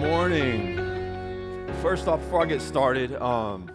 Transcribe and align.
morning. 0.00 0.78
First 1.82 2.08
off, 2.08 2.20
before 2.20 2.40
I 2.40 2.46
get 2.46 2.62
started, 2.62 3.14
um, 3.20 3.70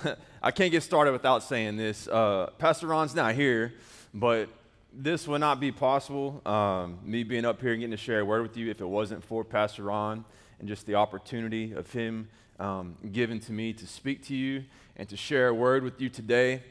I 0.42 0.50
can't 0.50 0.70
get 0.70 0.82
started 0.82 1.12
without 1.12 1.42
saying 1.42 1.78
this. 1.78 2.06
Uh, 2.06 2.50
Pastor 2.58 2.86
Ron's 2.86 3.14
not 3.14 3.34
here, 3.34 3.72
but 4.12 4.50
this 4.92 5.26
would 5.26 5.40
not 5.40 5.58
be 5.58 5.72
possible, 5.72 6.42
um, 6.44 6.98
me 7.02 7.22
being 7.22 7.46
up 7.46 7.62
here 7.62 7.72
and 7.72 7.80
getting 7.80 7.92
to 7.92 7.96
share 7.96 8.20
a 8.20 8.24
word 8.26 8.42
with 8.42 8.58
you, 8.58 8.70
if 8.70 8.82
it 8.82 8.86
wasn't 8.86 9.24
for 9.24 9.42
Pastor 9.42 9.84
Ron 9.84 10.22
and 10.58 10.68
just 10.68 10.84
the 10.84 10.96
opportunity 10.96 11.72
of 11.72 11.90
him 11.90 12.28
um, 12.58 12.98
given 13.10 13.40
to 13.40 13.52
me 13.52 13.72
to 13.72 13.86
speak 13.86 14.22
to 14.26 14.36
you 14.36 14.64
and 14.96 15.08
to 15.08 15.16
share 15.16 15.48
a 15.48 15.54
word 15.54 15.82
with 15.82 15.98
you 15.98 16.10
today. 16.10 16.62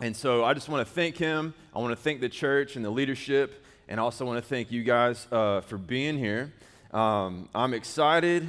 And 0.00 0.16
so 0.16 0.42
I 0.42 0.54
just 0.54 0.70
want 0.70 0.88
to 0.88 0.90
thank 0.90 1.18
him. 1.18 1.52
I 1.76 1.80
want 1.80 1.92
to 1.92 2.02
thank 2.02 2.22
the 2.22 2.30
church 2.30 2.76
and 2.76 2.84
the 2.84 2.90
leadership, 2.90 3.62
and 3.90 4.00
also 4.00 4.24
want 4.24 4.42
to 4.42 4.48
thank 4.48 4.72
you 4.72 4.82
guys 4.82 5.26
uh, 5.30 5.60
for 5.60 5.76
being 5.76 6.16
here. 6.16 6.50
Um, 6.94 7.48
I'm 7.52 7.74
excited, 7.74 8.46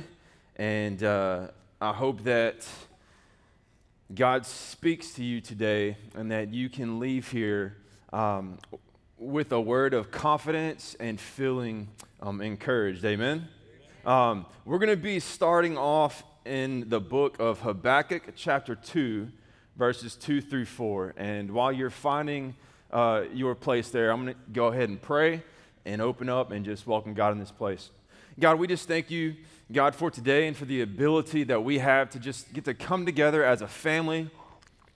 and 0.56 1.04
uh, 1.04 1.48
I 1.82 1.94
hope 1.94 2.26
that 2.26 2.68
God 4.14 4.46
speaks 4.46 5.14
to 5.14 5.24
you 5.24 5.42
today 5.42 5.98
and 6.14 6.32
that 6.32 6.54
you 6.54 6.70
can 6.70 7.00
leave 7.00 7.32
here 7.32 7.76
um, 8.14 8.60
with 9.18 9.52
a 9.52 9.60
word 9.60 9.96
of 9.96 10.12
confidence 10.12 10.96
and 11.00 11.20
feeling 11.20 11.88
um, 12.22 12.40
encouraged. 12.40 13.04
Amen? 13.04 13.48
Um, 14.06 14.46
we're 14.64 14.78
going 14.78 14.96
to 14.96 14.96
be 14.96 15.20
starting 15.20 15.76
off 15.76 16.24
in 16.46 16.88
the 16.88 17.00
book 17.00 17.38
of 17.40 17.62
Habakkuk, 17.62 18.34
chapter 18.36 18.76
2, 18.76 19.28
verses 19.76 20.16
2 20.18 20.40
through 20.42 20.66
4. 20.66 21.16
And 21.18 21.50
while 21.50 21.72
you're 21.72 21.90
finding 21.90 22.54
uh, 22.92 23.24
your 23.34 23.56
place 23.56 23.90
there, 23.90 24.12
I'm 24.12 24.24
going 24.24 24.36
to 24.36 24.40
go 24.52 24.68
ahead 24.68 24.90
and 24.90 25.02
pray 25.02 25.42
and 25.84 26.00
open 26.00 26.30
up 26.30 26.52
and 26.52 26.64
just 26.64 26.86
welcome 26.86 27.16
God 27.16 27.32
in 27.32 27.40
this 27.40 27.50
place. 27.50 27.90
God, 28.38 28.60
we 28.60 28.68
just 28.68 28.86
thank 28.86 29.10
you, 29.10 29.34
God, 29.72 29.96
for 29.96 30.12
today 30.12 30.46
and 30.48 30.58
for 30.58 30.66
the 30.66 30.82
ability 30.82 31.46
that 31.46 31.64
we 31.64 31.80
have 31.80 32.10
to 32.10 32.20
just 32.20 32.52
get 32.52 32.66
to 32.66 32.74
come 32.74 33.06
together 33.06 33.46
as 33.46 33.62
a 33.62 33.68
family, 33.68 34.30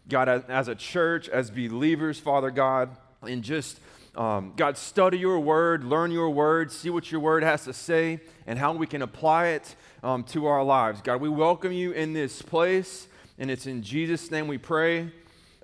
God, 0.09 0.27
as, 0.49 0.67
a 0.67 0.75
church, 0.75 1.29
as 1.29 1.49
believers, 1.49 2.19
Father 2.19 2.51
God, 2.51 2.89
and 3.21 3.41
just, 3.41 3.79
um, 4.17 4.51
God, 4.57 4.77
study 4.77 5.19
your 5.19 5.39
word, 5.39 5.85
learn 5.85 6.11
your 6.11 6.29
word, 6.29 6.69
see 6.69 6.89
what 6.89 7.13
your 7.13 7.21
word 7.21 7.43
has 7.43 7.63
to 7.63 7.71
say, 7.71 8.19
and 8.45 8.59
how 8.59 8.73
we 8.73 8.85
can 8.85 9.01
apply 9.01 9.47
it 9.47 9.73
um, 10.03 10.25
to 10.25 10.47
our 10.47 10.61
lives. 10.61 10.99
God, 11.01 11.21
we 11.21 11.29
welcome 11.29 11.71
you 11.71 11.93
in 11.93 12.11
this 12.11 12.41
place, 12.41 13.07
and 13.37 13.49
it's 13.49 13.67
in 13.67 13.81
Jesus' 13.81 14.29
name 14.31 14.49
we 14.49 14.57
pray. 14.57 15.13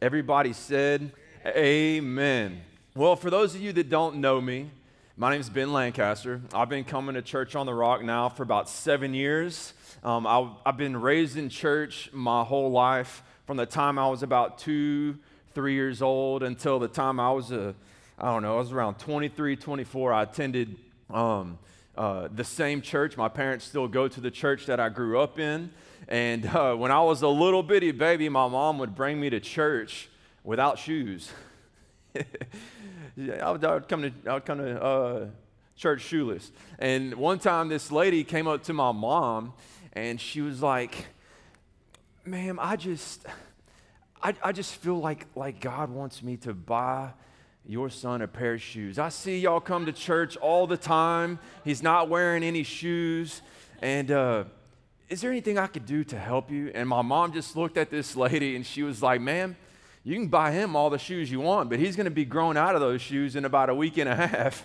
Everybody 0.02 0.54
said, 0.54 1.12
Amen. 1.46 2.62
Well, 2.96 3.18
for 3.18 3.30
those 3.30 3.54
of 3.54 3.60
you 3.60 3.74
that 3.74 3.90
don't 3.90 4.16
know 4.22 4.40
me, 4.40 4.70
my 5.18 5.32
name 5.32 5.40
is 5.40 5.50
Ben 5.50 5.72
Lancaster. 5.72 6.42
I've 6.54 6.68
been 6.68 6.84
coming 6.84 7.16
to 7.16 7.22
Church 7.22 7.56
on 7.56 7.66
the 7.66 7.74
Rock 7.74 8.04
now 8.04 8.28
for 8.28 8.44
about 8.44 8.68
seven 8.68 9.14
years. 9.14 9.72
Um, 10.04 10.28
I, 10.28 10.50
I've 10.66 10.76
been 10.76 10.98
raised 10.98 11.38
in 11.38 11.48
church 11.48 12.10
my 12.12 12.44
whole 12.44 12.70
life 12.70 13.24
from 13.48 13.56
the 13.56 13.66
time 13.66 13.98
I 13.98 14.10
was 14.10 14.24
about 14.24 14.58
two, 14.58 15.18
three 15.54 15.74
years 15.74 16.02
old 16.02 16.44
until 16.44 16.80
the 16.80 16.90
time 16.90 17.22
I 17.22 17.32
was, 17.32 17.54
a, 17.54 17.74
I 18.20 18.26
don't 18.26 18.42
know, 18.42 18.56
I 18.56 18.58
was 18.58 18.74
around 18.74 18.96
23, 18.96 19.56
24. 19.56 20.12
I 20.12 20.24
attended 20.24 20.76
um, 21.10 21.60
uh, 21.98 22.28
the 22.36 22.44
same 22.44 22.82
church. 22.82 23.16
My 23.16 23.30
parents 23.30 23.64
still 23.64 23.88
go 23.88 24.10
to 24.10 24.20
the 24.20 24.32
church 24.32 24.66
that 24.66 24.82
I 24.82 24.90
grew 24.90 25.22
up 25.22 25.40
in. 25.40 25.72
And 26.10 26.46
uh, 26.46 26.76
when 26.76 26.92
I 26.92 27.00
was 27.00 27.22
a 27.22 27.30
little 27.30 27.64
bitty 27.64 27.92
baby, 27.92 28.28
my 28.28 28.50
mom 28.50 28.80
would 28.80 28.96
bring 28.96 29.22
me 29.22 29.30
to 29.30 29.40
church 29.40 30.10
without 30.44 30.78
shoes. 30.78 31.32
I 33.18 33.52
would, 33.52 33.64
I 33.64 33.74
would 33.74 33.88
come 33.88 34.02
to, 34.02 34.12
I 34.30 34.34
would 34.34 34.46
come 34.46 34.58
to 34.58 34.84
uh, 34.84 35.28
church 35.76 36.02
shoeless. 36.02 36.52
And 36.80 37.16
one 37.16 37.40
time, 37.40 37.70
this 37.70 37.92
lady 37.92 38.24
came 38.24 38.48
up 38.48 38.64
to 38.64 38.74
my 38.74 38.92
mom 38.92 39.54
and 39.94 40.20
she 40.20 40.42
was 40.42 40.62
like, 40.62 41.08
Ma'am, 42.26 42.60
I 42.62 42.76
just, 42.76 43.26
I, 44.22 44.34
I 44.44 44.52
just 44.52 44.76
feel 44.76 45.00
like, 45.00 45.28
like 45.36 45.60
God 45.60 45.90
wants 45.90 46.24
me 46.24 46.38
to 46.38 46.54
buy 46.54 47.12
your 47.68 47.90
son 47.90 48.22
a 48.22 48.28
pair 48.28 48.56
of 48.56 48.62
shoes. 48.62 49.00
I 49.00 49.10
see 49.10 49.40
y'all 49.40 49.60
come 49.60 49.86
to 49.86 49.94
church 49.94 50.36
all 50.38 50.68
the 50.68 50.78
time. 50.78 51.40
He's 51.64 51.82
not 51.82 52.10
wearing 52.10 52.44
any 52.44 52.64
shoes. 52.64 53.42
And 53.82 54.12
uh, 54.12 54.46
is 55.10 55.22
there 55.22 55.32
anything 55.32 55.58
I 55.58 55.68
could 55.68 55.86
do 55.86 56.04
to 56.06 56.18
help 56.18 56.52
you? 56.52 56.72
And 56.74 56.90
my 56.90 57.02
mom 57.02 57.34
just 57.34 57.56
looked 57.56 57.78
at 57.78 57.90
this 57.90 58.16
lady 58.16 58.56
and 58.56 58.66
she 58.66 58.84
was 58.84 59.02
like, 59.02 59.22
Ma'am, 59.22 59.56
you 60.06 60.14
can 60.14 60.28
buy 60.28 60.52
him 60.52 60.76
all 60.76 60.92
the 60.92 61.00
shoes 61.00 61.32
you 61.32 61.42
want, 61.42 61.68
but 61.68 61.80
he's 61.80 61.96
going 61.96 62.06
to 62.06 62.12
be 62.12 62.26
grown 62.26 62.58
out 62.58 62.76
of 62.76 62.82
those 62.82 63.02
shoes 63.02 63.36
in 63.36 63.44
about 63.44 63.72
a 63.72 63.76
week 63.76 63.98
and 63.98 64.08
a 64.08 64.16
half. 64.28 64.64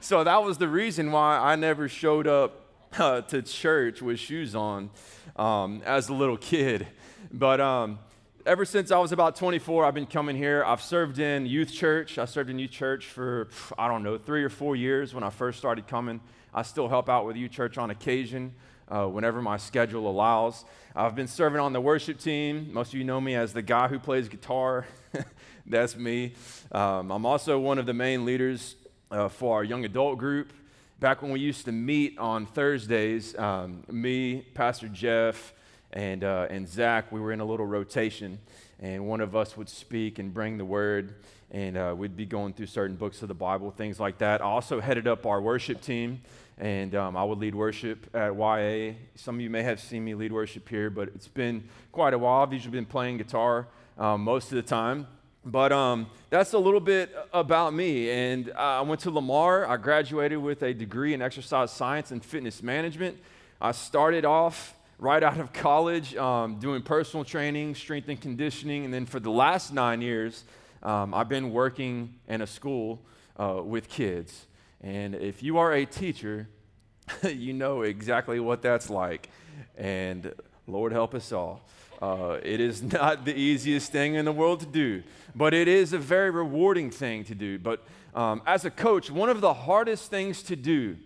so 0.00 0.22
that 0.22 0.44
was 0.44 0.58
the 0.58 0.68
reason 0.68 1.10
why 1.10 1.36
I 1.38 1.56
never 1.56 1.88
showed 1.88 2.28
up 2.28 2.66
uh, 2.96 3.20
to 3.22 3.42
church 3.42 4.00
with 4.00 4.20
shoes 4.20 4.54
on 4.54 4.90
um, 5.34 5.82
as 5.84 6.08
a 6.08 6.14
little 6.14 6.36
kid. 6.36 6.86
But 7.32 7.60
um, 7.60 7.98
ever 8.46 8.64
since 8.64 8.92
I 8.92 8.98
was 8.98 9.10
about 9.10 9.34
24, 9.34 9.84
I've 9.84 9.94
been 9.94 10.06
coming 10.06 10.36
here. 10.36 10.62
I've 10.64 10.82
served 10.82 11.18
in 11.18 11.46
youth 11.46 11.72
church. 11.72 12.16
I 12.16 12.24
served 12.24 12.48
in 12.48 12.60
youth 12.60 12.70
church 12.70 13.06
for, 13.06 13.48
I 13.76 13.88
don't 13.88 14.04
know, 14.04 14.18
three 14.18 14.44
or 14.44 14.50
four 14.50 14.76
years 14.76 15.12
when 15.12 15.24
I 15.24 15.30
first 15.30 15.58
started 15.58 15.88
coming. 15.88 16.20
I 16.54 16.62
still 16.62 16.88
help 16.88 17.08
out 17.08 17.26
with 17.26 17.34
youth 17.34 17.50
church 17.50 17.76
on 17.76 17.90
occasion 17.90 18.54
uh, 18.90 19.06
whenever 19.06 19.40
my 19.40 19.56
schedule 19.56 20.10
allows. 20.10 20.64
I've 20.94 21.14
been 21.14 21.28
serving 21.28 21.60
on 21.60 21.72
the 21.72 21.80
worship 21.80 22.18
team. 22.18 22.70
Most 22.72 22.88
of 22.88 22.98
you 22.98 23.04
know 23.04 23.20
me 23.20 23.34
as 23.34 23.52
the 23.52 23.62
guy 23.62 23.88
who 23.88 23.98
plays 23.98 24.28
guitar. 24.28 24.86
That's 25.66 25.96
me. 25.96 26.34
Um, 26.72 27.10
I'm 27.12 27.24
also 27.24 27.58
one 27.58 27.78
of 27.78 27.86
the 27.86 27.94
main 27.94 28.24
leaders 28.24 28.74
uh, 29.10 29.28
for 29.28 29.56
our 29.56 29.64
young 29.64 29.84
adult 29.84 30.18
group. 30.18 30.52
Back 30.98 31.22
when 31.22 31.30
we 31.30 31.40
used 31.40 31.64
to 31.66 31.72
meet 31.72 32.18
on 32.18 32.44
Thursdays, 32.44 33.38
um, 33.38 33.84
me, 33.88 34.42
Pastor 34.54 34.88
Jeff, 34.88 35.54
and, 35.92 36.24
uh, 36.24 36.46
and 36.50 36.68
Zach, 36.68 37.10
we 37.10 37.20
were 37.20 37.32
in 37.32 37.40
a 37.40 37.44
little 37.44 37.66
rotation, 37.66 38.38
and 38.80 39.06
one 39.06 39.20
of 39.20 39.34
us 39.34 39.56
would 39.56 39.68
speak 39.68 40.18
and 40.18 40.34
bring 40.34 40.58
the 40.58 40.64
word, 40.64 41.14
and 41.50 41.76
uh, 41.76 41.94
we'd 41.96 42.16
be 42.16 42.26
going 42.26 42.52
through 42.52 42.66
certain 42.66 42.96
books 42.96 43.22
of 43.22 43.28
the 43.28 43.34
Bible, 43.34 43.70
things 43.70 43.98
like 43.98 44.18
that. 44.18 44.40
I 44.40 44.44
also 44.44 44.80
headed 44.80 45.08
up 45.08 45.24
our 45.24 45.40
worship 45.40 45.80
team 45.80 46.20
and 46.60 46.94
um, 46.94 47.16
I 47.16 47.24
would 47.24 47.38
lead 47.38 47.54
worship 47.54 48.14
at 48.14 48.36
YA. 48.36 48.92
Some 49.14 49.36
of 49.36 49.40
you 49.40 49.48
may 49.48 49.62
have 49.62 49.80
seen 49.80 50.04
me 50.04 50.14
lead 50.14 50.30
worship 50.30 50.68
here, 50.68 50.90
but 50.90 51.08
it's 51.14 51.26
been 51.26 51.64
quite 51.90 52.12
a 52.12 52.18
while. 52.18 52.42
I've 52.42 52.52
usually 52.52 52.72
been 52.72 52.86
playing 52.86 53.16
guitar 53.16 53.66
um, 53.96 54.22
most 54.22 54.52
of 54.52 54.56
the 54.56 54.62
time. 54.62 55.06
But 55.42 55.72
um, 55.72 56.06
that's 56.28 56.52
a 56.52 56.58
little 56.58 56.80
bit 56.80 57.16
about 57.32 57.72
me. 57.72 58.10
And 58.10 58.52
I 58.52 58.82
went 58.82 59.00
to 59.02 59.10
Lamar. 59.10 59.66
I 59.66 59.78
graduated 59.78 60.36
with 60.36 60.62
a 60.62 60.74
degree 60.74 61.14
in 61.14 61.22
exercise 61.22 61.70
science 61.70 62.10
and 62.10 62.22
fitness 62.22 62.62
management. 62.62 63.16
I 63.58 63.72
started 63.72 64.26
off 64.26 64.74
right 64.98 65.22
out 65.22 65.40
of 65.40 65.54
college 65.54 66.14
um, 66.16 66.56
doing 66.56 66.82
personal 66.82 67.24
training, 67.24 67.74
strength 67.74 68.10
and 68.10 68.20
conditioning. 68.20 68.84
And 68.84 68.92
then 68.92 69.06
for 69.06 69.18
the 69.18 69.30
last 69.30 69.72
nine 69.72 70.02
years, 70.02 70.44
um, 70.82 71.14
I've 71.14 71.30
been 71.30 71.52
working 71.54 72.16
in 72.28 72.42
a 72.42 72.46
school 72.46 73.00
uh, 73.38 73.62
with 73.64 73.88
kids. 73.88 74.44
And 74.82 75.14
if 75.14 75.42
you 75.42 75.58
are 75.58 75.72
a 75.72 75.84
teacher, 75.84 76.48
you 77.22 77.52
know 77.52 77.82
exactly 77.82 78.40
what 78.40 78.62
that's 78.62 78.88
like. 78.88 79.28
And 79.76 80.32
Lord 80.66 80.92
help 80.92 81.14
us 81.14 81.32
all. 81.32 81.62
Uh, 82.00 82.38
it 82.42 82.60
is 82.60 82.82
not 82.92 83.24
the 83.24 83.34
easiest 83.34 83.92
thing 83.92 84.14
in 84.14 84.24
the 84.24 84.32
world 84.32 84.60
to 84.60 84.66
do, 84.66 85.02
but 85.34 85.52
it 85.52 85.68
is 85.68 85.92
a 85.92 85.98
very 85.98 86.30
rewarding 86.30 86.90
thing 86.90 87.24
to 87.24 87.34
do. 87.34 87.58
But 87.58 87.84
um, 88.14 88.42
as 88.46 88.64
a 88.64 88.70
coach, 88.70 89.10
one 89.10 89.28
of 89.28 89.40
the 89.40 89.52
hardest 89.52 90.10
things 90.10 90.42
to 90.44 90.56
do, 90.56 90.96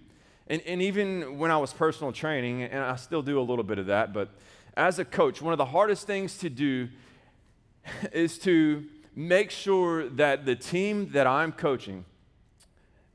and, 0.47 0.63
and 0.63 0.81
even 0.81 1.39
when 1.39 1.51
I 1.51 1.57
was 1.57 1.73
personal 1.73 2.13
training, 2.13 2.63
and 2.63 2.83
I 2.83 2.97
still 2.97 3.23
do 3.23 3.41
a 3.41 3.43
little 3.43 3.65
bit 3.65 3.79
of 3.79 3.87
that, 3.87 4.13
but 4.13 4.31
as 4.77 4.99
a 4.99 5.05
coach, 5.05 5.41
one 5.43 5.53
of 5.53 5.59
the 5.59 5.65
hardest 5.65 6.07
things 6.07 6.39
to 6.39 6.51
do 6.51 6.89
is 8.13 8.39
to 8.41 8.85
make 9.17 9.51
sure 9.51 10.09
that 10.11 10.45
the 10.45 10.57
team 10.57 11.11
that 11.13 11.27
I'm 11.27 11.53
coaching 11.53 12.05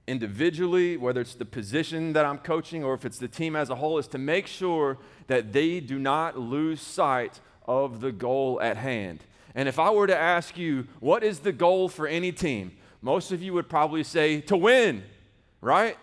individually, 0.09 0.97
whether 0.97 1.21
it's 1.21 1.35
the 1.35 1.45
position 1.45 2.13
that 2.13 2.25
I'm 2.25 2.39
coaching 2.39 2.83
or 2.83 2.93
if 2.93 3.05
it's 3.05 3.19
the 3.19 3.27
team 3.27 3.55
as 3.55 3.69
a 3.69 3.75
whole, 3.75 3.99
is 3.99 4.07
to 4.09 4.17
make 4.17 4.47
sure 4.47 4.97
that 5.27 5.53
they 5.53 5.79
do 5.79 5.99
not 5.99 6.37
lose 6.37 6.81
sight 6.81 7.39
of 7.65 8.01
the 8.01 8.11
goal 8.11 8.59
at 8.61 8.77
hand. 8.77 9.23
And 9.55 9.69
if 9.69 9.79
I 9.79 9.91
were 9.91 10.07
to 10.07 10.17
ask 10.17 10.57
you, 10.57 10.87
what 10.99 11.23
is 11.23 11.39
the 11.39 11.51
goal 11.51 11.87
for 11.89 12.07
any 12.07 12.31
team? 12.31 12.71
Most 13.01 13.31
of 13.31 13.41
you 13.41 13.53
would 13.53 13.69
probably 13.69 14.03
say, 14.03 14.41
to 14.41 14.57
win, 14.57 15.03
right? 15.61 15.97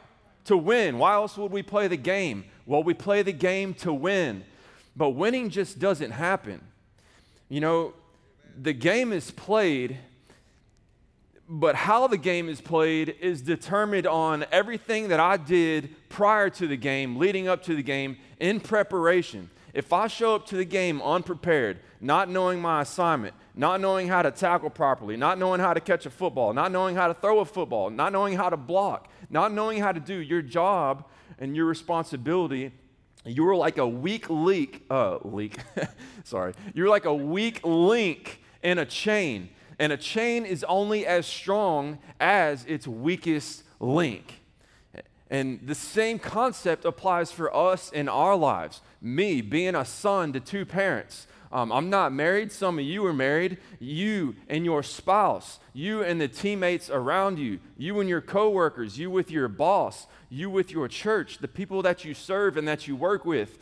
To 0.44 0.56
win. 0.56 0.98
Why 0.98 1.14
else 1.14 1.36
would 1.36 1.52
we 1.52 1.62
play 1.62 1.88
the 1.88 1.96
game? 1.96 2.44
Well, 2.64 2.82
we 2.82 2.94
play 2.94 3.22
the 3.22 3.32
game 3.32 3.74
to 3.74 3.92
win. 3.92 4.44
But 4.94 5.10
winning 5.10 5.50
just 5.50 5.78
doesn't 5.78 6.12
happen. 6.12 6.60
You 7.48 7.60
know, 7.60 7.94
the 8.60 8.72
game 8.72 9.12
is 9.12 9.30
played 9.30 9.98
but 11.48 11.74
how 11.74 12.06
the 12.06 12.18
game 12.18 12.48
is 12.48 12.60
played 12.60 13.14
is 13.20 13.42
determined 13.42 14.06
on 14.06 14.44
everything 14.50 15.08
that 15.08 15.20
I 15.20 15.36
did 15.36 15.94
prior 16.08 16.50
to 16.50 16.66
the 16.66 16.76
game, 16.76 17.16
leading 17.16 17.48
up 17.48 17.62
to 17.64 17.76
the 17.76 17.82
game, 17.82 18.16
in 18.40 18.60
preparation. 18.60 19.50
If 19.72 19.92
I 19.92 20.06
show 20.06 20.34
up 20.34 20.46
to 20.46 20.56
the 20.56 20.64
game 20.64 21.02
unprepared, 21.02 21.80
not 22.00 22.28
knowing 22.30 22.60
my 22.60 22.82
assignment, 22.82 23.34
not 23.54 23.80
knowing 23.80 24.08
how 24.08 24.22
to 24.22 24.30
tackle 24.30 24.70
properly, 24.70 25.16
not 25.16 25.38
knowing 25.38 25.60
how 25.60 25.74
to 25.74 25.80
catch 25.80 26.06
a 26.06 26.10
football, 26.10 26.52
not 26.52 26.72
knowing 26.72 26.96
how 26.96 27.08
to 27.08 27.14
throw 27.14 27.40
a 27.40 27.44
football, 27.44 27.90
not 27.90 28.12
knowing 28.12 28.34
how 28.34 28.48
to 28.48 28.56
block, 28.56 29.10
not 29.28 29.52
knowing 29.52 29.80
how 29.80 29.92
to 29.92 30.00
do 30.00 30.16
your 30.16 30.42
job 30.42 31.04
and 31.38 31.54
your 31.54 31.66
responsibility 31.66 32.72
you're 33.26 33.56
like 33.56 33.78
a 33.78 33.86
weak 33.86 34.30
leak, 34.30 34.84
uh, 34.88 35.18
leak, 35.24 35.56
sorry, 36.24 36.54
you're 36.74 36.88
like 36.88 37.04
a 37.06 37.14
weak 37.14 37.60
link 37.64 38.40
in 38.62 38.78
a 38.78 38.86
chain. 38.86 39.48
And 39.78 39.92
a 39.92 39.96
chain 39.96 40.46
is 40.46 40.64
only 40.64 41.06
as 41.06 41.26
strong 41.26 41.98
as 42.18 42.64
its 42.64 42.88
weakest 42.88 43.62
link. 43.78 44.40
And 45.28 45.60
the 45.66 45.74
same 45.74 46.18
concept 46.18 46.84
applies 46.84 47.32
for 47.32 47.54
us 47.54 47.90
in 47.90 48.08
our 48.08 48.36
lives. 48.36 48.80
Me 49.02 49.40
being 49.40 49.74
a 49.74 49.84
son 49.84 50.32
to 50.32 50.40
two 50.40 50.64
parents, 50.64 51.26
um, 51.52 51.72
I'm 51.72 51.90
not 51.90 52.12
married. 52.12 52.52
Some 52.52 52.78
of 52.78 52.84
you 52.84 53.04
are 53.06 53.12
married. 53.12 53.58
You 53.78 54.36
and 54.48 54.64
your 54.64 54.82
spouse, 54.82 55.58
you 55.72 56.02
and 56.02 56.20
the 56.20 56.28
teammates 56.28 56.90
around 56.90 57.38
you, 57.38 57.60
you 57.76 57.98
and 58.00 58.08
your 58.08 58.20
coworkers, 58.20 58.98
you 58.98 59.10
with 59.10 59.30
your 59.30 59.48
boss, 59.48 60.06
you 60.28 60.50
with 60.50 60.70
your 60.70 60.88
church, 60.88 61.38
the 61.38 61.48
people 61.48 61.82
that 61.82 62.04
you 62.04 62.14
serve 62.14 62.56
and 62.56 62.66
that 62.68 62.86
you 62.88 62.96
work 62.96 63.24
with. 63.24 63.58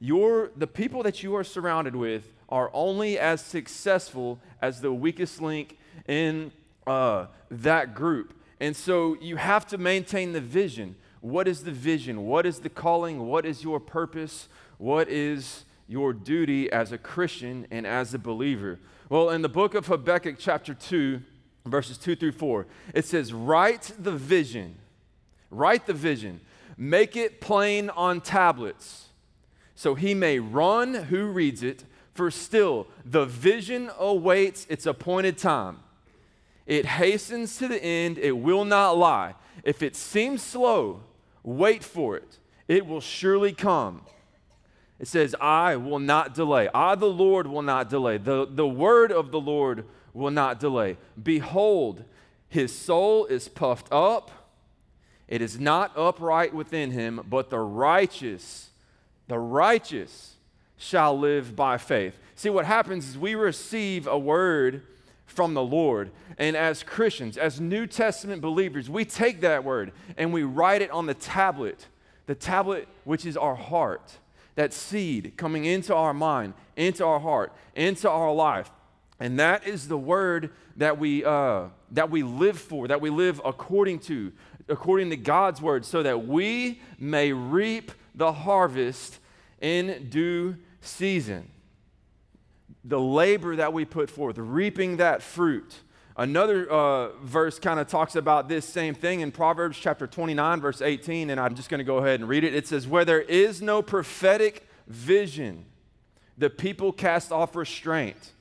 Your, 0.00 0.50
the 0.56 0.66
people 0.66 1.02
that 1.02 1.22
you 1.22 1.34
are 1.36 1.44
surrounded 1.44 1.96
with 1.96 2.32
are 2.48 2.70
only 2.72 3.18
as 3.18 3.40
successful 3.44 4.38
as 4.62 4.80
the 4.80 4.92
weakest 4.92 5.40
link 5.40 5.78
in 6.06 6.50
uh, 6.86 7.26
that 7.50 7.94
group. 7.94 8.34
And 8.60 8.74
so 8.74 9.16
you 9.20 9.36
have 9.36 9.66
to 9.68 9.78
maintain 9.78 10.32
the 10.32 10.40
vision. 10.40 10.96
What 11.20 11.46
is 11.46 11.64
the 11.64 11.72
vision? 11.72 12.26
What 12.26 12.46
is 12.46 12.60
the 12.60 12.68
calling? 12.68 13.26
What 13.26 13.44
is 13.44 13.62
your 13.62 13.80
purpose? 13.80 14.48
What 14.78 15.08
is 15.08 15.64
your 15.86 16.12
duty 16.12 16.70
as 16.70 16.92
a 16.92 16.98
Christian 16.98 17.66
and 17.70 17.86
as 17.86 18.14
a 18.14 18.18
believer? 18.18 18.78
Well, 19.08 19.30
in 19.30 19.42
the 19.42 19.48
book 19.48 19.74
of 19.74 19.86
Habakkuk, 19.86 20.36
chapter 20.38 20.74
2, 20.74 21.22
verses 21.66 21.98
2 21.98 22.16
through 22.16 22.32
4, 22.32 22.66
it 22.94 23.04
says, 23.04 23.32
Write 23.32 23.92
the 23.98 24.12
vision, 24.12 24.76
write 25.50 25.86
the 25.86 25.94
vision, 25.94 26.40
make 26.76 27.16
it 27.16 27.40
plain 27.40 27.90
on 27.90 28.20
tablets, 28.20 29.06
so 29.74 29.94
he 29.94 30.14
may 30.14 30.38
run 30.38 30.94
who 30.94 31.26
reads 31.26 31.62
it. 31.62 31.84
For 32.18 32.32
still, 32.32 32.88
the 33.04 33.26
vision 33.26 33.92
awaits 33.96 34.66
its 34.68 34.86
appointed 34.86 35.38
time. 35.38 35.78
It 36.66 36.84
hastens 36.84 37.56
to 37.58 37.68
the 37.68 37.80
end, 37.80 38.18
it 38.18 38.32
will 38.32 38.64
not 38.64 38.98
lie. 38.98 39.36
If 39.62 39.84
it 39.84 39.94
seems 39.94 40.42
slow, 40.42 41.04
wait 41.44 41.84
for 41.84 42.16
it. 42.16 42.38
It 42.66 42.86
will 42.86 43.00
surely 43.00 43.52
come. 43.52 44.00
It 44.98 45.06
says, 45.06 45.36
I 45.40 45.76
will 45.76 46.00
not 46.00 46.34
delay. 46.34 46.68
I, 46.74 46.96
the 46.96 47.06
Lord, 47.06 47.46
will 47.46 47.62
not 47.62 47.88
delay. 47.88 48.18
The, 48.18 48.48
the 48.50 48.66
word 48.66 49.12
of 49.12 49.30
the 49.30 49.40
Lord 49.40 49.84
will 50.12 50.32
not 50.32 50.58
delay. 50.58 50.96
Behold, 51.22 52.02
his 52.48 52.76
soul 52.76 53.26
is 53.26 53.46
puffed 53.46 53.92
up. 53.92 54.32
It 55.28 55.40
is 55.40 55.60
not 55.60 55.96
upright 55.96 56.52
within 56.52 56.90
him, 56.90 57.24
but 57.30 57.48
the 57.48 57.60
righteous, 57.60 58.70
the 59.28 59.38
righteous 59.38 60.34
shall 60.78 61.18
live 61.18 61.54
by 61.54 61.76
faith. 61.76 62.16
See, 62.34 62.48
what 62.48 62.64
happens 62.64 63.08
is 63.08 63.18
we 63.18 63.34
receive 63.34 64.06
a 64.06 64.18
word 64.18 64.82
from 65.26 65.54
the 65.54 65.62
Lord. 65.62 66.10
And 66.38 66.56
as 66.56 66.82
Christians, 66.82 67.36
as 67.36 67.60
New 67.60 67.86
Testament 67.86 68.40
believers, 68.40 68.88
we 68.88 69.04
take 69.04 69.42
that 69.42 69.64
word 69.64 69.92
and 70.16 70.32
we 70.32 70.42
write 70.42 70.80
it 70.80 70.90
on 70.90 71.06
the 71.06 71.14
tablet, 71.14 71.86
the 72.26 72.34
tablet 72.34 72.88
which 73.04 73.26
is 73.26 73.36
our 73.36 73.54
heart 73.54 74.18
that 74.54 74.72
seed 74.72 75.34
coming 75.36 75.64
into 75.64 75.94
our 75.94 76.14
mind, 76.14 76.54
into 76.76 77.04
our 77.04 77.20
heart, 77.20 77.52
into 77.76 78.10
our 78.10 78.32
life. 78.32 78.70
And 79.20 79.38
that 79.38 79.66
is 79.66 79.88
the 79.88 79.98
word 79.98 80.50
that 80.76 80.98
we, 80.98 81.24
uh, 81.24 81.66
that 81.92 82.10
we 82.10 82.22
live 82.22 82.58
for, 82.58 82.88
that 82.88 83.00
we 83.00 83.10
live 83.10 83.40
according 83.44 83.98
to, 84.00 84.32
according 84.68 85.10
to 85.10 85.16
God's 85.16 85.60
word, 85.60 85.84
so 85.84 86.02
that 86.02 86.26
we 86.26 86.80
may 86.98 87.32
reap 87.32 87.92
the 88.14 88.32
harvest 88.32 89.18
in 89.60 90.08
due 90.08 90.56
season. 90.80 91.50
The 92.84 93.00
labor 93.00 93.56
that 93.56 93.72
we 93.72 93.84
put 93.84 94.10
forth, 94.10 94.38
reaping 94.38 94.98
that 94.98 95.22
fruit. 95.22 95.74
Another 96.16 96.68
uh, 96.68 97.12
verse 97.22 97.58
kind 97.58 97.78
of 97.78 97.86
talks 97.86 98.16
about 98.16 98.48
this 98.48 98.64
same 98.64 98.94
thing 98.94 99.20
in 99.20 99.30
Proverbs 99.30 99.78
chapter 99.78 100.06
29, 100.06 100.60
verse 100.60 100.82
18, 100.82 101.30
and 101.30 101.38
I'm 101.38 101.54
just 101.54 101.68
going 101.68 101.78
to 101.78 101.84
go 101.84 101.98
ahead 101.98 102.18
and 102.20 102.28
read 102.28 102.42
it. 102.42 102.54
It 102.54 102.66
says, 102.66 102.88
Where 102.88 103.04
there 103.04 103.20
is 103.20 103.62
no 103.62 103.82
prophetic 103.82 104.66
vision, 104.88 105.64
the 106.36 106.50
people 106.50 106.92
cast 106.92 107.30
off 107.30 107.54
restraint. 107.54 108.32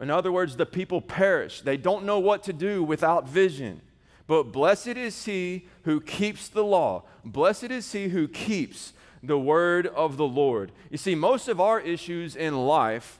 In 0.00 0.10
other 0.10 0.30
words, 0.30 0.56
the 0.56 0.66
people 0.66 1.00
perish. 1.00 1.62
They 1.62 1.76
don't 1.76 2.04
know 2.04 2.20
what 2.20 2.44
to 2.44 2.52
do 2.52 2.84
without 2.84 3.28
vision. 3.28 3.80
But 4.28 4.44
blessed 4.44 4.88
is 4.88 5.24
he 5.24 5.66
who 5.82 6.00
keeps 6.00 6.48
the 6.48 6.62
law. 6.62 7.04
Blessed 7.24 7.64
is 7.64 7.90
he 7.90 8.08
who 8.08 8.28
keeps 8.28 8.92
the 9.22 9.38
word 9.38 9.86
of 9.86 10.16
the 10.16 10.26
Lord. 10.26 10.72
You 10.90 10.98
see, 10.98 11.14
most 11.14 11.48
of 11.48 11.60
our 11.60 11.80
issues 11.80 12.36
in 12.36 12.56
life, 12.66 13.18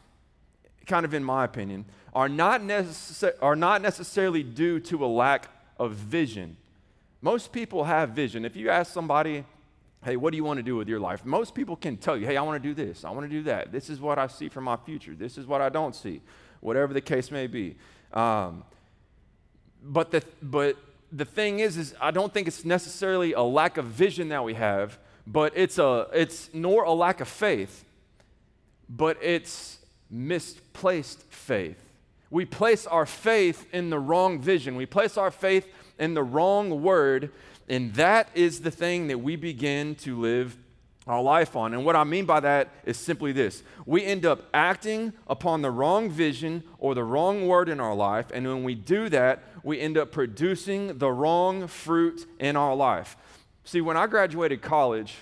kind 0.87 1.05
of 1.05 1.15
in 1.15 1.25
my 1.25 1.45
opinion, 1.45 1.85
are 2.15 2.29
not, 2.29 2.61
necess- 2.61 3.33
are 3.43 3.57
not 3.57 3.83
necessarily 3.83 4.43
due 4.43 4.81
to 4.81 5.05
a 5.05 5.07
lack 5.07 5.49
of 5.79 5.93
vision. 5.93 6.57
Most 7.21 7.53
people 7.53 7.85
have 7.85 8.11
vision. 8.11 8.45
If 8.45 8.57
you 8.57 8.71
ask 8.71 8.93
somebody, 8.93 9.45
hey, 10.05 10.17
what 10.17 10.31
do 10.31 10.37
you 10.37 10.45
want 10.45 10.59
to 10.59 10.63
do 10.63 10.77
with 10.77 10.89
your 10.89 11.01
life? 11.01 11.25
Most 11.25 11.55
people 11.55 11.77
can 11.77 11.97
tell 11.97 12.17
you, 12.17 12.27
hey, 12.27 12.37
I 12.37 12.43
want 12.43 12.63
to 12.63 12.69
do 12.69 12.75
this, 12.75 13.05
I 13.05 13.11
want 13.11 13.29
to 13.29 13.37
do 13.37 13.43
that. 13.45 13.73
This 13.73 13.91
is 13.91 14.01
what 14.01 14.19
I 14.19 14.27
see 14.29 14.49
for 14.49 14.61
my 14.61 14.77
future, 14.77 15.15
this 15.15 15.39
is 15.39 15.47
what 15.47 15.61
I 15.61 15.69
don't 15.69 15.95
see, 15.95 16.21
whatever 16.61 16.95
the 16.95 17.01
case 17.01 17.31
may 17.31 17.47
be. 17.47 17.77
Um, 18.13 18.65
but, 19.83 20.11
the, 20.11 20.23
but 20.43 20.77
the 21.13 21.25
thing 21.25 21.61
is, 21.61 21.77
is 21.77 21.95
I 22.01 22.11
don't 22.11 22.33
think 22.33 22.49
it's 22.49 22.65
necessarily 22.65 23.33
a 23.33 23.43
lack 23.43 23.77
of 23.77 23.87
vision 23.87 24.29
that 24.29 24.45
we 24.45 24.55
have, 24.55 24.99
but 25.31 25.53
it's, 25.55 25.79
a, 25.79 26.09
it's 26.15 26.49
nor 26.55 26.85
a 26.85 26.93
lack 26.93 27.21
of 27.21 27.29
faith, 27.29 27.85
but 28.89 29.19
it's 29.21 29.79
misplaced 30.11 31.23
faith. 31.25 31.85
We 32.31 32.47
place 32.47 32.87
our 32.87 33.05
faith 33.05 33.67
in 33.73 33.91
the 33.91 33.99
wrong 33.99 34.41
vision. 34.41 34.75
We 34.75 34.87
place 34.87 35.19
our 35.19 35.31
faith 35.31 35.67
in 35.99 36.15
the 36.15 36.23
wrong 36.23 36.83
word, 36.83 37.31
and 37.69 37.93
that 37.95 38.31
is 38.35 38.61
the 38.61 38.71
thing 38.71 39.09
that 39.09 39.19
we 39.19 39.37
begin 39.37 39.95
to 39.97 40.19
live 40.19 40.57
our 41.07 41.23
life 41.23 41.57
on. 41.57 41.75
And 41.75 41.85
what 41.85 41.97
I 41.97 42.05
mean 42.05 42.25
by 42.25 42.41
that 42.41 42.69
is 42.85 42.97
simply 42.97 43.33
this 43.33 43.63
we 43.87 44.05
end 44.05 44.25
up 44.25 44.45
acting 44.55 45.13
upon 45.27 45.63
the 45.63 45.71
wrong 45.71 46.11
vision 46.11 46.63
or 46.79 46.95
the 46.95 47.05
wrong 47.05 47.47
word 47.47 47.69
in 47.69 47.81
our 47.81 47.95
life. 47.95 48.27
And 48.33 48.47
when 48.47 48.63
we 48.63 48.75
do 48.75 49.09
that, 49.11 49.43
we 49.63 49.81
end 49.81 49.99
up 49.99 50.13
producing 50.13 50.99
the 50.99 51.11
wrong 51.11 51.67
fruit 51.67 52.27
in 52.39 52.57
our 52.57 52.75
life. 52.75 53.17
See, 53.69 53.83
when 53.83 53.99
I 53.99 54.07
graduated 54.07 54.63
college, 54.63 55.15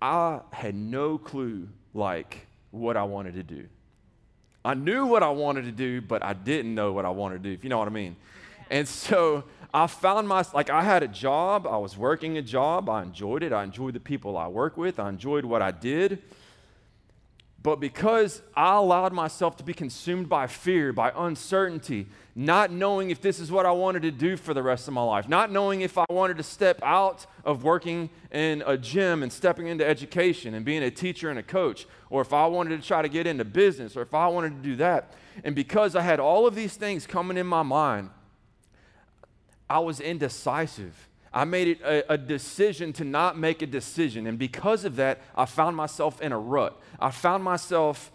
I 0.00 0.38
had 0.52 0.76
no 0.76 1.18
clue 1.18 1.68
like 1.92 2.46
what 2.70 2.96
I 2.96 3.02
wanted 3.02 3.34
to 3.34 3.42
do. 3.42 3.66
I 4.64 4.74
knew 4.74 5.04
what 5.04 5.24
I 5.24 5.30
wanted 5.30 5.64
to 5.64 5.72
do, 5.72 6.00
but 6.00 6.22
I 6.22 6.32
didn't 6.32 6.76
know 6.76 6.92
what 6.92 7.04
I 7.04 7.08
wanted 7.08 7.42
to 7.42 7.48
do, 7.48 7.52
if 7.52 7.64
you 7.64 7.70
know 7.70 7.78
what 7.80 7.88
I 7.88 7.90
mean. 7.90 8.14
And 8.70 8.86
so 8.86 9.42
I 9.74 9.88
found 9.88 10.28
my, 10.28 10.44
like, 10.54 10.70
I 10.70 10.84
had 10.84 11.02
a 11.02 11.08
job, 11.08 11.66
I 11.66 11.76
was 11.78 11.98
working 11.98 12.38
a 12.38 12.42
job, 12.42 12.88
I 12.88 13.02
enjoyed 13.02 13.42
it, 13.42 13.52
I 13.52 13.64
enjoyed 13.64 13.94
the 13.94 14.00
people 14.00 14.38
I 14.38 14.46
work 14.46 14.76
with, 14.76 15.00
I 15.00 15.08
enjoyed 15.08 15.44
what 15.44 15.60
I 15.60 15.72
did. 15.72 16.22
But 17.60 17.80
because 17.80 18.42
I 18.54 18.76
allowed 18.76 19.12
myself 19.12 19.56
to 19.56 19.64
be 19.64 19.74
consumed 19.74 20.28
by 20.28 20.46
fear, 20.46 20.92
by 20.92 21.10
uncertainty, 21.16 22.06
not 22.38 22.70
knowing 22.70 23.10
if 23.10 23.20
this 23.20 23.40
is 23.40 23.50
what 23.50 23.66
I 23.66 23.72
wanted 23.72 24.02
to 24.02 24.12
do 24.12 24.36
for 24.36 24.54
the 24.54 24.62
rest 24.62 24.86
of 24.86 24.94
my 24.94 25.02
life, 25.02 25.28
not 25.28 25.50
knowing 25.50 25.80
if 25.80 25.98
I 25.98 26.04
wanted 26.08 26.36
to 26.36 26.44
step 26.44 26.78
out 26.84 27.26
of 27.44 27.64
working 27.64 28.10
in 28.30 28.62
a 28.64 28.78
gym 28.78 29.24
and 29.24 29.32
stepping 29.32 29.66
into 29.66 29.84
education 29.84 30.54
and 30.54 30.64
being 30.64 30.84
a 30.84 30.90
teacher 30.90 31.30
and 31.30 31.38
a 31.40 31.42
coach, 31.42 31.88
or 32.10 32.22
if 32.22 32.32
I 32.32 32.46
wanted 32.46 32.80
to 32.80 32.86
try 32.86 33.02
to 33.02 33.08
get 33.08 33.26
into 33.26 33.44
business, 33.44 33.96
or 33.96 34.02
if 34.02 34.14
I 34.14 34.28
wanted 34.28 34.50
to 34.50 34.62
do 34.62 34.76
that. 34.76 35.14
And 35.42 35.56
because 35.56 35.96
I 35.96 36.02
had 36.02 36.20
all 36.20 36.46
of 36.46 36.54
these 36.54 36.76
things 36.76 37.08
coming 37.08 37.36
in 37.36 37.46
my 37.46 37.64
mind, 37.64 38.10
I 39.68 39.80
was 39.80 39.98
indecisive. 39.98 41.08
I 41.32 41.44
made 41.44 41.66
it 41.66 41.80
a, 41.80 42.12
a, 42.12 42.16
decision 42.16 42.92
to 42.94 43.04
not 43.04 43.36
make 43.36 43.62
a 43.62 43.66
decision. 43.66 44.28
And 44.28 44.38
because 44.38 44.84
of 44.84 44.94
that, 44.96 45.20
I 45.36 45.44
found 45.44 45.76
myself 45.76 46.22
in 46.22 46.30
a 46.30 46.38
rut. 46.38 46.80
I 47.00 47.10
found 47.10 47.42
myself 47.42 48.12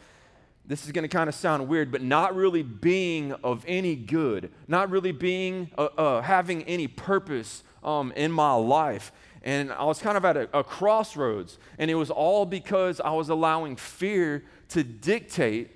this 0.65 0.85
is 0.85 0.91
going 0.91 1.03
to 1.03 1.09
kind 1.09 1.27
of 1.27 1.35
sound 1.35 1.67
weird, 1.67 1.91
but 1.91 2.01
not 2.01 2.35
really 2.35 2.63
being 2.63 3.33
of 3.43 3.65
any 3.67 3.95
good, 3.95 4.51
not 4.67 4.89
really 4.89 5.11
being, 5.11 5.69
uh, 5.77 5.89
uh, 5.97 6.21
having 6.21 6.63
any 6.63 6.87
purpose 6.87 7.63
um, 7.83 8.13
in 8.15 8.31
my 8.31 8.53
life. 8.53 9.11
And 9.43 9.73
I 9.73 9.83
was 9.83 9.99
kind 9.99 10.15
of 10.15 10.23
at 10.23 10.37
a, 10.37 10.57
a, 10.57 10.63
crossroads, 10.63 11.57
and 11.77 11.91
it 11.91 11.95
was 11.95 12.09
all 12.09 12.45
because 12.45 13.01
I 13.01 13.11
was 13.11 13.27
allowing 13.27 13.75
fear 13.75 14.45
to 14.69 14.83
dictate 14.83 15.71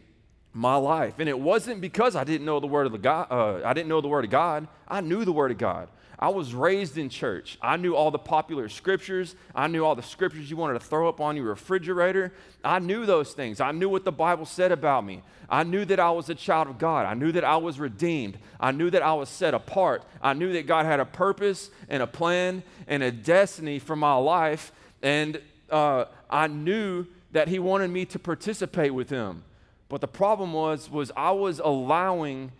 my 0.53 0.75
life. 0.75 1.15
And 1.19 1.27
it 1.27 1.37
wasn't 1.37 1.81
because 1.81 2.15
I 2.15 2.23
didn't 2.23 2.45
know 2.45 2.61
the 2.61 2.67
word 2.67 2.85
of 2.85 2.93
the 2.93 2.97
God. 2.97 3.27
Uh, 3.29 3.61
I 3.65 3.73
didn't 3.73 3.89
know 3.89 3.99
the 3.99 4.07
word 4.07 4.23
of 4.23 4.31
God. 4.31 4.69
I 4.87 5.01
knew 5.01 5.25
the 5.25 5.33
word 5.33 5.51
of 5.51 5.57
God. 5.57 5.89
I 6.19 6.29
was 6.29 6.55
raised 6.55 6.97
in 6.97 7.09
church. 7.09 7.59
I 7.61 7.77
knew 7.77 7.95
all 7.95 8.09
the 8.09 8.17
popular 8.17 8.69
scriptures. 8.69 9.35
I 9.53 9.67
knew 9.67 9.85
all 9.85 9.93
the 9.93 10.01
scriptures 10.01 10.49
you 10.49 10.57
wanted 10.57 10.73
to 10.73 10.85
throw 10.85 11.07
up 11.07 11.21
on 11.21 11.35
your 11.35 11.45
refrigerator. 11.45 12.33
I 12.63 12.79
knew 12.79 13.05
those 13.05 13.33
things. 13.33 13.61
I 13.61 13.71
knew 13.71 13.87
what 13.87 14.03
the 14.03 14.11
Bible 14.11 14.45
said 14.45 14.71
about 14.71 15.05
me. 15.05 15.21
I 15.47 15.63
knew 15.63 15.85
that 15.85 15.99
I 15.99 16.09
was 16.09 16.29
a 16.29 16.35
child 16.35 16.69
of 16.69 16.79
God. 16.79 17.05
I 17.05 17.13
knew 17.13 17.31
that 17.33 17.43
I 17.43 17.57
was 17.57 17.79
redeemed. 17.79 18.39
I 18.59 18.71
knew 18.71 18.89
that 18.89 19.03
I 19.03 19.13
was 19.13 19.29
set 19.29 19.53
apart. 19.53 20.03
I 20.19 20.33
knew 20.33 20.53
that 20.53 20.65
God 20.65 20.87
had 20.87 20.99
a 20.99 21.05
purpose 21.05 21.69
and 21.87 22.01
a 22.01 22.07
plan 22.07 22.63
and 22.87 23.03
a 23.03 23.11
destiny 23.11 23.77
for 23.77 23.95
my 23.95 24.15
life. 24.15 24.71
And 25.03 25.39
uh, 25.69 26.05
I 26.31 26.47
knew 26.47 27.05
that 27.31 27.47
He 27.47 27.59
wanted 27.59 27.91
me 27.91 28.05
to 28.05 28.17
participate 28.17 28.93
with 28.93 29.11
Him. 29.11 29.43
But 29.87 30.01
the 30.01 30.07
problem 30.07 30.51
was, 30.53 30.89
was 30.89 31.11
I 31.15 31.31
was 31.31 31.59
allowing 31.59 32.51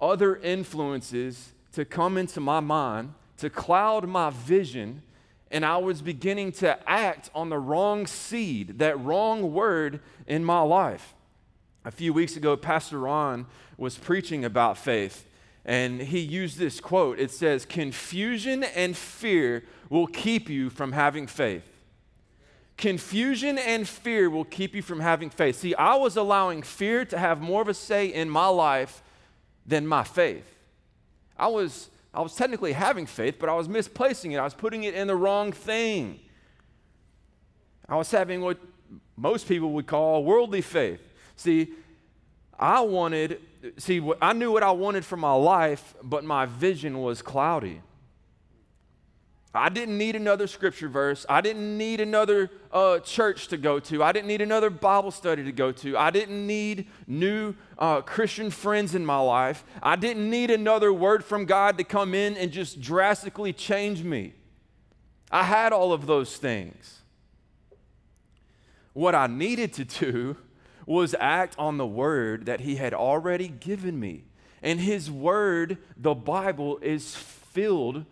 other 0.00 0.36
influences 0.36 1.52
to 1.72 1.84
come 1.84 2.16
into 2.16 2.40
my 2.40 2.60
mind, 2.60 3.14
to 3.38 3.50
cloud 3.50 4.08
my 4.08 4.30
vision, 4.30 5.02
and 5.50 5.64
I 5.64 5.78
was 5.78 6.02
beginning 6.02 6.52
to 6.52 6.78
act 6.88 7.30
on 7.34 7.48
the 7.48 7.58
wrong 7.58 8.06
seed, 8.06 8.78
that 8.78 8.98
wrong 9.00 9.52
word 9.52 10.00
in 10.26 10.44
my 10.44 10.60
life. 10.60 11.14
A 11.84 11.90
few 11.90 12.12
weeks 12.12 12.36
ago, 12.36 12.56
Pastor 12.56 12.98
Ron 12.98 13.46
was 13.76 13.96
preaching 13.96 14.44
about 14.44 14.76
faith, 14.76 15.26
and 15.64 16.00
he 16.00 16.18
used 16.18 16.58
this 16.58 16.80
quote. 16.80 17.18
It 17.18 17.30
says, 17.30 17.64
Confusion 17.64 18.64
and 18.64 18.96
fear 18.96 19.64
will 19.88 20.06
keep 20.06 20.50
you 20.50 20.68
from 20.68 20.92
having 20.92 21.26
faith. 21.26 21.64
Confusion 22.76 23.58
and 23.58 23.88
fear 23.88 24.30
will 24.30 24.44
keep 24.44 24.74
you 24.74 24.82
from 24.82 25.00
having 25.00 25.30
faith. 25.30 25.56
See, 25.56 25.74
I 25.74 25.96
was 25.96 26.16
allowing 26.16 26.62
fear 26.62 27.04
to 27.06 27.18
have 27.18 27.40
more 27.40 27.62
of 27.62 27.68
a 27.68 27.74
say 27.74 28.06
in 28.06 28.30
my 28.30 28.46
life 28.46 29.02
than 29.66 29.86
my 29.86 30.04
faith. 30.04 30.57
I 31.38 31.46
was, 31.46 31.90
I 32.12 32.20
was 32.20 32.34
technically 32.34 32.72
having 32.72 33.06
faith, 33.06 33.36
but 33.38 33.48
I 33.48 33.54
was 33.54 33.68
misplacing 33.68 34.32
it. 34.32 34.38
I 34.38 34.44
was 34.44 34.54
putting 34.54 34.84
it 34.84 34.94
in 34.94 35.06
the 35.06 35.16
wrong 35.16 35.52
thing. 35.52 36.20
I 37.88 37.96
was 37.96 38.10
having 38.10 38.40
what 38.40 38.58
most 39.16 39.48
people 39.48 39.72
would 39.72 39.86
call 39.86 40.24
worldly 40.24 40.60
faith. 40.60 41.00
See, 41.36 41.72
I 42.58 42.80
wanted, 42.80 43.40
see, 43.76 44.02
I 44.20 44.32
knew 44.32 44.50
what 44.50 44.62
I 44.62 44.72
wanted 44.72 45.04
for 45.04 45.16
my 45.16 45.32
life, 45.32 45.94
but 46.02 46.24
my 46.24 46.46
vision 46.46 46.98
was 46.98 47.22
cloudy. 47.22 47.80
I 49.58 49.68
didn't 49.68 49.98
need 49.98 50.16
another 50.16 50.46
scripture 50.46 50.88
verse. 50.88 51.26
I 51.28 51.40
didn't 51.40 51.76
need 51.76 52.00
another 52.00 52.50
uh, 52.72 53.00
church 53.00 53.48
to 53.48 53.56
go 53.56 53.80
to. 53.80 54.02
I 54.02 54.12
didn't 54.12 54.28
need 54.28 54.40
another 54.40 54.70
Bible 54.70 55.10
study 55.10 55.42
to 55.44 55.52
go 55.52 55.72
to. 55.72 55.96
I 55.96 56.10
didn't 56.10 56.46
need 56.46 56.86
new 57.06 57.54
uh, 57.78 58.02
Christian 58.02 58.50
friends 58.50 58.94
in 58.94 59.04
my 59.04 59.18
life. 59.18 59.64
I 59.82 59.96
didn't 59.96 60.30
need 60.30 60.50
another 60.50 60.92
word 60.92 61.24
from 61.24 61.44
God 61.44 61.76
to 61.78 61.84
come 61.84 62.14
in 62.14 62.36
and 62.36 62.52
just 62.52 62.80
drastically 62.80 63.52
change 63.52 64.02
me. 64.02 64.34
I 65.30 65.42
had 65.42 65.72
all 65.72 65.92
of 65.92 66.06
those 66.06 66.36
things. 66.36 67.00
What 68.92 69.14
I 69.14 69.26
needed 69.26 69.72
to 69.74 69.84
do 69.84 70.36
was 70.86 71.14
act 71.20 71.54
on 71.58 71.76
the 71.76 71.86
word 71.86 72.46
that 72.46 72.60
He 72.60 72.76
had 72.76 72.94
already 72.94 73.48
given 73.48 73.98
me. 73.98 74.24
And 74.62 74.80
His 74.80 75.10
word, 75.10 75.78
the 75.96 76.14
Bible, 76.14 76.78
is 76.82 77.14
filled 77.14 78.04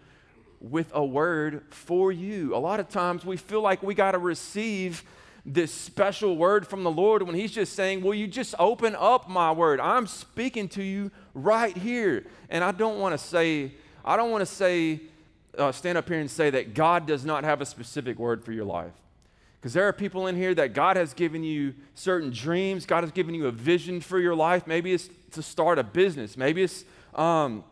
with 0.61 0.91
a 0.95 1.05
word 1.05 1.63
for 1.71 2.13
you. 2.13 2.55
A 2.55 2.59
lot 2.59 2.81
of 2.81 2.89
times 2.89 3.25
we 3.25 3.37
feel 3.37 3.61
like 3.61 3.83
we 3.83 3.95
got 3.95 4.13
to 4.13 4.19
receive 4.19 5.05
this 5.45 5.73
special 5.73 6.37
word 6.37 6.67
from 6.67 6.83
the 6.83 6.91
Lord 6.91 7.23
when 7.23 7.35
He's 7.35 7.53
just 7.53 7.75
saying, 7.75 8.03
Will 8.03 8.15
you 8.15 8.27
just 8.27 8.55
open 8.59 8.97
up 8.99 9.29
my 9.29 9.53
word? 9.53 9.79
I'm 9.81 10.07
speaking 10.07 10.69
to 10.71 10.83
you 10.83 11.11
right 11.35 11.77
here. 11.77 12.27
And 12.51 12.65
I 12.65 12.73
don't 12.73 12.99
want 12.99 13.13
to 13.13 13.19
say, 13.19 13.73
I 14.05 14.17
don't 14.17 14.31
want 14.31 14.43
to 14.43 14.47
say, 14.47 15.01
uh, 15.57 15.73
stand 15.73 15.97
up 15.97 16.09
here 16.09 16.19
and 16.19 16.31
say 16.31 16.51
that 16.51 16.75
God 16.75 17.07
does 17.07 17.25
not 17.25 17.45
have 17.45 17.61
a 17.61 17.67
specific 17.67 18.19
word 18.19 18.45
for 18.45 18.53
your 18.53 18.65
life. 18.65 18.93
Because 19.61 19.73
there 19.73 19.89
are 19.89 19.93
people 19.93 20.27
in 20.27 20.37
here 20.37 20.55
that 20.55 20.75
God 20.75 20.97
has 20.97 21.15
given 21.15 21.43
you 21.43 21.75
certain 21.95 22.31
dreams, 22.31 22.85
God 22.85 23.05
has 23.05 23.11
given 23.11 23.35
you 23.35 23.47
a 23.47 23.53
vision 23.53 24.01
for 24.01 24.19
your 24.19 24.35
life. 24.35 24.67
Maybe 24.67 24.93
it's 24.93 25.09
to 25.33 25.43
start 25.43 25.79
a 25.79 25.85
business, 25.85 26.37
maybe 26.37 26.63
it's 26.63 26.85
um, 27.15 27.65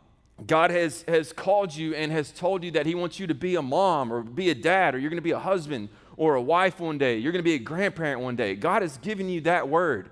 God 0.46 0.70
has, 0.70 1.04
has 1.06 1.32
called 1.32 1.74
you 1.74 1.94
and 1.94 2.10
has 2.10 2.32
told 2.32 2.64
you 2.64 2.72
that 2.72 2.86
He 2.86 2.94
wants 2.94 3.20
you 3.20 3.26
to 3.26 3.34
be 3.34 3.54
a 3.54 3.62
mom 3.62 4.12
or 4.12 4.22
be 4.22 4.50
a 4.50 4.54
dad, 4.54 4.94
or 4.94 4.98
you're 4.98 5.10
going 5.10 5.18
to 5.18 5.22
be 5.22 5.30
a 5.30 5.38
husband 5.38 5.88
or 6.16 6.34
a 6.34 6.42
wife 6.42 6.80
one 6.80 6.98
day. 6.98 7.18
You're 7.18 7.32
going 7.32 7.40
to 7.40 7.48
be 7.48 7.54
a 7.54 7.58
grandparent 7.58 8.20
one 8.20 8.36
day. 8.36 8.54
God 8.56 8.82
has 8.82 8.98
given 8.98 9.28
you 9.28 9.40
that 9.42 9.68
word. 9.68 10.10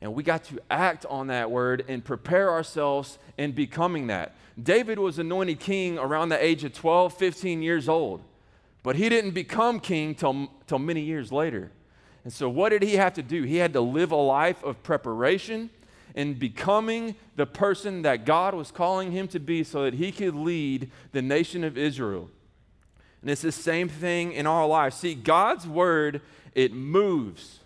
And 0.00 0.14
we 0.14 0.22
got 0.22 0.44
to 0.44 0.60
act 0.70 1.04
on 1.06 1.26
that 1.26 1.50
word 1.50 1.84
and 1.88 2.04
prepare 2.04 2.50
ourselves 2.52 3.18
in 3.36 3.52
becoming 3.52 4.06
that. 4.06 4.36
David 4.60 4.98
was 4.98 5.18
anointed 5.18 5.58
king 5.58 5.98
around 5.98 6.28
the 6.28 6.42
age 6.42 6.62
of 6.62 6.72
12, 6.72 7.14
15 7.14 7.62
years 7.62 7.88
old, 7.88 8.22
but 8.84 8.94
he 8.94 9.08
didn't 9.08 9.32
become 9.32 9.80
king 9.80 10.14
till, 10.14 10.48
till 10.68 10.78
many 10.78 11.00
years 11.00 11.32
later. 11.32 11.72
And 12.22 12.32
so, 12.32 12.48
what 12.48 12.68
did 12.70 12.82
he 12.82 12.96
have 12.96 13.14
to 13.14 13.22
do? 13.22 13.42
He 13.42 13.56
had 13.56 13.72
to 13.72 13.80
live 13.80 14.12
a 14.12 14.16
life 14.16 14.62
of 14.62 14.82
preparation 14.82 15.70
in 16.14 16.34
becoming 16.34 17.14
the 17.36 17.46
person 17.46 18.02
that 18.02 18.24
God 18.24 18.54
was 18.54 18.70
calling 18.70 19.12
him 19.12 19.28
to 19.28 19.38
be 19.38 19.62
so 19.64 19.84
that 19.84 19.94
he 19.94 20.12
could 20.12 20.34
lead 20.34 20.90
the 21.12 21.22
nation 21.22 21.64
of 21.64 21.78
Israel. 21.78 22.30
And 23.20 23.30
it's 23.30 23.42
the 23.42 23.52
same 23.52 23.88
thing 23.88 24.32
in 24.32 24.46
our 24.46 24.66
lives. 24.66 24.96
See, 24.96 25.14
God's 25.14 25.66
word, 25.66 26.20
it 26.54 26.72
moves, 26.72 27.60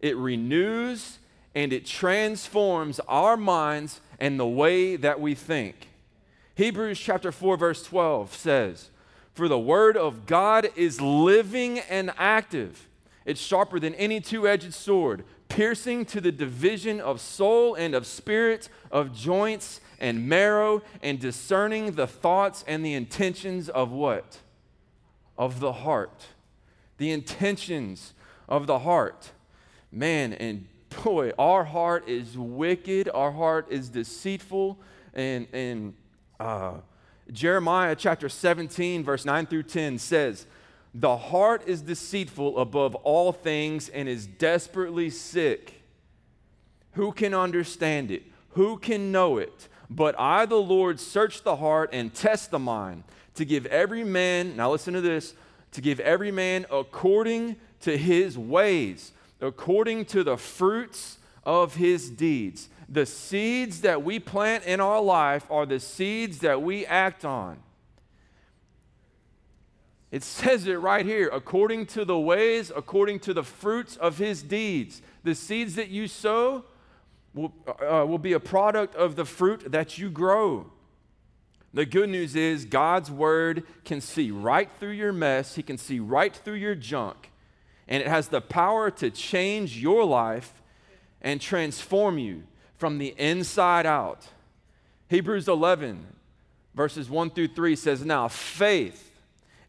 it 0.00 0.16
renews, 0.16 1.18
and 1.54 1.72
it 1.72 1.84
transforms 1.84 3.00
our 3.08 3.36
minds 3.36 4.00
and 4.18 4.38
the 4.38 4.46
way 4.46 4.96
that 4.96 5.20
we 5.20 5.34
think. 5.34 5.88
Hebrews 6.54 6.98
chapter 6.98 7.32
4 7.32 7.56
verse 7.56 7.82
12 7.82 8.34
says, 8.34 8.90
"For 9.32 9.48
the 9.48 9.58
word 9.58 9.96
of 9.96 10.26
God 10.26 10.70
is 10.76 11.00
living 11.00 11.78
and 11.80 12.12
active. 12.18 12.86
It's 13.24 13.40
sharper 13.40 13.78
than 13.80 13.94
any 13.94 14.20
two-edged 14.20 14.74
sword, 14.74 15.24
piercing 15.50 16.06
to 16.06 16.20
the 16.20 16.32
division 16.32 17.00
of 17.00 17.20
soul 17.20 17.74
and 17.74 17.94
of 17.94 18.06
spirit, 18.06 18.70
of 18.90 19.12
joints 19.12 19.80
and 19.98 20.26
marrow, 20.26 20.80
and 21.02 21.20
discerning 21.20 21.92
the 21.92 22.06
thoughts 22.06 22.64
and 22.66 22.82
the 22.82 22.94
intentions 22.94 23.68
of 23.68 23.92
what? 23.92 24.38
Of 25.36 25.60
the 25.60 25.72
heart. 25.72 26.28
The 26.96 27.10
intentions 27.10 28.14
of 28.48 28.66
the 28.66 28.78
heart. 28.78 29.32
Man, 29.92 30.32
and 30.32 30.66
boy, 31.04 31.32
our 31.38 31.64
heart 31.64 32.08
is 32.08 32.38
wicked, 32.38 33.10
our 33.12 33.32
heart 33.32 33.66
is 33.70 33.88
deceitful, 33.88 34.78
and, 35.12 35.46
and 35.52 35.94
uh, 36.38 36.74
Jeremiah 37.32 37.96
chapter 37.96 38.28
17, 38.28 39.04
verse 39.04 39.24
9 39.24 39.46
through 39.46 39.64
10 39.64 39.98
says, 39.98 40.46
the 40.94 41.16
heart 41.16 41.62
is 41.66 41.82
deceitful 41.82 42.58
above 42.58 42.94
all 42.96 43.32
things 43.32 43.88
and 43.88 44.08
is 44.08 44.26
desperately 44.26 45.10
sick. 45.10 45.82
Who 46.92 47.12
can 47.12 47.32
understand 47.34 48.10
it? 48.10 48.24
Who 48.50 48.76
can 48.76 49.12
know 49.12 49.38
it? 49.38 49.68
But 49.88 50.18
I, 50.18 50.46
the 50.46 50.56
Lord, 50.56 50.98
search 50.98 51.42
the 51.42 51.56
heart 51.56 51.90
and 51.92 52.12
test 52.12 52.50
the 52.50 52.58
mind 52.58 53.04
to 53.34 53.44
give 53.44 53.66
every 53.66 54.04
man, 54.04 54.56
now 54.56 54.72
listen 54.72 54.94
to 54.94 55.00
this, 55.00 55.34
to 55.72 55.80
give 55.80 56.00
every 56.00 56.32
man 56.32 56.66
according 56.70 57.56
to 57.80 57.96
his 57.96 58.36
ways, 58.36 59.12
according 59.40 60.04
to 60.06 60.24
the 60.24 60.36
fruits 60.36 61.18
of 61.44 61.76
his 61.76 62.10
deeds. 62.10 62.68
The 62.88 63.06
seeds 63.06 63.82
that 63.82 64.02
we 64.02 64.18
plant 64.18 64.64
in 64.64 64.80
our 64.80 65.00
life 65.00 65.46
are 65.50 65.64
the 65.64 65.80
seeds 65.80 66.40
that 66.40 66.60
we 66.60 66.84
act 66.86 67.24
on. 67.24 67.58
It 70.10 70.24
says 70.24 70.66
it 70.66 70.80
right 70.80 71.06
here 71.06 71.28
according 71.32 71.86
to 71.86 72.04
the 72.04 72.18
ways, 72.18 72.72
according 72.74 73.20
to 73.20 73.34
the 73.34 73.44
fruits 73.44 73.96
of 73.96 74.18
his 74.18 74.42
deeds. 74.42 75.02
The 75.22 75.34
seeds 75.34 75.76
that 75.76 75.88
you 75.88 76.08
sow 76.08 76.64
will, 77.34 77.52
uh, 77.68 78.04
will 78.06 78.18
be 78.18 78.32
a 78.32 78.40
product 78.40 78.94
of 78.96 79.14
the 79.14 79.24
fruit 79.24 79.70
that 79.70 79.98
you 79.98 80.10
grow. 80.10 80.70
The 81.72 81.86
good 81.86 82.08
news 82.08 82.34
is 82.34 82.64
God's 82.64 83.10
word 83.10 83.62
can 83.84 84.00
see 84.00 84.32
right 84.32 84.68
through 84.80 84.90
your 84.90 85.12
mess, 85.12 85.54
He 85.54 85.62
can 85.62 85.78
see 85.78 86.00
right 86.00 86.34
through 86.34 86.54
your 86.54 86.74
junk, 86.74 87.30
and 87.86 88.02
it 88.02 88.08
has 88.08 88.28
the 88.28 88.40
power 88.40 88.90
to 88.90 89.10
change 89.10 89.78
your 89.78 90.04
life 90.04 90.60
and 91.22 91.40
transform 91.40 92.18
you 92.18 92.42
from 92.76 92.98
the 92.98 93.14
inside 93.18 93.86
out. 93.86 94.26
Hebrews 95.08 95.46
11, 95.46 96.06
verses 96.74 97.08
1 97.08 97.30
through 97.30 97.48
3 97.48 97.76
says, 97.76 98.04
Now 98.04 98.26
faith 98.26 99.09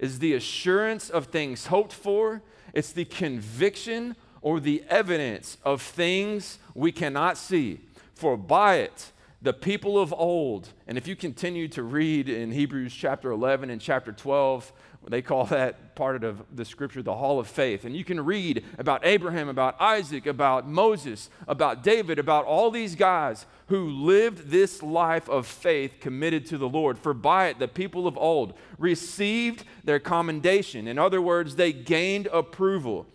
is 0.02 0.20
the 0.20 0.34
assurance 0.34 1.10
of 1.10 1.28
things 1.28 1.68
hoped 1.68 1.94
for, 1.94 2.42
it's 2.74 2.92
the 2.92 3.06
conviction 3.06 4.18
or 4.42 4.60
the 4.60 4.84
evidence 4.90 5.58
of 5.64 5.82
things 5.82 6.58
we 6.74 6.92
cannot 6.92 7.38
see. 7.38 7.80
For 8.16 8.36
by 8.36 8.78
it, 8.78 9.12
the 9.42 9.54
people 9.54 9.98
of 10.00 10.14
old, 10.14 10.70
and 10.88 10.98
if 10.98 11.08
you 11.08 11.16
continue 11.16 11.68
to 11.70 11.84
read 11.84 12.30
in 12.30 12.52
Hebrews 12.52 12.94
chapter 12.94 13.32
11 13.32 13.70
and 13.70 13.80
chapter 13.80 14.12
12, 14.12 14.72
they 15.08 15.22
call 15.22 15.46
that 15.46 15.96
part 15.96 16.24
of 16.24 16.44
the 16.56 16.64
scripture 16.64 17.02
the 17.02 17.16
hall 17.16 17.40
of 17.40 17.48
faith. 17.48 17.86
And 17.86 17.96
you 17.96 18.04
can 18.04 18.24
read 18.24 18.64
about 18.78 19.04
Abraham, 19.04 19.50
about 19.50 19.80
Isaac, 19.82 20.28
about 20.28 20.68
Moses, 20.68 21.30
about 21.48 21.84
David, 21.84 22.20
about 22.20 22.46
all 22.46 22.70
these 22.70 22.96
guys 22.96 23.48
who 23.72 23.90
lived 24.14 24.50
this 24.50 24.84
life 24.84 25.28
of 25.30 25.48
faith 25.48 25.92
committed 26.00 26.46
to 26.46 26.58
the 26.58 26.72
Lord. 26.80 26.98
For 27.00 27.14
by 27.14 27.48
it, 27.50 27.58
the 27.58 27.68
people 27.68 28.04
of 28.06 28.18
old 28.18 28.54
received 28.78 29.64
their 29.84 30.00
commendation. 30.00 30.88
In 30.88 30.98
other 31.00 31.22
words, 31.22 31.56
they 31.56 31.74
gained 31.74 32.28
approval. 32.28 33.06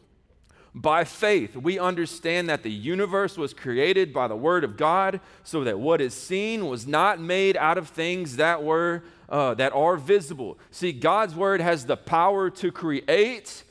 By 0.74 1.04
faith, 1.04 1.56
we 1.56 1.78
understand 1.78 2.48
that 2.48 2.62
the 2.62 2.76
universe 2.94 3.38
was 3.38 3.54
created 3.54 4.12
by 4.12 4.26
the 4.28 4.40
Word 4.48 4.64
of 4.64 4.76
God, 4.76 5.20
so 5.44 5.64
that 5.64 5.78
what 5.78 6.00
is 6.00 6.14
seen 6.14 6.66
was 6.66 6.86
not 6.86 7.20
made 7.20 7.56
out 7.56 7.78
of 7.78 7.88
things 7.88 8.36
that 8.36 8.62
were 8.62 9.02
uh, 9.28 9.54
that 9.54 9.72
are 9.72 9.96
visible. 9.96 10.58
See, 10.70 10.92
God's 10.92 11.34
Word 11.34 11.60
has 11.60 11.86
the 11.86 11.96
power 11.96 12.50
to 12.50 12.70
create 12.72 13.64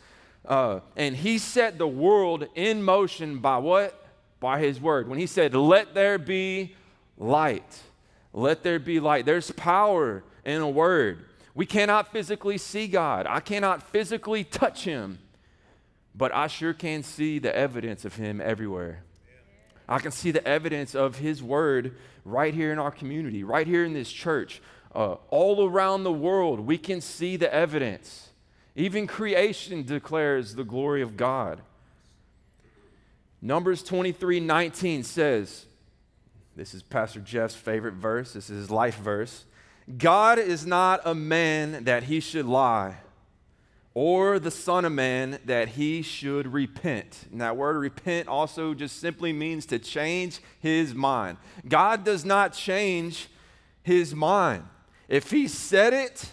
Uh, 0.47 0.79
and 0.95 1.15
he 1.15 1.39
set 1.39 1.77
the 1.77 1.87
world 1.87 2.47
in 2.53 2.83
motion 2.83 3.39
by 3.39 3.57
what? 3.57 4.04
By 4.45 4.59
his 4.59 4.79
word. 4.79 5.07
When 5.07 5.17
he 5.17 5.25
said, 5.25 5.55
Let 5.55 5.95
there 5.95 6.19
be 6.19 6.75
light, 7.17 7.81
let 8.31 8.61
there 8.61 8.77
be 8.77 8.99
light. 8.99 9.25
There's 9.25 9.49
power 9.49 10.23
in 10.45 10.61
a 10.61 10.69
word. 10.69 11.25
We 11.55 11.65
cannot 11.65 12.11
physically 12.11 12.59
see 12.59 12.87
God, 12.87 13.25
I 13.27 13.39
cannot 13.39 13.81
physically 13.81 14.43
touch 14.43 14.83
him, 14.83 15.17
but 16.13 16.31
I 16.31 16.45
sure 16.45 16.75
can 16.75 17.01
see 17.01 17.39
the 17.39 17.57
evidence 17.57 18.05
of 18.05 18.17
him 18.17 18.39
everywhere. 18.39 19.03
I 19.89 19.97
can 19.97 20.11
see 20.11 20.29
the 20.29 20.47
evidence 20.47 20.93
of 20.93 21.17
his 21.17 21.41
word 21.41 21.95
right 22.23 22.53
here 22.53 22.71
in 22.71 22.77
our 22.77 22.91
community, 22.91 23.43
right 23.43 23.65
here 23.65 23.83
in 23.83 23.93
this 23.93 24.11
church. 24.11 24.61
Uh, 24.93 25.15
all 25.31 25.67
around 25.67 26.03
the 26.03 26.13
world, 26.13 26.59
we 26.59 26.77
can 26.77 27.01
see 27.01 27.35
the 27.35 27.51
evidence. 27.51 28.29
Even 28.75 29.07
creation 29.07 29.81
declares 29.81 30.53
the 30.53 30.63
glory 30.63 31.01
of 31.01 31.17
God. 31.17 31.61
Numbers 33.41 33.83
23 33.83 34.39
19 34.39 35.03
says, 35.03 35.65
This 36.55 36.73
is 36.73 36.83
Pastor 36.83 37.19
Jeff's 37.19 37.55
favorite 37.55 37.95
verse, 37.95 38.33
this 38.33 38.49
is 38.49 38.57
his 38.57 38.71
life 38.71 38.97
verse. 38.97 39.45
God 39.97 40.39
is 40.39 40.65
not 40.65 41.01
a 41.05 41.13
man 41.13 41.83
that 41.83 42.03
he 42.03 42.19
should 42.19 42.47
lie, 42.47 42.97
or 43.93 44.39
the 44.39 44.49
Son 44.49 44.83
of 44.83 44.91
Man 44.91 45.37
that 45.45 45.69
he 45.69 46.01
should 46.01 46.51
repent. 46.51 47.25
And 47.31 47.39
that 47.39 47.55
word 47.55 47.77
repent 47.77 48.27
also 48.27 48.73
just 48.73 48.99
simply 48.99 49.31
means 49.31 49.65
to 49.67 49.77
change 49.77 50.39
his 50.59 50.95
mind. 50.95 51.37
God 51.67 52.03
does 52.03 52.25
not 52.25 52.53
change 52.53 53.29
his 53.83 54.15
mind. 54.15 54.63
If 55.07 55.29
he 55.29 55.47
said 55.47 55.93
it, 55.93 56.31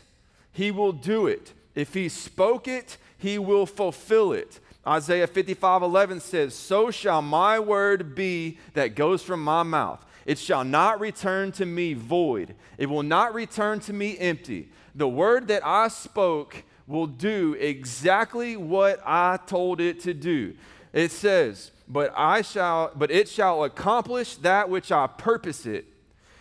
he 0.50 0.70
will 0.70 0.92
do 0.92 1.26
it. 1.26 1.52
If 1.74 1.94
he 1.94 2.08
spoke 2.08 2.66
it, 2.66 2.96
he 3.18 3.38
will 3.38 3.66
fulfill 3.66 4.32
it. 4.32 4.60
Isaiah 4.86 5.26
55 5.26 5.82
11 5.82 6.20
says, 6.20 6.54
So 6.54 6.90
shall 6.90 7.22
my 7.22 7.58
word 7.58 8.14
be 8.14 8.58
that 8.74 8.94
goes 8.94 9.22
from 9.22 9.42
my 9.42 9.62
mouth. 9.62 10.04
It 10.26 10.38
shall 10.38 10.64
not 10.64 11.00
return 11.00 11.52
to 11.52 11.66
me 11.66 11.94
void, 11.94 12.54
it 12.78 12.86
will 12.86 13.02
not 13.02 13.34
return 13.34 13.80
to 13.80 13.92
me 13.92 14.18
empty. 14.18 14.68
The 14.94 15.08
word 15.08 15.48
that 15.48 15.64
I 15.64 15.88
spoke 15.88 16.64
will 16.86 17.06
do 17.06 17.56
exactly 17.58 18.56
what 18.56 19.00
I 19.06 19.38
told 19.46 19.80
it 19.80 20.00
to 20.00 20.12
do. 20.12 20.54
It 20.92 21.10
says, 21.10 21.70
but 21.88 22.12
I 22.16 22.42
shall 22.42 22.92
but 22.94 23.10
it 23.10 23.28
shall 23.28 23.64
accomplish 23.64 24.36
that 24.36 24.68
which 24.68 24.90
I 24.90 25.06
purpose 25.06 25.66
it 25.66 25.86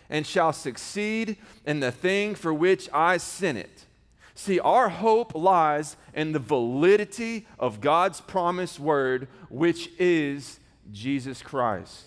and 0.09 0.27
shall 0.27 0.53
succeed 0.53 1.37
in 1.65 1.79
the 1.79 1.91
thing 1.91 2.35
for 2.35 2.53
which 2.53 2.89
I 2.93 3.17
sent 3.17 3.57
it. 3.57 3.85
See, 4.33 4.59
our 4.59 4.89
hope 4.89 5.35
lies 5.35 5.97
in 6.13 6.31
the 6.31 6.39
validity 6.39 7.47
of 7.59 7.81
God's 7.81 8.21
promised 8.21 8.79
word, 8.79 9.27
which 9.49 9.89
is 9.99 10.59
Jesus 10.91 11.41
Christ. 11.41 12.05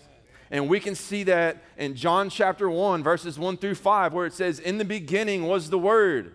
And 0.51 0.69
we 0.69 0.81
can 0.81 0.95
see 0.95 1.25
that 1.25 1.63
in 1.77 1.95
John 1.95 2.31
chapter 2.31 2.69
1, 2.71 3.03
verses 3.03 3.39
1 3.39 3.57
through 3.57 3.75
5, 3.75 4.13
where 4.13 4.27
it 4.27 4.33
says, 4.33 4.59
In 4.59 4.79
the 4.79 4.85
beginning 4.85 5.47
was 5.47 5.71
the 5.71 5.79
Word 5.79 6.35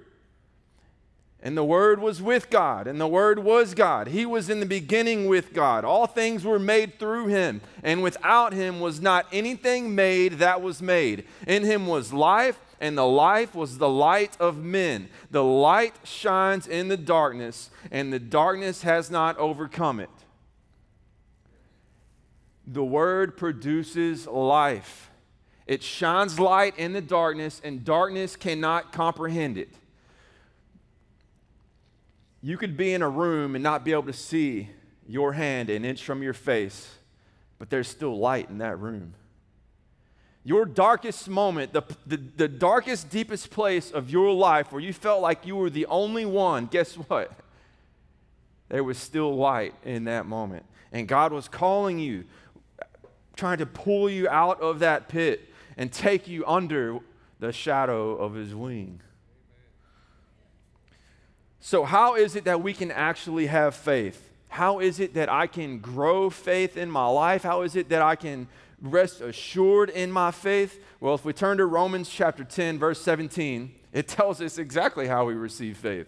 and 1.42 1.56
the 1.56 1.64
Word 1.64 2.02
was 2.02 2.22
with 2.22 2.50
God, 2.50 2.86
and 2.86 3.00
the 3.00 3.08
Word 3.08 3.40
was 3.40 3.74
God. 3.74 4.08
He 4.08 4.26
was 4.26 4.50
in 4.50 4.60
the 4.60 4.66
beginning 4.66 5.28
with 5.28 5.54
God. 5.54 5.86
All 5.86 6.06
things 6.06 6.44
were 6.44 6.60
made 6.60 7.00
through 7.00 7.28
Him, 7.28 7.62
and 7.82 8.04
without 8.04 8.52
Him 8.52 8.82
was 8.82 9.00
not 9.00 9.26
anything 9.32 9.96
made 9.96 10.34
that 10.34 10.62
was 10.62 10.82
made. 10.82 11.26
In 11.48 11.64
Him 11.64 11.88
was 11.88 12.12
life, 12.12 12.60
and 12.80 12.98
the 12.98 13.06
life 13.06 13.54
was 13.54 13.78
the 13.78 13.90
light 13.90 14.38
of 14.40 14.58
men. 14.58 15.10
The 15.32 15.44
light 15.44 15.96
shines 16.04 16.68
in 16.68 16.88
the 16.88 16.98
darkness, 16.98 17.70
and 17.92 18.12
the 18.12 18.20
darkness 18.20 18.84
has 18.84 19.12
not 19.12 19.38
overcome 19.38 20.00
it. 20.00 20.10
The 22.66 22.84
Word 22.84 23.36
produces 23.36 24.28
life. 24.28 25.10
It 25.68 25.84
shines 25.84 26.40
light 26.40 26.78
in 26.78 26.94
the 26.94 27.02
darkness, 27.02 27.62
and 27.64 27.84
darkness 27.84 28.36
cannot 28.36 28.92
comprehend 28.92 29.58
it. 29.58 29.70
You 32.42 32.58
could 32.58 32.78
be 32.78 32.94
in 32.94 33.02
a 33.02 33.10
room 33.10 33.56
and 33.56 33.64
not 33.64 33.84
be 33.84 33.92
able 33.92 34.04
to 34.04 34.14
see 34.14 34.70
your 35.08 35.34
hand 35.34 35.70
an 35.70 35.84
inch 35.84 36.04
from 36.04 36.24
your 36.24 36.34
face, 36.34 36.96
but 37.58 37.70
there's 37.70 37.88
still 37.88 38.18
light 38.18 38.50
in 38.50 38.60
that 38.60 38.80
room. 38.80 39.14
Your 40.44 40.66
darkest 40.66 41.28
moment, 41.28 41.74
the, 41.74 41.84
the, 42.08 42.18
the, 42.18 42.48
darkest, 42.48 43.10
deepest 43.10 43.52
place 43.52 43.92
of 43.92 44.10
your 44.10 44.34
life 44.34 44.72
where 44.72 44.82
you 44.82 44.94
felt 44.94 45.22
like 45.22 45.46
you 45.46 45.56
were 45.56 45.70
the 45.70 45.86
only 45.88 46.26
one, 46.26 46.68
guess 46.68 46.96
what? 46.96 47.32
There 48.70 48.84
was 48.84 48.98
still 48.98 49.36
light 49.36 49.74
in 49.84 50.06
that 50.06 50.26
moment. 50.26 50.66
And 50.92 51.08
God 51.08 51.34
was 51.34 51.48
calling 51.48 52.00
you, 52.00 52.26
trying 53.36 53.58
to 53.58 53.66
pull 53.66 54.10
you 54.10 54.30
out 54.30 54.62
of 54.62 54.80
that 54.80 55.10
pit 55.10 55.50
and 55.78 55.92
take 55.92 56.28
you 56.28 56.46
under 56.46 57.00
the 57.40 57.52
shadow 57.52 58.16
of 58.16 58.34
His 58.34 58.56
wing. 58.56 59.02
So, 61.60 61.84
how 61.84 62.16
is 62.16 62.36
it 62.36 62.46
that 62.46 62.62
we 62.62 62.74
can 62.74 62.92
actually 62.92 63.48
have 63.48 63.76
faith? 63.76 64.30
How 64.48 64.80
is 64.80 65.00
it 65.00 65.14
that 65.14 65.30
I 65.30 65.46
can 65.46 65.80
grow 65.80 66.30
faith 66.30 66.78
in 66.78 66.90
my 66.90 67.08
life? 67.08 67.44
How 67.44 67.62
is 67.62 67.76
it 67.76 67.90
that 67.90 68.02
I 68.02 68.16
can 68.16 68.48
rest 68.82 69.22
assured 69.22 69.90
in 69.90 70.12
my 70.12 70.32
faith? 70.32 70.84
Well, 71.00 71.16
if 71.16 71.26
we 71.26 71.34
turn 71.34 71.58
to 71.58 71.66
Romans 71.66 72.10
chapter 72.10 72.44
10, 72.44 72.80
verse 72.80 73.02
17, 73.02 73.74
it 73.94 74.08
tells 74.08 74.42
us 74.42 74.58
exactly 74.58 75.08
how 75.08 75.26
we 75.26 75.34
receive 75.34 75.78
faith. 75.78 76.08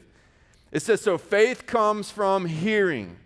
It 0.71 0.81
says, 0.81 1.01
So 1.01 1.17
faith 1.17 1.65
comes 1.65 2.11
from 2.11 2.45
hearing, 2.45 3.17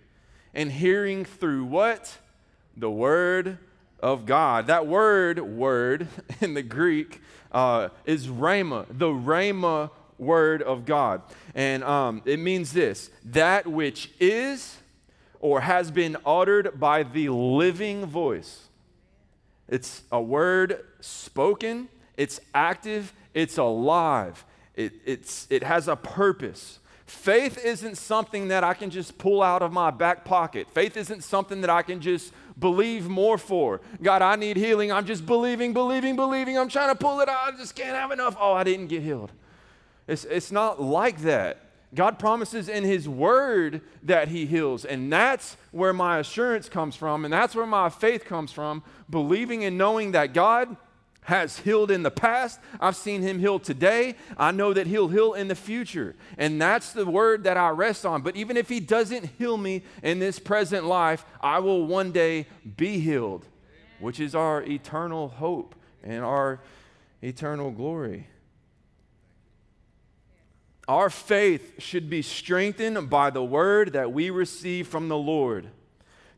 and 0.53 0.71
hearing 0.71 1.25
through 1.25 1.65
what? 1.65 2.17
The 2.77 2.91
Word 2.91 3.59
of 3.99 4.25
God. 4.25 4.67
That 4.67 4.87
word, 4.87 5.39
word, 5.39 6.07
in 6.41 6.53
the 6.53 6.63
Greek 6.63 7.21
uh, 7.51 7.89
is 8.05 8.27
rhema, 8.27 8.85
the 8.89 9.07
rhema 9.07 9.89
word 10.17 10.61
of 10.61 10.85
God. 10.85 11.21
And 11.53 11.83
um, 11.83 12.21
it 12.25 12.39
means 12.39 12.73
this 12.73 13.09
that 13.25 13.65
which 13.65 14.11
is 14.19 14.77
or 15.39 15.61
has 15.61 15.91
been 15.91 16.17
uttered 16.25 16.79
by 16.79 17.03
the 17.03 17.29
living 17.29 18.05
voice. 18.05 18.64
It's 19.67 20.03
a 20.11 20.21
word 20.21 20.83
spoken, 20.99 21.89
it's 22.17 22.39
active, 22.53 23.13
it's 23.33 23.57
alive, 23.57 24.45
it, 24.75 24.93
it's, 25.05 25.47
it 25.49 25.63
has 25.63 25.87
a 25.87 25.95
purpose. 25.95 26.79
Faith 27.05 27.63
isn't 27.63 27.95
something 27.95 28.47
that 28.47 28.63
I 28.63 28.73
can 28.73 28.89
just 28.89 29.17
pull 29.17 29.43
out 29.43 29.61
of 29.61 29.71
my 29.71 29.91
back 29.91 30.25
pocket. 30.25 30.67
Faith 30.71 30.97
isn't 30.97 31.23
something 31.23 31.61
that 31.61 31.69
I 31.69 31.83
can 31.83 32.01
just 32.01 32.33
believe 32.57 33.07
more 33.07 33.37
for. 33.37 33.81
God, 34.01 34.23
I 34.23 34.35
need 34.35 34.57
healing. 34.57 34.91
I'm 34.91 35.05
just 35.05 35.25
believing, 35.25 35.71
believing, 35.71 36.15
believing. 36.15 36.57
I'm 36.57 36.69
trying 36.69 36.89
to 36.89 36.95
pull 36.95 37.19
it 37.21 37.29
out. 37.29 37.53
I 37.53 37.57
just 37.57 37.75
can't 37.75 37.95
have 37.95 38.11
enough. 38.11 38.35
Oh, 38.39 38.53
I 38.53 38.63
didn't 38.63 38.87
get 38.87 39.03
healed. 39.03 39.31
It's, 40.07 40.25
it's 40.25 40.51
not 40.51 40.81
like 40.81 41.19
that. 41.21 41.64
God 41.95 42.19
promises 42.19 42.69
in 42.69 42.83
His 42.83 43.07
Word 43.07 43.81
that 44.03 44.27
He 44.27 44.45
heals. 44.45 44.85
And 44.85 45.11
that's 45.11 45.57
where 45.71 45.93
my 45.93 46.19
assurance 46.19 46.69
comes 46.69 46.95
from. 46.95 47.25
And 47.25 47.33
that's 47.33 47.55
where 47.55 47.65
my 47.65 47.89
faith 47.89 48.25
comes 48.25 48.51
from, 48.51 48.83
believing 49.09 49.63
and 49.63 49.77
knowing 49.77 50.11
that 50.11 50.33
God 50.33 50.75
has 51.23 51.59
healed 51.59 51.89
in 51.89 52.03
the 52.03 52.11
past. 52.11 52.59
I've 52.79 52.95
seen 52.95 53.21
Him 53.21 53.39
heal 53.39 53.59
today. 53.59 54.15
I 54.37 54.51
know 54.51 54.73
that 54.73 54.87
He'll 54.87 55.07
heal 55.07 55.33
in 55.33 55.47
the 55.47 55.55
future. 55.55 56.15
And 56.37 56.61
that's 56.61 56.93
the 56.93 57.05
word 57.05 57.43
that 57.45 57.57
I 57.57 57.69
rest 57.69 58.05
on. 58.05 58.21
But 58.21 58.35
even 58.35 58.57
if 58.57 58.69
He 58.69 58.79
doesn't 58.79 59.31
heal 59.37 59.57
me 59.57 59.83
in 60.03 60.19
this 60.19 60.37
present 60.39 60.85
life, 60.85 61.25
I 61.41 61.59
will 61.59 61.85
one 61.85 62.11
day 62.11 62.45
be 62.77 62.99
healed, 62.99 63.45
which 63.99 64.19
is 64.19 64.35
our 64.35 64.61
eternal 64.63 65.29
hope 65.29 65.75
and 66.03 66.23
our 66.23 66.59
eternal 67.23 67.71
glory. 67.71 68.27
Our 70.87 71.09
faith 71.09 71.81
should 71.81 72.09
be 72.09 72.21
strengthened 72.21 73.09
by 73.09 73.29
the 73.31 73.43
word 73.43 73.93
that 73.93 74.11
we 74.11 74.29
receive 74.29 74.87
from 74.87 75.07
the 75.07 75.17
Lord. 75.17 75.67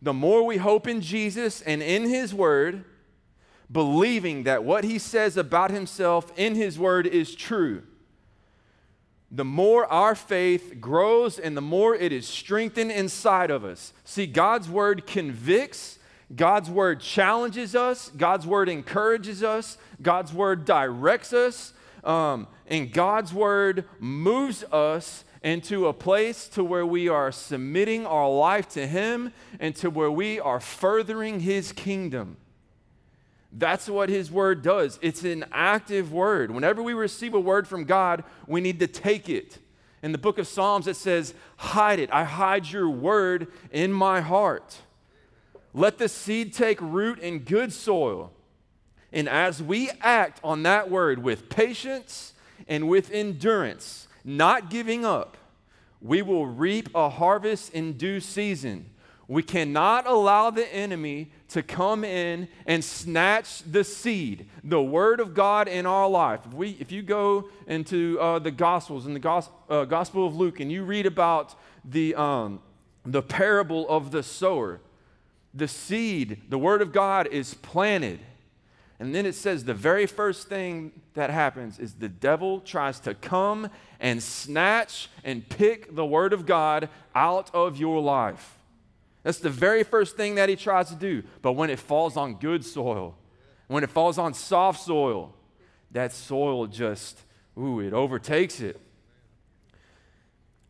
The 0.01 0.13
more 0.13 0.43
we 0.43 0.57
hope 0.57 0.88
in 0.88 1.01
Jesus 1.01 1.62
and 1.62 1.81
in 1.81 2.05
His 2.05 2.33
word, 2.33 2.86
believing 3.69 4.43
that 4.43 4.63
what 4.63 4.83
He 4.83 4.99
says 4.99 5.36
about 5.36 5.71
Himself 5.71 6.31
in 6.38 6.55
His 6.55 6.79
word 6.79 7.05
is 7.07 7.36
true, 7.36 7.83
the 9.29 9.43
more 9.43 9.86
our 9.88 10.15
faith 10.15 10.77
grows 10.79 11.38
and 11.38 11.57
the 11.57 11.62
more 11.62 11.93
it 11.93 12.13
is 12.13 12.25
strengthened 12.25 12.91
inside 12.91 13.51
of 13.51 13.65
us. 13.65 13.91
See, 14.05 14.25
God's 14.25 14.69
word 14.69 15.05
convicts, 15.05 15.99
God's 16.33 16.69
word 16.69 17.01
challenges 17.01 17.75
us, 17.75 18.10
God's 18.15 18.47
word 18.47 18.69
encourages 18.69 19.43
us, 19.43 19.77
God's 20.01 20.31
word 20.31 20.63
directs 20.63 21.33
us. 21.33 21.73
Um, 22.07 22.47
and 22.67 22.91
God's 22.91 23.33
word 23.33 23.83
moves 23.99 24.63
us 24.71 25.25
into 25.43 25.87
a 25.87 25.93
place 25.93 26.47
to 26.49 26.63
where 26.63 26.85
we 26.85 27.09
are 27.09 27.31
submitting 27.31 28.05
our 28.05 28.29
life 28.29 28.69
to 28.69 28.87
him 28.87 29.33
and 29.59 29.75
to 29.75 29.89
where 29.89 30.09
we 30.09 30.39
are 30.39 30.61
furthering 30.61 31.41
his 31.41 31.73
kingdom. 31.73 32.37
That's 33.51 33.89
what 33.89 34.09
his 34.09 34.31
word 34.31 34.61
does. 34.61 34.99
It's 35.01 35.23
an 35.23 35.45
active 35.51 36.11
word. 36.11 36.49
Whenever 36.51 36.81
we 36.81 36.93
receive 36.93 37.33
a 37.33 37.39
word 37.39 37.67
from 37.67 37.83
God, 37.83 38.23
we 38.47 38.61
need 38.61 38.79
to 38.79 38.87
take 38.87 39.29
it. 39.29 39.59
In 40.01 40.11
the 40.11 40.17
book 40.17 40.37
of 40.37 40.47
Psalms, 40.47 40.87
it 40.87 40.95
says, 40.95 41.33
Hide 41.57 41.99
it. 41.99 42.09
I 42.13 42.23
hide 42.23 42.67
your 42.67 42.89
word 42.89 43.47
in 43.71 43.91
my 43.91 44.21
heart. 44.21 44.77
Let 45.73 45.97
the 45.97 46.07
seed 46.07 46.53
take 46.53 46.79
root 46.79 47.19
in 47.19 47.39
good 47.39 47.73
soil. 47.73 48.31
And 49.11 49.29
as 49.29 49.61
we 49.61 49.89
act 50.01 50.39
on 50.43 50.63
that 50.63 50.89
word 50.89 51.19
with 51.19 51.49
patience 51.49 52.33
and 52.67 52.89
with 52.89 53.11
endurance, 53.11 54.07
not 54.23 54.69
giving 54.69 55.05
up, 55.05 55.37
we 56.01 56.21
will 56.21 56.45
reap 56.45 56.89
a 56.93 57.09
harvest 57.09 57.73
in 57.73 57.93
due 57.93 58.19
season. 58.19 58.89
We 59.29 59.43
cannot 59.43 60.07
allow 60.07 60.51
the 60.51 60.73
enemy 60.73 61.31
to 61.49 61.61
come 61.61 62.03
in 62.03 62.47
and 62.65 62.83
snatch 62.83 63.61
the 63.63 63.83
seed, 63.83 64.47
the 64.63 64.81
word 64.81 65.19
of 65.19 65.33
God 65.33 65.67
in 65.67 65.85
our 65.85 66.07
life. 66.09 66.41
If, 66.45 66.53
we, 66.53 66.77
if 66.79 66.91
you 66.91 67.01
go 67.01 67.49
into 67.67 68.17
uh, 68.19 68.39
the 68.39 68.51
Gospels, 68.51 69.05
in 69.05 69.13
the 69.13 69.19
Gos- 69.19 69.49
uh, 69.69 69.85
Gospel 69.85 70.27
of 70.27 70.35
Luke, 70.35 70.59
and 70.59 70.71
you 70.71 70.83
read 70.83 71.05
about 71.05 71.55
the, 71.83 72.15
um, 72.15 72.61
the 73.05 73.21
parable 73.21 73.87
of 73.89 74.11
the 74.11 74.23
sower, 74.23 74.79
the 75.53 75.67
seed, 75.67 76.41
the 76.49 76.57
word 76.57 76.81
of 76.81 76.93
God 76.93 77.27
is 77.27 77.53
planted. 77.53 78.19
And 78.99 79.13
then 79.13 79.25
it 79.25 79.36
says 79.36 79.63
the 79.63 79.73
very 79.75 80.07
first 80.07 80.49
thing 80.49 80.91
that 81.13 81.29
happens 81.29 81.77
is 81.77 81.93
the 81.93 82.10
devil 82.10 82.60
tries 82.60 82.99
to 83.01 83.13
come 83.13 83.69
and 83.99 84.21
snatch 84.21 85.10
and 85.23 85.47
pick 85.47 85.95
the 85.95 86.05
word 86.05 86.33
of 86.33 86.45
God 86.45 86.89
out 87.13 87.53
of 87.53 87.77
your 87.77 88.01
life. 88.01 88.57
That's 89.23 89.39
the 89.39 89.49
very 89.49 89.83
first 89.83 90.15
thing 90.15 90.36
that 90.36 90.49
he 90.49 90.55
tries 90.55 90.89
to 90.89 90.95
do. 90.95 91.23
But 91.41 91.53
when 91.53 91.69
it 91.69 91.79
falls 91.79 92.17
on 92.17 92.36
good 92.36 92.65
soil, 92.65 93.15
when 93.67 93.83
it 93.83 93.89
falls 93.89 94.17
on 94.17 94.33
soft 94.33 94.81
soil, 94.81 95.36
that 95.91 96.13
soil 96.13 96.65
just, 96.65 97.21
ooh, 97.57 97.79
it 97.79 97.93
overtakes 97.93 98.60
it. 98.62 98.79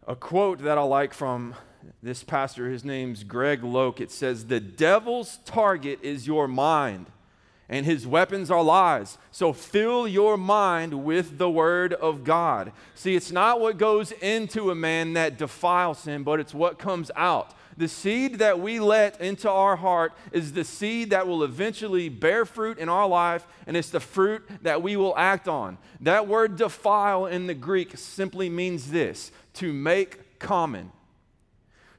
A 0.07 0.15
quote 0.15 0.59
that 0.63 0.77
I 0.77 0.81
like 0.81 1.13
from 1.13 1.55
this 2.01 2.23
pastor, 2.23 2.69
his 2.69 2.83
name's 2.83 3.23
Greg 3.23 3.63
Locke, 3.63 4.01
it 4.01 4.11
says, 4.11 4.47
The 4.47 4.59
devil's 4.59 5.37
target 5.45 5.99
is 6.01 6.27
your 6.27 6.47
mind, 6.47 7.07
and 7.69 7.85
his 7.85 8.07
weapons 8.07 8.49
are 8.49 8.63
lies. 8.63 9.17
So 9.31 9.53
fill 9.53 10.07
your 10.07 10.37
mind 10.37 11.03
with 11.03 11.37
the 11.37 11.49
word 11.49 11.93
of 11.93 12.23
God. 12.23 12.71
See, 12.95 13.15
it's 13.15 13.31
not 13.31 13.59
what 13.59 13.77
goes 13.77 14.11
into 14.13 14.71
a 14.71 14.75
man 14.75 15.13
that 15.13 15.37
defiles 15.37 16.05
him, 16.05 16.23
but 16.23 16.39
it's 16.39 16.53
what 16.53 16.79
comes 16.79 17.11
out. 17.15 17.53
The 17.77 17.87
seed 17.87 18.39
that 18.39 18.59
we 18.59 18.79
let 18.79 19.21
into 19.21 19.49
our 19.49 19.75
heart 19.75 20.13
is 20.31 20.53
the 20.53 20.63
seed 20.63 21.11
that 21.11 21.27
will 21.27 21.43
eventually 21.43 22.09
bear 22.09 22.43
fruit 22.43 22.79
in 22.79 22.89
our 22.89 23.07
life, 23.07 23.45
and 23.67 23.77
it's 23.77 23.91
the 23.91 23.99
fruit 23.99 24.43
that 24.63 24.81
we 24.81 24.95
will 24.95 25.15
act 25.15 25.47
on. 25.47 25.77
That 26.01 26.27
word 26.27 26.55
defile 26.55 27.27
in 27.27 27.45
the 27.45 27.53
Greek 27.53 27.95
simply 27.95 28.49
means 28.49 28.89
this 28.89 29.31
to 29.55 29.71
make 29.71 30.39
common. 30.39 30.91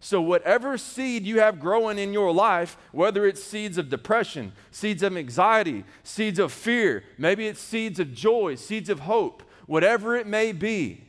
So, 0.01 0.21
whatever 0.21 0.79
seed 0.79 1.27
you 1.27 1.41
have 1.41 1.59
growing 1.59 1.99
in 1.99 2.13
your 2.13 2.33
life, 2.33 2.77
whether 2.93 3.27
it's 3.27 3.43
seeds 3.43 3.79
of 3.79 3.89
depression, 3.89 4.53
seeds 4.71 5.03
of 5.03 5.17
anxiety, 5.17 5.85
seeds 6.05 6.39
of 6.39 6.53
fear, 6.53 7.03
maybe 7.19 7.49
it's 7.49 7.61
seeds 7.61 7.99
of 7.99 8.15
joy, 8.15 8.55
seeds 8.55 8.89
of 8.89 9.01
hope, 9.01 9.43
whatever 9.67 10.15
it 10.15 10.27
may 10.27 10.53
be, 10.53 11.03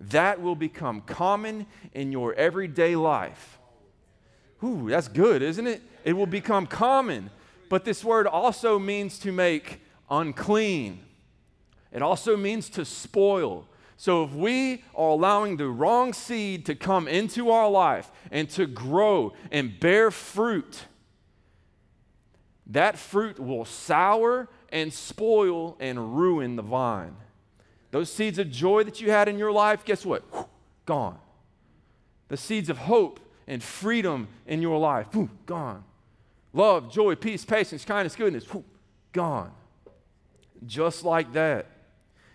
that 0.00 0.40
will 0.40 0.56
become 0.56 1.02
common 1.02 1.66
in 1.92 2.12
your 2.12 2.34
everyday 2.34 2.96
life. 2.96 3.58
Ooh, 4.64 4.88
that's 4.88 5.08
good, 5.08 5.42
isn't 5.42 5.66
it? 5.66 5.82
It 6.04 6.14
will 6.14 6.26
become 6.26 6.66
common. 6.66 7.30
But 7.68 7.84
this 7.84 8.02
word 8.02 8.26
also 8.26 8.78
means 8.78 9.18
to 9.20 9.32
make 9.32 9.80
unclean, 10.10 11.04
it 11.90 12.00
also 12.00 12.36
means 12.36 12.70
to 12.70 12.84
spoil. 12.84 13.66
So 14.02 14.24
if 14.24 14.32
we 14.32 14.82
are 14.96 15.10
allowing 15.10 15.58
the 15.58 15.68
wrong 15.68 16.12
seed 16.12 16.66
to 16.66 16.74
come 16.74 17.06
into 17.06 17.50
our 17.50 17.70
life 17.70 18.10
and 18.32 18.50
to 18.50 18.66
grow 18.66 19.32
and 19.52 19.78
bear 19.78 20.10
fruit, 20.10 20.86
that 22.66 22.98
fruit 22.98 23.38
will 23.38 23.64
sour 23.64 24.48
and 24.70 24.92
spoil 24.92 25.76
and 25.78 26.18
ruin 26.18 26.56
the 26.56 26.62
vine. 26.62 27.14
Those 27.92 28.12
seeds 28.12 28.40
of 28.40 28.50
joy 28.50 28.82
that 28.82 29.00
you 29.00 29.12
had 29.12 29.28
in 29.28 29.38
your 29.38 29.52
life, 29.52 29.84
guess 29.84 30.04
what? 30.04 30.24
Gone. 30.84 31.20
The 32.26 32.36
seeds 32.36 32.70
of 32.70 32.78
hope 32.78 33.20
and 33.46 33.62
freedom 33.62 34.26
in 34.48 34.60
your 34.60 34.80
life. 34.80 35.06
Gone. 35.46 35.84
Love, 36.52 36.90
joy, 36.90 37.14
peace, 37.14 37.44
patience, 37.44 37.84
kindness, 37.84 38.16
goodness, 38.16 38.48
gone. 39.12 39.52
Just 40.66 41.04
like 41.04 41.32
that. 41.34 41.66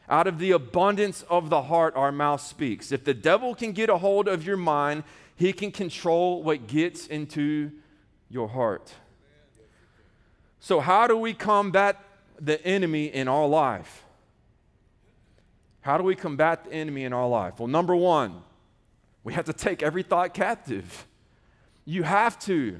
Out 0.10 0.28
of 0.28 0.40
the 0.40 0.52
abundance 0.52 1.24
of 1.30 1.50
the 1.50 1.64
heart, 1.64 1.96
our 1.96 2.12
mouth 2.12 2.42
speaks. 2.42 2.92
If 2.92 3.04
the 3.04 3.14
devil 3.14 3.54
can 3.54 3.74
get 3.74 3.90
a 3.90 3.98
hold 3.98 4.28
of 4.28 4.46
your 4.46 4.58
mind, 4.58 5.04
he 5.36 5.52
can 5.52 5.72
control 5.72 6.42
what 6.44 6.68
gets 6.68 7.08
into 7.08 7.72
your 8.30 8.48
heart. 8.48 8.94
So, 10.60 10.80
how 10.80 11.08
do 11.08 11.18
we 11.18 11.34
combat 11.34 12.02
the 12.40 12.64
enemy 12.66 13.06
in 13.06 13.28
our 13.28 13.48
life? 13.48 14.04
How 15.82 15.98
do 15.98 16.04
we 16.04 16.16
combat 16.16 16.66
the 16.66 16.74
enemy 16.74 17.04
in 17.04 17.14
our 17.14 17.28
life? 17.28 17.60
Well, 17.60 17.68
number 17.68 17.96
one, 17.96 18.42
we 19.24 19.34
have 19.34 19.46
to 19.46 19.54
take 19.54 19.84
every 19.84 20.04
thought 20.04 20.34
captive. 20.34 21.06
You 21.86 22.04
have 22.04 22.40
to. 22.40 22.80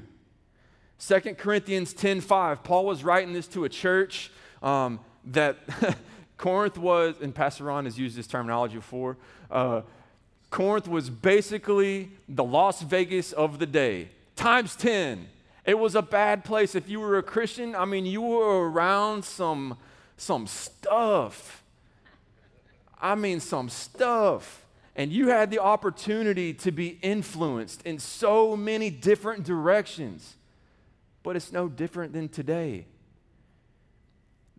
2 0.98 1.20
Corinthians 1.36 1.94
10:5. 1.94 2.62
Paul 2.64 2.84
was 2.84 3.04
writing 3.04 3.32
this 3.32 3.46
to 3.48 3.64
a 3.64 3.68
church 3.68 4.30
um, 4.62 5.00
that 5.26 5.58
Corinth 6.38 6.78
was, 6.78 7.16
and 7.20 7.34
Pastor 7.34 7.64
Ron 7.64 7.84
has 7.84 7.98
used 7.98 8.16
this 8.16 8.26
terminology 8.26 8.76
before. 8.76 9.18
Uh, 9.50 9.82
Corinth 10.50 10.88
was 10.88 11.10
basically 11.10 12.10
the 12.28 12.44
Las 12.44 12.80
Vegas 12.80 13.32
of 13.32 13.58
the 13.58 13.66
day, 13.66 14.08
times 14.34 14.74
10. 14.76 15.28
It 15.66 15.78
was 15.78 15.94
a 15.94 16.00
bad 16.00 16.44
place. 16.44 16.74
If 16.74 16.88
you 16.88 17.00
were 17.00 17.18
a 17.18 17.22
Christian, 17.22 17.74
I 17.74 17.84
mean, 17.84 18.06
you 18.06 18.22
were 18.22 18.70
around 18.70 19.24
some, 19.24 19.76
some 20.16 20.46
stuff. 20.46 21.62
I 22.98 23.14
mean, 23.14 23.40
some 23.40 23.68
stuff 23.68 24.64
and 24.98 25.12
you 25.12 25.28
had 25.28 25.48
the 25.52 25.60
opportunity 25.60 26.52
to 26.52 26.72
be 26.72 26.98
influenced 27.02 27.82
in 27.86 28.00
so 28.00 28.56
many 28.56 28.90
different 28.90 29.44
directions. 29.44 30.34
But 31.22 31.36
it's 31.36 31.52
no 31.52 31.68
different 31.68 32.12
than 32.12 32.28
today. 32.28 32.86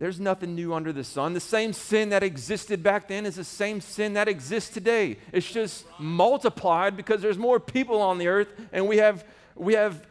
There's 0.00 0.18
nothing 0.18 0.54
new 0.54 0.72
under 0.72 0.94
the 0.94 1.04
sun. 1.04 1.34
The 1.34 1.40
same 1.40 1.74
sin 1.74 2.08
that 2.08 2.22
existed 2.22 2.82
back 2.82 3.06
then 3.06 3.26
is 3.26 3.36
the 3.36 3.44
same 3.44 3.82
sin 3.82 4.14
that 4.14 4.28
exists 4.28 4.70
today. 4.70 5.18
It's 5.30 5.52
just 5.52 5.84
multiplied 5.98 6.96
because 6.96 7.20
there's 7.20 7.36
more 7.36 7.60
people 7.60 8.00
on 8.00 8.16
the 8.16 8.26
earth 8.26 8.48
and 8.72 8.88
we 8.88 8.96
have, 8.96 9.26
we 9.54 9.74
have 9.74 10.06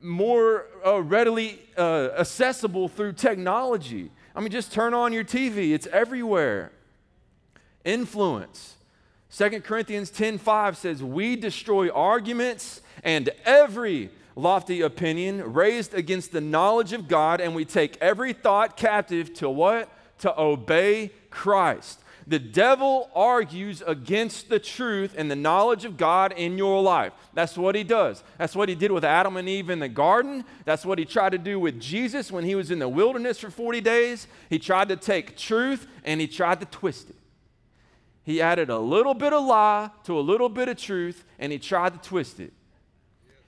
more 0.00 0.64
uh, 0.84 1.02
readily 1.02 1.60
uh, 1.76 2.08
accessible 2.18 2.88
through 2.88 3.12
technology. 3.12 4.10
I 4.34 4.40
mean, 4.40 4.50
just 4.50 4.72
turn 4.72 4.94
on 4.94 5.12
your 5.12 5.24
TV, 5.24 5.74
it's 5.74 5.86
everywhere. 5.88 6.72
Influence. 7.84 8.76
2 9.30 9.60
Corinthians 9.60 10.10
10:5 10.10 10.76
says, 10.76 11.02
"We 11.02 11.36
destroy 11.36 11.90
arguments 11.90 12.80
and 13.02 13.28
every 13.44 14.10
lofty 14.36 14.80
opinion 14.80 15.52
raised 15.52 15.94
against 15.94 16.32
the 16.32 16.40
knowledge 16.40 16.92
of 16.92 17.08
God, 17.08 17.40
and 17.40 17.54
we 17.54 17.64
take 17.64 17.96
every 18.00 18.32
thought 18.32 18.76
captive 18.76 19.32
to 19.34 19.48
what? 19.48 19.88
To 20.18 20.40
obey 20.40 21.12
Christ." 21.30 22.00
The 22.26 22.38
devil 22.38 23.10
argues 23.14 23.82
against 23.86 24.48
the 24.48 24.58
truth 24.58 25.14
and 25.16 25.30
the 25.30 25.36
knowledge 25.36 25.84
of 25.84 25.98
God 25.98 26.32
in 26.32 26.56
your 26.56 26.80
life. 26.80 27.12
That's 27.34 27.58
what 27.58 27.74
he 27.74 27.84
does. 27.84 28.24
That's 28.38 28.56
what 28.56 28.70
he 28.70 28.74
did 28.74 28.92
with 28.92 29.04
Adam 29.04 29.36
and 29.36 29.46
Eve 29.46 29.68
in 29.68 29.78
the 29.78 29.90
garden. 29.90 30.44
That's 30.64 30.86
what 30.86 30.98
he 30.98 31.04
tried 31.04 31.32
to 31.32 31.38
do 31.38 31.60
with 31.60 31.78
Jesus 31.78 32.32
when 32.32 32.44
he 32.44 32.54
was 32.54 32.70
in 32.70 32.78
the 32.78 32.88
wilderness 32.88 33.38
for 33.38 33.50
40 33.50 33.82
days. 33.82 34.26
He 34.48 34.58
tried 34.58 34.88
to 34.88 34.96
take 34.96 35.36
truth 35.36 35.86
and 36.02 36.18
he 36.18 36.26
tried 36.26 36.60
to 36.60 36.66
twist 36.66 37.10
it 37.10 37.16
he 38.24 38.40
added 38.40 38.70
a 38.70 38.78
little 38.78 39.14
bit 39.14 39.32
of 39.32 39.44
lie 39.44 39.90
to 40.04 40.18
a 40.18 40.20
little 40.20 40.48
bit 40.48 40.68
of 40.68 40.78
truth 40.78 41.24
and 41.38 41.52
he 41.52 41.58
tried 41.58 41.92
to 41.92 42.08
twist 42.08 42.40
it. 42.40 42.52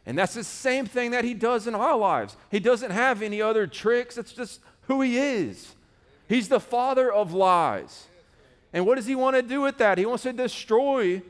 And 0.06 0.16
that's 0.16 0.34
the 0.34 0.44
same 0.44 0.86
thing 0.86 1.10
that 1.10 1.24
he 1.24 1.34
does 1.34 1.66
in 1.66 1.74
our 1.74 1.96
lives. 1.96 2.36
He 2.50 2.60
doesn't 2.60 2.92
have 2.92 3.22
any 3.22 3.42
other 3.42 3.66
tricks, 3.66 4.16
it's 4.16 4.32
just 4.32 4.60
who 4.82 5.02
he 5.02 5.18
is. 5.18 5.74
He's 6.28 6.48
the 6.48 6.60
father 6.60 7.12
of 7.12 7.32
lies. 7.32 8.06
And 8.72 8.86
what 8.86 8.96
does 8.96 9.06
he 9.06 9.14
want 9.14 9.36
to 9.36 9.42
do 9.42 9.60
with 9.60 9.78
that? 9.78 9.98
He 9.98 10.06
wants 10.06 10.22
to 10.22 10.32
destroy 10.32 11.22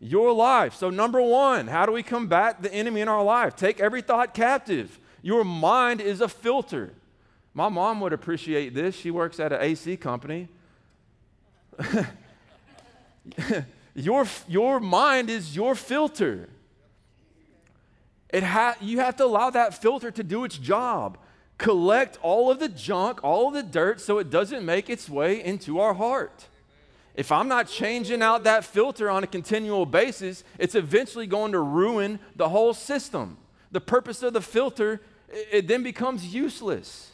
your 0.00 0.32
life. 0.32 0.74
So, 0.74 0.90
number 0.90 1.20
one, 1.20 1.68
how 1.68 1.86
do 1.86 1.92
we 1.92 2.02
combat 2.02 2.62
the 2.62 2.72
enemy 2.72 3.00
in 3.00 3.08
our 3.08 3.22
life? 3.22 3.56
Take 3.56 3.80
every 3.80 4.02
thought 4.02 4.34
captive. 4.34 4.98
Your 5.22 5.44
mind 5.44 6.00
is 6.00 6.20
a 6.20 6.28
filter. 6.28 6.92
My 7.52 7.68
mom 7.68 8.00
would 8.00 8.12
appreciate 8.12 8.74
this. 8.74 8.96
She 8.96 9.10
works 9.10 9.38
at 9.38 9.52
an 9.52 9.60
AC 9.62 9.96
company. 9.96 10.48
your, 13.94 14.26
your 14.48 14.80
mind 14.80 15.30
is 15.30 15.54
your 15.54 15.74
filter. 15.74 16.48
It 18.30 18.42
ha- 18.42 18.76
you 18.80 19.00
have 19.00 19.16
to 19.16 19.24
allow 19.24 19.50
that 19.50 19.80
filter 19.80 20.10
to 20.10 20.22
do 20.22 20.44
its 20.44 20.58
job. 20.58 21.18
Collect 21.56 22.18
all 22.20 22.50
of 22.50 22.58
the 22.58 22.68
junk, 22.68 23.22
all 23.22 23.48
of 23.48 23.54
the 23.54 23.62
dirt, 23.62 24.00
so 24.00 24.18
it 24.18 24.28
doesn't 24.28 24.64
make 24.64 24.90
its 24.90 25.08
way 25.08 25.42
into 25.42 25.78
our 25.78 25.94
heart. 25.94 26.48
if 27.14 27.30
I'm 27.30 27.46
not 27.46 27.68
changing 27.68 28.22
out 28.22 28.42
that 28.44 28.64
filter 28.64 29.08
on 29.08 29.22
a 29.22 29.26
continual 29.28 29.86
basis, 29.86 30.42
it's 30.58 30.74
eventually 30.74 31.26
going 31.28 31.52
to 31.52 31.60
ruin 31.60 32.18
the 32.34 32.48
whole 32.48 32.74
system. 32.74 33.38
The 33.70 33.80
purpose 33.80 34.22
of 34.22 34.32
the 34.32 34.40
filter, 34.40 35.00
it, 35.28 35.68
then 35.68 35.82
becomes 35.84 36.34
useless. 36.34 37.12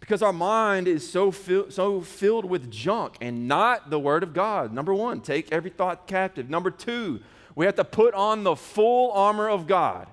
Because 0.00 0.22
our 0.22 0.32
mind 0.32 0.88
is 0.88 1.08
so, 1.08 1.30
so 1.30 2.00
filled 2.00 2.44
with 2.44 2.70
junk 2.70 3.16
and 3.20 3.46
not 3.46 3.90
the 3.90 3.98
Word 3.98 4.24
of 4.24 4.32
God. 4.32 4.72
Number 4.72 4.92
one, 4.92 5.20
take 5.20 5.52
every 5.52 5.70
thought 5.70 6.08
captive. 6.08 6.50
Number 6.50 6.70
two, 6.70 7.20
we 7.54 7.66
have 7.66 7.76
to 7.76 7.84
put 7.84 8.14
on 8.14 8.44
the 8.44 8.56
full 8.56 9.12
armor 9.12 9.48
of 9.48 9.66
God. 9.66 10.08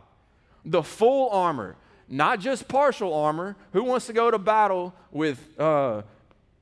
The 0.66 0.84
full 0.84 1.30
armor, 1.30 1.76
not 2.10 2.40
just 2.40 2.68
partial 2.68 3.14
armor. 3.14 3.56
Who 3.74 3.84
wants 3.84 4.08
to 4.08 4.14
go 4.14 4.30
to 4.30 4.38
battle 4.38 4.94
with 5.12 5.40
uh, 5.60 6.02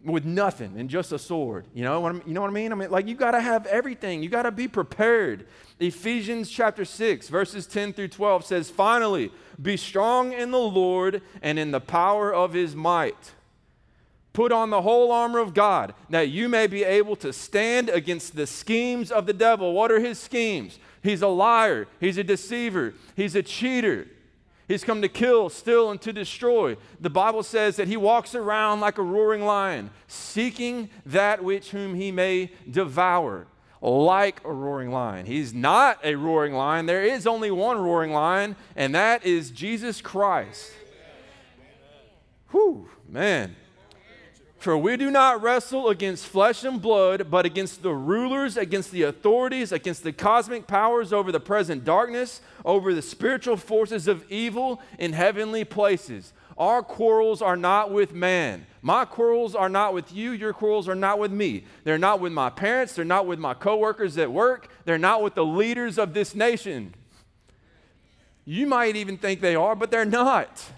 with 0.06 0.24
nothing 0.24 0.74
and 0.78 0.90
just 0.90 1.12
a 1.12 1.20
sword. 1.20 1.66
You 1.74 1.84
know 1.84 2.00
what, 2.00 2.16
I, 2.16 2.22
you 2.28 2.34
know 2.34 2.42
what 2.42 2.50
I 2.50 2.54
mean? 2.54 2.72
I 2.72 2.76
mean, 2.76 2.92
like, 2.92 3.08
you 3.08 3.16
got 3.16 3.32
to 3.32 3.42
have 3.42 3.66
everything. 3.66 4.22
You 4.22 4.30
got 4.30 4.44
to 4.44 4.52
be 4.52 4.68
prepared. 4.68 5.48
Ephesians 5.80 6.50
chapter 6.50 6.86
6, 6.86 7.28
verses 7.28 7.66
10 7.66 7.94
through 7.94 8.10
12 8.10 8.46
says, 8.46 8.70
Finally, 8.70 9.32
be 9.62 9.76
strong 9.76 10.32
in 10.32 10.52
the 10.52 10.60
Lord 10.60 11.22
and 11.42 11.58
in 11.58 11.72
the 11.72 11.82
power 11.82 12.34
of 12.34 12.54
his 12.54 12.76
might. 12.76 13.34
Put 14.36 14.52
on 14.52 14.70
the 14.70 14.82
whole 14.82 15.14
armor 15.14 15.40
of 15.40 15.54
God 15.54 15.94
that 16.10 16.28
you 16.28 16.50
may 16.50 16.68
be 16.68 16.84
able 16.84 17.16
to 17.16 17.32
stand 17.32 17.88
against 17.88 18.36
the 18.36 18.46
schemes 18.46 19.10
of 19.10 19.28
the 19.28 19.34
devil. 19.34 19.72
What 19.72 19.94
are 19.94 20.00
his 20.02 20.20
schemes? 20.20 20.78
He's 21.02 21.22
a 21.22 21.28
liar, 21.30 21.88
he's 22.02 22.18
a 22.18 22.24
deceiver, 22.24 22.96
he's 23.16 23.34
a 23.36 23.42
cheater. 23.42 24.08
He's 24.68 24.84
come 24.84 25.02
to 25.04 25.08
kill, 25.08 25.48
steal, 25.50 25.90
and 25.90 26.02
to 26.02 26.12
destroy. 26.12 26.76
The 27.00 27.10
Bible 27.10 27.44
says 27.44 27.78
that 27.78 27.88
he 27.88 27.96
walks 27.96 28.36
around 28.36 28.82
like 28.82 28.98
a 28.98 29.04
roaring 29.04 29.46
lion, 29.46 29.90
seeking 30.08 30.90
that 31.06 31.42
which 31.42 31.70
whom 31.70 31.96
he 31.96 32.12
may 32.12 32.52
devour, 32.70 33.48
like 33.82 34.44
a 34.44 34.52
roaring 34.52 34.92
lion. 34.92 35.28
He's 35.28 35.54
not 35.54 36.00
a 36.04 36.16
roaring 36.16 36.54
lion. 36.54 36.88
There 36.88 37.04
is 37.04 37.26
only 37.26 37.52
one 37.52 37.78
roaring 37.78 38.12
lion, 38.12 38.58
and 38.76 38.94
that 38.96 39.26
is 39.26 39.50
Jesus 39.50 40.02
Christ. 40.02 40.74
Whew, 42.50 42.90
man. 43.08 43.56
For 44.66 44.76
we 44.76 44.98
do 44.98 45.12
not 45.12 45.44
wrestle 45.44 45.90
against 45.90 46.26
flesh 46.26 46.64
and 46.64 46.82
blood, 46.82 47.30
but 47.30 47.46
against 47.46 47.84
the 47.84 47.94
rulers, 47.94 48.58
against 48.58 48.90
the 48.90 49.04
authorities, 49.04 49.72
against 49.72 50.02
the 50.02 50.12
cosmic 50.12 50.66
powers 50.66 51.14
over 51.14 51.32
the 51.32 51.40
present 51.40 51.84
darkness, 51.86 52.42
over 52.66 52.92
the 52.92 53.04
spiritual 53.04 53.58
forces 53.58 54.08
of 54.08 54.26
evil 54.28 54.82
in 54.98 55.14
heavenly 55.14 55.66
places. 55.66 56.34
Our 56.58 56.82
quarrels 56.82 57.44
are 57.44 57.56
not 57.56 57.92
with 57.92 58.16
man. 58.16 58.66
My 58.82 59.06
quarrels 59.06 59.54
are 59.54 59.70
not 59.70 59.94
with 59.94 60.12
you. 60.12 60.32
Your 60.32 60.52
quarrels 60.52 60.90
are 60.90 60.96
not 60.96 61.20
with 61.20 61.32
me. 61.32 61.66
They're 61.84 62.00
not 62.00 62.20
with 62.20 62.34
my 62.34 62.50
parents. 62.50 62.96
They're 62.96 63.06
not 63.06 63.28
with 63.28 63.38
my 63.38 63.54
coworkers 63.54 64.18
at 64.18 64.32
work. 64.32 64.72
They're 64.84 64.98
not 64.98 65.22
with 65.22 65.36
the 65.36 65.46
leaders 65.46 66.00
of 66.00 66.16
this 66.16 66.34
nation. 66.34 66.96
You 68.46 68.66
might 68.66 68.96
even 68.96 69.20
think 69.20 69.42
they 69.42 69.56
are, 69.56 69.76
but 69.76 69.92
they're 69.92 70.06
not. 70.06 70.72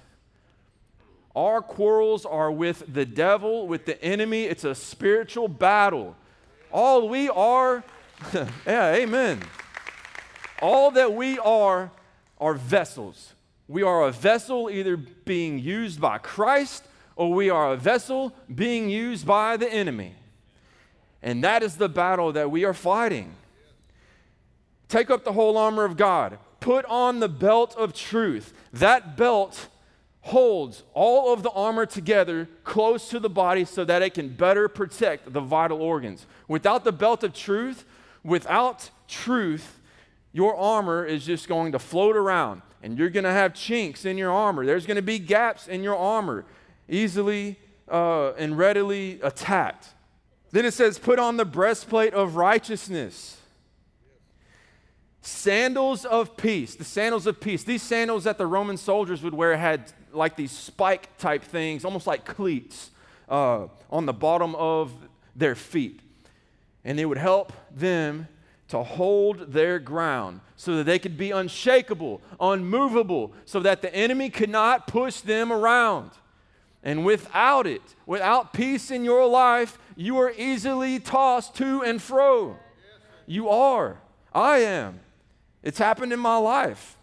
Our 1.37 1.61
quarrels 1.61 2.25
are 2.25 2.51
with 2.51 2.91
the 2.91 3.05
devil, 3.05 3.67
with 3.67 3.85
the 3.85 4.03
enemy. 4.03 4.45
It's 4.45 4.63
a 4.63 4.73
spiritual 4.73 5.47
battle. 5.47 6.15
All 6.71 7.07
we 7.07 7.29
are, 7.29 7.83
yeah, 8.65 8.95
amen. 8.95 9.43
All 10.63 10.89
that 10.89 11.13
we 11.13 11.37
are 11.37 11.91
are 12.39 12.55
vessels. 12.55 13.35
We 13.67 13.83
are 13.83 14.07
a 14.07 14.11
vessel 14.11 14.67
either 14.67 14.97
being 14.97 15.59
used 15.59 16.01
by 16.01 16.17
Christ 16.17 16.83
or 17.15 17.31
we 17.31 17.51
are 17.51 17.73
a 17.73 17.77
vessel 17.77 18.33
being 18.55 18.89
used 18.89 19.27
by 19.27 19.57
the 19.57 19.71
enemy. 19.71 20.15
And 21.21 21.43
that 21.43 21.61
is 21.61 21.77
the 21.77 21.87
battle 21.87 22.31
that 22.31 22.49
we 22.49 22.65
are 22.65 22.73
fighting. 22.73 23.35
Take 24.89 25.11
up 25.11 25.23
the 25.23 25.33
whole 25.33 25.55
armor 25.55 25.85
of 25.85 25.97
God. 25.97 26.39
Put 26.61 26.83
on 26.85 27.19
the 27.19 27.29
belt 27.29 27.75
of 27.77 27.93
truth. 27.93 28.55
That 28.73 29.15
belt 29.15 29.67
holds 30.27 30.83
all 30.93 31.31
of 31.31 31.41
the 31.41 31.49
armor 31.51 31.85
together 31.85 32.49
close 32.65 33.09
to 33.09 33.19
the 33.19 33.29
body 33.29 33.63
so 33.63 33.85
that 33.85 34.01
it 34.01 34.13
can 34.13 34.27
better 34.27 34.67
protect 34.67 35.31
the 35.31 35.39
vital 35.39 35.81
organs. 35.81 36.25
Without 36.49 36.83
the 36.83 36.91
belt 36.91 37.23
of 37.23 37.33
truth, 37.33 37.85
without 38.23 38.89
truth, 39.07 39.79
your 40.33 40.55
armor 40.57 41.05
is 41.05 41.25
just 41.25 41.47
going 41.47 41.71
to 41.71 41.79
float 41.79 42.17
around 42.17 42.61
and 42.83 42.97
you're 42.97 43.09
going 43.09 43.23
to 43.23 43.31
have 43.31 43.53
chinks 43.53 44.03
in 44.03 44.17
your 44.17 44.31
armor. 44.31 44.65
There's 44.65 44.85
going 44.85 44.97
to 44.97 45.01
be 45.01 45.17
gaps 45.17 45.67
in 45.67 45.81
your 45.81 45.95
armor, 45.95 46.45
easily 46.89 47.57
uh, 47.89 48.33
and 48.33 48.57
readily 48.57 49.19
attacked. 49.23 49.87
Then 50.51 50.65
it 50.65 50.73
says, 50.73 50.99
put 50.99 51.19
on 51.19 51.37
the 51.37 51.45
breastplate 51.45 52.13
of 52.13 52.35
righteousness. 52.35 53.37
Sandals 55.21 56.03
of 56.05 56.35
peace, 56.35 56.75
the 56.75 56.83
sandals 56.83 57.27
of 57.27 57.39
peace. 57.39 57.63
These 57.63 57.81
sandals 57.81 58.25
that 58.25 58.37
the 58.37 58.45
Roman 58.45 58.77
soldiers 58.77 59.23
would 59.23 59.33
wear 59.33 59.55
had 59.55 59.93
like 60.17 60.35
these 60.35 60.51
spike 60.51 61.17
type 61.17 61.43
things, 61.43 61.85
almost 61.85 62.07
like 62.07 62.25
cleats, 62.25 62.91
uh, 63.29 63.67
on 63.89 64.05
the 64.05 64.13
bottom 64.13 64.55
of 64.55 64.91
their 65.35 65.55
feet. 65.55 66.01
And 66.83 66.99
it 66.99 67.05
would 67.05 67.17
help 67.17 67.53
them 67.71 68.27
to 68.69 68.83
hold 68.83 69.53
their 69.53 69.79
ground 69.79 70.41
so 70.55 70.77
that 70.77 70.85
they 70.85 70.99
could 70.99 71.17
be 71.17 71.31
unshakable, 71.31 72.21
unmovable, 72.39 73.33
so 73.45 73.59
that 73.61 73.81
the 73.81 73.93
enemy 73.95 74.29
could 74.29 74.49
not 74.49 74.87
push 74.87 75.21
them 75.21 75.51
around. 75.51 76.11
And 76.83 77.05
without 77.05 77.67
it, 77.67 77.81
without 78.05 78.53
peace 78.53 78.91
in 78.91 79.03
your 79.03 79.25
life, 79.27 79.77
you 79.95 80.17
are 80.17 80.31
easily 80.37 80.99
tossed 80.99 81.55
to 81.55 81.81
and 81.81 82.01
fro. 82.01 82.57
You 83.25 83.49
are. 83.49 83.97
I 84.33 84.59
am. 84.59 84.99
It's 85.63 85.79
happened 85.79 86.13
in 86.13 86.19
my 86.19 86.37
life. 86.37 86.97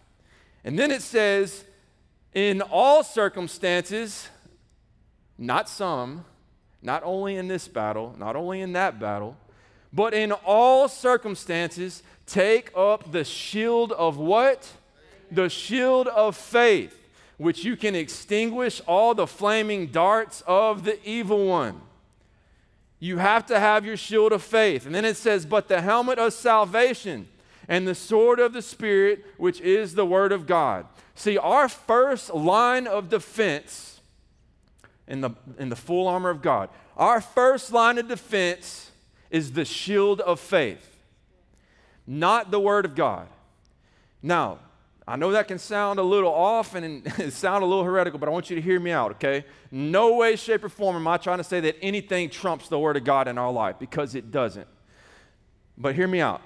And 0.63 0.79
then 0.79 0.89
it 0.89 1.01
says, 1.01 1.65
in 2.35 2.61
all 2.61 3.01
circumstances, 3.01 4.27
not 5.37 5.67
some, 5.69 6.25
not 6.81 7.01
only 7.03 7.37
in 7.37 7.47
this 7.47 7.67
battle, 7.67 8.13
not 8.19 8.35
only 8.35 8.61
in 8.61 8.73
that 8.73 8.99
battle, 8.99 9.37
but 9.91 10.13
in 10.13 10.33
all 10.33 10.89
circumstances, 10.89 12.03
take 12.27 12.71
up 12.75 13.11
the 13.13 13.23
shield 13.23 13.93
of 13.93 14.17
what? 14.17 14.69
The 15.31 15.49
shield 15.49 16.07
of 16.09 16.35
faith, 16.35 16.99
which 17.37 17.63
you 17.63 17.77
can 17.77 17.95
extinguish 17.95 18.81
all 18.85 19.15
the 19.15 19.25
flaming 19.25 19.87
darts 19.87 20.43
of 20.45 20.83
the 20.83 20.99
evil 21.07 21.47
one. 21.47 21.79
You 22.99 23.17
have 23.17 23.45
to 23.47 23.59
have 23.59 23.85
your 23.85 23.97
shield 23.97 24.33
of 24.33 24.43
faith. 24.43 24.85
And 24.85 24.93
then 24.93 25.05
it 25.05 25.15
says, 25.15 25.45
but 25.45 25.69
the 25.69 25.81
helmet 25.81 26.19
of 26.19 26.33
salvation 26.33 27.27
and 27.67 27.87
the 27.87 27.95
sword 27.95 28.39
of 28.39 28.51
the 28.51 28.61
Spirit, 28.61 29.23
which 29.37 29.61
is 29.61 29.95
the 29.95 30.05
word 30.05 30.31
of 30.31 30.45
God. 30.45 30.85
See, 31.15 31.37
our 31.37 31.69
first 31.69 32.33
line 32.33 32.87
of 32.87 33.09
defense 33.09 34.01
in 35.07 35.21
the, 35.21 35.31
in 35.57 35.69
the 35.69 35.75
full 35.75 36.07
armor 36.07 36.29
of 36.29 36.41
God, 36.41 36.69
our 36.97 37.21
first 37.21 37.71
line 37.71 37.97
of 37.97 38.07
defense 38.07 38.91
is 39.29 39.53
the 39.53 39.65
shield 39.65 40.21
of 40.21 40.39
faith, 40.39 40.97
not 42.05 42.51
the 42.51 42.59
word 42.59 42.85
of 42.85 42.95
God. 42.95 43.27
Now, 44.21 44.59
I 45.07 45.15
know 45.15 45.31
that 45.31 45.47
can 45.47 45.59
sound 45.59 45.99
a 45.99 46.03
little 46.03 46.33
off 46.33 46.73
and 46.75 47.05
sound 47.31 47.63
a 47.63 47.65
little 47.65 47.83
heretical, 47.83 48.19
but 48.19 48.27
I 48.27 48.31
want 48.31 48.49
you 48.49 48.55
to 48.55 48.61
hear 48.61 48.79
me 48.79 48.91
out, 48.91 49.11
okay? 49.11 49.45
No 49.71 50.15
way, 50.15 50.35
shape, 50.35 50.63
or 50.63 50.69
form 50.69 50.95
am 50.95 51.07
I 51.07 51.17
trying 51.17 51.37
to 51.37 51.43
say 51.43 51.59
that 51.61 51.77
anything 51.81 52.29
trumps 52.29 52.67
the 52.67 52.79
Word 52.79 52.97
of 52.97 53.03
God 53.03 53.27
in 53.27 53.37
our 53.37 53.51
life 53.51 53.75
because 53.79 54.15
it 54.15 54.31
doesn't. 54.31 54.67
But 55.77 55.95
hear 55.95 56.07
me 56.07 56.21
out. 56.21 56.41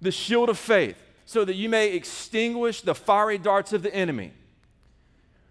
The 0.00 0.12
shield 0.12 0.48
of 0.48 0.58
faith 0.58 1.02
so 1.26 1.44
that 1.44 1.56
you 1.56 1.68
may 1.68 1.92
extinguish 1.92 2.80
the 2.80 2.94
fiery 2.94 3.36
darts 3.36 3.72
of 3.72 3.82
the 3.82 3.94
enemy. 3.94 4.32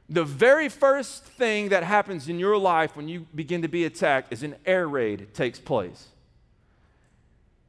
The 0.08 0.24
very 0.24 0.70
first 0.70 1.24
thing 1.24 1.70
that 1.70 1.84
happens 1.84 2.30
in 2.30 2.40
your 2.40 2.58
life 2.58 2.96
when 2.96 3.08
you 3.08 3.28
begin 3.36 3.62
to 3.62 3.68
be 3.68 3.86
attacked 3.86 4.32
is 4.32 4.42
an 4.42 4.56
air 4.66 4.88
raid 4.88 5.34
takes 5.34 5.60
place. 5.60 6.08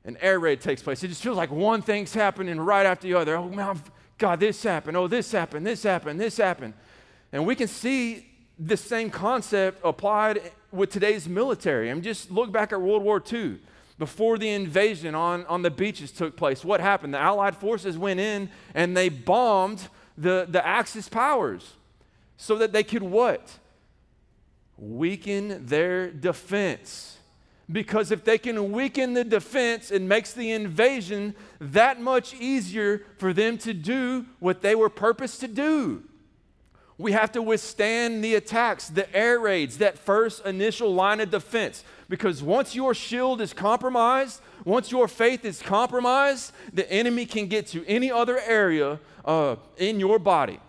An 0.05 0.16
air 0.21 0.38
raid 0.38 0.61
takes 0.61 0.83
place. 0.83 1.03
It 1.03 1.09
just 1.09 1.23
feels 1.23 1.37
like 1.37 1.51
one 1.51 1.83
thing's 1.83 2.14
happening 2.14 2.61
right 2.61 2.87
after 2.87 3.09
the 3.09 3.14
other. 3.14 3.37
Oh, 3.37 3.49
man, 3.49 3.83
God, 4.19 4.38
this 4.38 4.62
happened. 4.62 4.97
Oh, 4.97 5.09
this 5.09 5.33
happened. 5.33 5.66
This 5.66 5.83
happened. 5.83 6.21
This 6.21 6.37
happened. 6.37 6.75
And 7.33 7.45
we 7.45 7.57
can 7.57 7.66
see 7.66 8.27
the 8.57 8.77
same 8.77 9.11
concept 9.11 9.81
applied 9.85 10.53
with 10.71 10.90
today's 10.90 11.29
military. 11.29 11.90
I 11.90 11.95
mean, 11.95 12.05
just 12.05 12.31
look 12.31 12.53
back 12.53 12.73
at 12.73 12.81
World 12.81 13.03
War 13.03 13.21
II 13.33 13.59
before 13.98 14.37
the 14.37 14.50
invasion 14.50 15.14
on, 15.14 15.46
on 15.46 15.62
the 15.62 15.70
beaches 15.70 16.12
took 16.12 16.37
place, 16.37 16.64
what 16.64 16.80
happened? 16.80 17.14
The 17.14 17.18
Allied 17.18 17.56
forces 17.56 17.96
went 17.96 18.20
in 18.20 18.50
and 18.74 18.96
they 18.96 19.09
bombed 19.09 19.88
the, 20.18 20.46
the 20.48 20.64
Axis 20.66 21.09
powers 21.09 21.72
so 22.37 22.56
that 22.59 22.72
they 22.72 22.82
could 22.82 23.02
what? 23.02 23.50
Weaken 24.76 25.66
their 25.66 26.11
defense. 26.11 27.16
Because 27.70 28.12
if 28.12 28.22
they 28.22 28.38
can 28.38 28.70
weaken 28.70 29.14
the 29.14 29.24
defense, 29.24 29.90
it 29.90 30.02
makes 30.02 30.32
the 30.32 30.52
invasion 30.52 31.35
that 31.61 32.00
much 32.00 32.35
easier 32.35 33.02
for 33.18 33.32
them 33.32 33.59
to 33.59 33.74
do 33.74 34.26
what 34.38 34.62
they 34.62 34.74
were 34.74 34.90
purposed 34.90 35.40
to 35.40 35.48
do. 35.48 36.04
We 36.98 37.12
have 37.12 37.32
to 37.32 37.42
withstand 37.42 38.22
the 38.22 38.37
attacks, 38.37 38.88
the 38.88 39.14
air 39.14 39.40
raids, 39.40 39.78
that 39.78 39.98
first 39.98 40.46
initial 40.46 40.94
line 40.94 41.20
of 41.20 41.30
defense. 41.30 41.82
Because 42.09 42.42
once 42.42 42.75
your 42.75 42.95
shield 42.95 43.40
is 43.40 43.53
compromised, 43.53 44.40
once 44.64 44.92
your 44.92 45.09
faith 45.09 45.45
is 45.45 45.61
compromised, 45.61 46.53
the 46.73 46.90
enemy 46.90 47.27
can 47.27 47.49
get 47.49 47.66
to 47.69 47.85
any 47.87 48.11
other 48.11 48.38
area 48.38 49.01
uh, 49.25 49.57
in 49.77 49.99
your 49.99 50.19
body. 50.19 50.61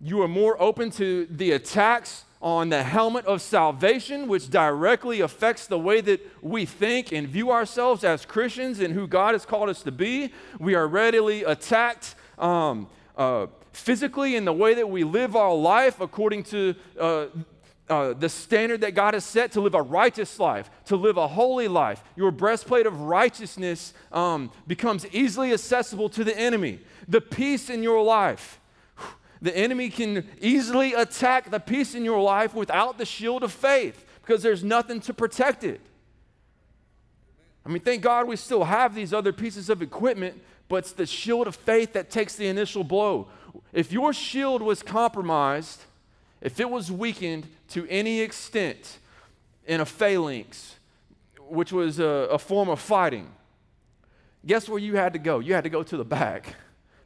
You 0.00 0.22
are 0.22 0.28
more 0.28 0.60
open 0.60 0.90
to 0.92 1.26
the 1.30 1.52
attacks 1.52 2.24
on 2.40 2.70
the 2.70 2.82
helmet 2.82 3.26
of 3.26 3.42
salvation, 3.42 4.26
which 4.26 4.48
directly 4.48 5.20
affects 5.20 5.66
the 5.66 5.78
way 5.78 6.00
that 6.00 6.20
we 6.42 6.64
think 6.64 7.12
and 7.12 7.28
view 7.28 7.50
ourselves 7.50 8.02
as 8.02 8.24
Christians 8.24 8.80
and 8.80 8.94
who 8.94 9.06
God 9.06 9.34
has 9.34 9.44
called 9.44 9.68
us 9.68 9.82
to 9.82 9.92
be. 9.92 10.32
We 10.58 10.74
are 10.74 10.88
readily 10.88 11.44
attacked 11.44 12.14
um, 12.38 12.88
uh, 13.14 13.48
physically 13.72 14.36
in 14.36 14.46
the 14.46 14.54
way 14.54 14.72
that 14.72 14.88
we 14.88 15.04
live 15.04 15.36
our 15.36 15.54
life 15.54 16.00
according 16.00 16.44
to 16.44 16.74
uh, 16.98 17.26
uh, 17.90 18.14
the 18.14 18.28
standard 18.28 18.80
that 18.82 18.94
God 18.94 19.14
has 19.14 19.24
set 19.24 19.52
to 19.52 19.60
live 19.60 19.74
a 19.74 19.82
righteous 19.82 20.38
life, 20.38 20.70
to 20.86 20.96
live 20.96 21.16
a 21.16 21.26
holy 21.26 21.66
life. 21.66 22.02
Your 22.14 22.30
breastplate 22.30 22.86
of 22.86 23.00
righteousness 23.00 23.92
um, 24.12 24.52
becomes 24.66 25.04
easily 25.12 25.52
accessible 25.52 26.08
to 26.10 26.22
the 26.22 26.36
enemy. 26.38 26.78
The 27.08 27.20
peace 27.20 27.68
in 27.68 27.82
your 27.82 28.02
life. 28.02 28.58
The 29.42 29.56
enemy 29.56 29.88
can 29.88 30.28
easily 30.42 30.92
attack 30.92 31.50
the 31.50 31.58
peace 31.58 31.94
in 31.94 32.04
your 32.04 32.20
life 32.20 32.54
without 32.54 32.98
the 32.98 33.06
shield 33.06 33.42
of 33.42 33.50
faith 33.50 34.04
because 34.20 34.42
there's 34.42 34.62
nothing 34.62 35.00
to 35.00 35.14
protect 35.14 35.64
it. 35.64 35.80
I 37.64 37.70
mean, 37.70 37.80
thank 37.80 38.02
God 38.02 38.28
we 38.28 38.36
still 38.36 38.64
have 38.64 38.94
these 38.94 39.14
other 39.14 39.32
pieces 39.32 39.70
of 39.70 39.80
equipment, 39.80 40.42
but 40.68 40.76
it's 40.76 40.92
the 40.92 41.06
shield 41.06 41.46
of 41.46 41.56
faith 41.56 41.94
that 41.94 42.10
takes 42.10 42.36
the 42.36 42.48
initial 42.48 42.84
blow. 42.84 43.28
If 43.72 43.92
your 43.92 44.12
shield 44.12 44.60
was 44.60 44.82
compromised, 44.82 45.84
if 46.40 46.60
it 46.60 46.70
was 46.70 46.90
weakened 46.90 47.46
to 47.68 47.86
any 47.88 48.20
extent 48.20 48.98
in 49.66 49.80
a 49.80 49.86
phalanx, 49.86 50.76
which 51.38 51.72
was 51.72 51.98
a, 51.98 52.04
a 52.04 52.38
form 52.38 52.68
of 52.68 52.80
fighting, 52.80 53.30
guess 54.46 54.68
where 54.68 54.78
you 54.78 54.96
had 54.96 55.12
to 55.12 55.18
go? 55.18 55.38
You 55.38 55.54
had 55.54 55.64
to 55.64 55.70
go 55.70 55.82
to 55.82 55.96
the 55.96 56.04
back 56.04 56.56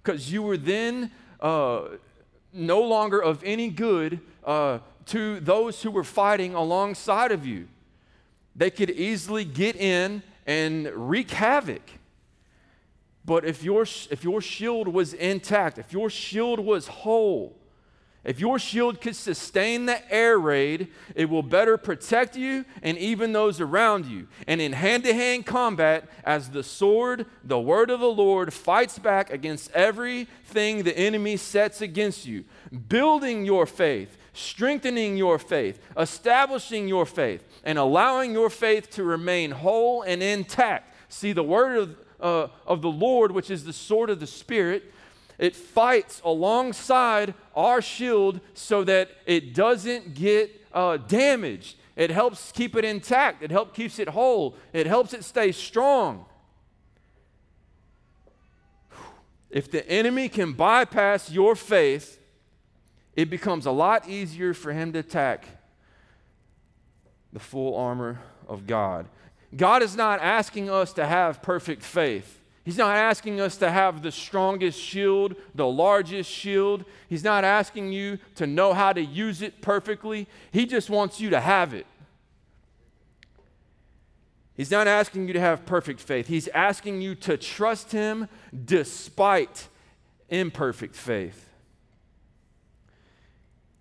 because 0.03 0.33
you 0.33 0.42
were 0.42 0.57
then 0.57 1.11
uh, 1.40 1.83
no 2.53 2.81
longer 2.83 3.23
of 3.23 3.42
any 3.44 3.68
good 3.68 4.20
uh, 4.44 4.79
to 5.07 5.40
those 5.40 5.83
who 5.83 5.90
were 5.90 6.05
fighting 6.05 6.55
alongside 6.55 7.33
of 7.33 7.44
you. 7.47 7.68
They 8.57 8.70
could 8.70 8.90
easily 8.90 9.44
get 9.44 9.77
in 9.77 10.23
and 10.47 10.88
wreak 10.94 11.31
havoc. 11.33 11.83
But 13.25 13.44
if 13.44 13.64
your, 13.64 13.83
if 13.83 14.23
your 14.23 14.40
shield 14.40 14.87
was 14.87 15.14
intact, 15.14 15.79
if 15.79 15.92
your 15.92 16.11
shield 16.11 16.61
was 16.61 16.87
whole, 16.87 17.57
if 18.25 18.41
your 18.41 18.59
shield 18.59 19.01
could 19.01 19.17
sustain 19.17 19.87
the 19.87 20.13
air 20.13 20.39
raid, 20.39 20.89
it 21.15 21.29
will 21.29 21.43
better 21.43 21.77
protect 21.77 22.37
you 22.37 22.65
and 22.83 22.97
even 22.97 23.33
those 23.33 23.61
around 23.61 24.07
you. 24.07 24.29
And 24.47 24.61
in 24.61 24.73
hand 24.73 25.05
to 25.05 25.13
hand 25.13 25.45
combat, 25.45 26.09
as 26.25 26.51
the 26.51 26.63
sword, 26.63 27.27
the 27.43 27.61
word 27.61 27.91
of 27.91 28.01
the 28.01 28.07
Lord, 28.07 28.53
fights 28.53 28.99
back 28.99 29.31
against 29.31 29.71
everything 29.73 30.83
the 30.83 30.97
enemy 30.97 31.37
sets 31.37 31.83
against 31.83 32.25
you, 32.25 32.45
building 32.89 33.45
your 33.45 33.67
faith, 33.67 34.17
strengthening 34.33 35.17
your 35.17 35.39
faith, 35.39 35.79
establishing 35.97 36.89
your 36.89 37.05
faith, 37.05 37.45
and 37.63 37.79
allowing 37.79 38.33
your 38.33 38.51
faith 38.51 38.91
to 38.91 39.05
remain 39.05 39.51
whole 39.51 40.03
and 40.03 40.23
intact. 40.23 40.95
See, 41.11 41.33
the 41.33 41.45
word 41.45 41.77
of 41.79 41.97
uh, 42.21 42.49
of 42.67 42.81
the 42.81 42.91
Lord, 42.91 43.33
which 43.33 43.51
is 43.51 43.65
the 43.65 43.73
sword 43.73 44.09
of 44.09 44.19
the 44.19 44.27
Spirit, 44.27 44.93
it 45.38 45.57
fights 45.57 46.20
alongside 46.25 47.35
our 47.55 47.83
shield 47.83 48.40
so 48.55 48.85
that 48.85 49.11
it 49.27 49.55
doesn't 49.55 50.14
get 50.14 50.64
uh, 50.73 50.97
damaged. 50.97 51.77
It 51.97 52.11
helps 52.11 52.53
keep 52.53 52.77
it 52.77 52.85
intact. 52.85 53.42
It 53.42 53.51
helps 53.51 53.77
keeps 53.77 53.99
it 53.99 54.09
whole. 54.09 54.57
It 54.73 54.87
helps 54.87 55.14
it 55.14 55.25
stay 55.25 55.53
strong. 55.53 56.27
If 59.51 59.70
the 59.70 59.88
enemy 59.88 60.29
can 60.29 60.53
bypass 60.53 61.31
your 61.31 61.55
faith, 61.55 62.18
it 63.14 63.31
becomes 63.31 63.66
a 63.66 63.70
lot 63.70 64.09
easier 64.09 64.53
for 64.53 64.73
him 64.73 64.92
to 64.92 64.99
attack 64.99 65.47
the 67.33 67.38
full 67.38 67.77
armor 67.77 68.20
of 68.49 68.66
God. 68.66 69.07
God 69.57 69.83
is 69.83 69.94
not 69.94 70.20
asking 70.20 70.70
us 70.70 70.92
to 70.94 71.07
have 71.07 71.42
perfect 71.42 71.83
faith. 71.83 72.40
He's 72.64 72.79
not 72.79 72.96
asking 72.96 73.40
us 73.40 73.59
to 73.59 73.70
have 73.70 74.03
the 74.03 74.11
strongest 74.11 74.81
shield, 74.81 75.37
the 75.55 75.66
largest 75.66 76.31
shield. 76.31 76.87
He's 77.11 77.22
not 77.22 77.44
asking 77.44 77.92
you 77.92 78.18
to 78.37 78.46
know 78.46 78.72
how 78.72 78.94
to 78.94 79.03
use 79.03 79.42
it 79.42 79.61
perfectly. 79.61 80.27
He 80.50 80.64
just 80.64 80.88
wants 80.88 81.20
you 81.20 81.29
to 81.31 81.40
have 81.40 81.74
it. 81.74 81.87
He's 84.57 84.70
not 84.70 84.87
asking 84.87 85.27
you 85.27 85.35
to 85.35 85.40
have 85.40 85.66
perfect 85.66 86.00
faith. 86.00 86.29
He's 86.29 86.48
asking 86.48 87.03
you 87.03 87.14
to 87.16 87.37
trust 87.37 87.92
Him 87.92 88.29
despite 88.64 89.68
imperfect 90.31 90.94
faith. 90.94 91.50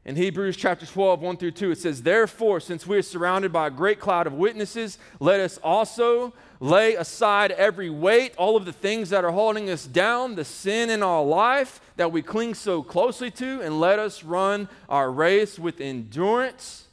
In 0.06 0.18
Hebrews 0.18 0.58
chapter 0.58 0.86
12, 0.86 1.22
1 1.22 1.38
through 1.38 1.52
2, 1.52 1.72
it 1.72 1.78
says, 1.78 2.02
Therefore, 2.04 2.60
since 2.60 2.86
we 2.86 2.98
are 2.98 3.02
surrounded 3.02 3.54
by 3.54 3.68
a 3.68 3.72
great 3.72 4.02
cloud 4.02 4.28
of 4.28 4.34
witnesses, 4.34 4.98
let 5.22 5.40
us 5.40 5.58
also 5.64 6.34
lay 6.60 6.96
aside 6.96 7.52
every 7.52 7.90
weight, 7.90 8.36
all 8.36 8.58
of 8.58 8.66
the 8.66 8.74
things 8.74 9.12
that 9.12 9.24
are 9.24 9.32
holding 9.32 9.70
us 9.70 9.86
down, 9.86 10.36
the 10.36 10.44
sin 10.44 10.90
in 10.90 11.02
our 11.02 11.24
life 11.24 11.80
that 11.96 12.12
we 12.12 12.22
cling 12.22 12.54
so 12.54 12.84
closely 12.84 13.32
to, 13.32 13.62
and 13.62 13.80
let 13.80 13.98
us 13.98 14.26
run 14.26 14.68
our 14.90 15.10
race 15.10 15.58
with 15.58 15.80
endurance. 15.80 16.88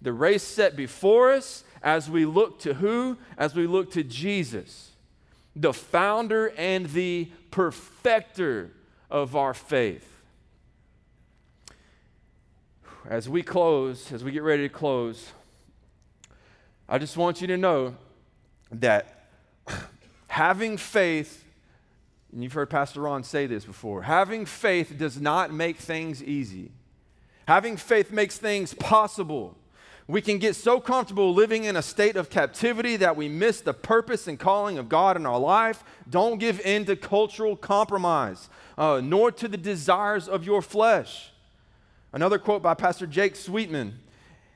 The 0.00 0.12
race 0.12 0.44
set 0.44 0.76
before 0.76 1.32
us 1.32 1.64
as 1.82 2.08
we 2.08 2.24
look 2.24 2.60
to 2.60 2.74
who? 2.74 3.18
As 3.36 3.56
we 3.56 3.66
look 3.66 3.90
to 3.92 4.04
Jesus, 4.04 4.92
the 5.56 5.72
founder 5.72 6.52
and 6.56 6.86
the 6.86 7.28
perfecter 7.50 8.70
of 9.10 9.34
our 9.34 9.52
faith 9.52 10.11
as 13.08 13.28
we 13.28 13.42
close, 13.42 14.12
as 14.12 14.22
we 14.22 14.30
get 14.30 14.42
ready 14.42 14.62
to 14.62 14.68
close, 14.68 15.32
I 16.88 16.98
just 16.98 17.16
want 17.16 17.40
you 17.40 17.46
to 17.48 17.56
know 17.56 17.96
that 18.70 19.28
having 20.28 20.76
faith, 20.76 21.44
and 22.32 22.42
you've 22.42 22.52
heard 22.52 22.70
Pastor 22.70 23.00
Ron 23.00 23.24
say 23.24 23.46
this 23.46 23.64
before, 23.64 24.02
having 24.02 24.46
faith 24.46 24.96
does 24.98 25.20
not 25.20 25.52
make 25.52 25.78
things 25.78 26.22
easy. 26.22 26.70
Having 27.48 27.78
faith 27.78 28.12
makes 28.12 28.38
things 28.38 28.74
possible. 28.74 29.56
We 30.06 30.20
can 30.20 30.38
get 30.38 30.56
so 30.56 30.80
comfortable 30.80 31.32
living 31.32 31.64
in 31.64 31.76
a 31.76 31.82
state 31.82 32.16
of 32.16 32.30
captivity 32.30 32.96
that 32.96 33.16
we 33.16 33.28
miss 33.28 33.60
the 33.60 33.74
purpose 33.74 34.28
and 34.28 34.38
calling 34.38 34.78
of 34.78 34.88
God 34.88 35.16
in 35.16 35.26
our 35.26 35.38
life. 35.38 35.84
Don't 36.08 36.38
give 36.38 36.60
in 36.60 36.84
to 36.86 36.96
cultural 36.96 37.56
compromise, 37.56 38.48
uh, 38.76 39.00
nor 39.02 39.32
to 39.32 39.48
the 39.48 39.56
desires 39.56 40.28
of 40.28 40.44
your 40.44 40.62
flesh. 40.62 41.31
Another 42.12 42.38
quote 42.38 42.62
by 42.62 42.74
Pastor 42.74 43.06
Jake 43.06 43.36
Sweetman. 43.36 43.98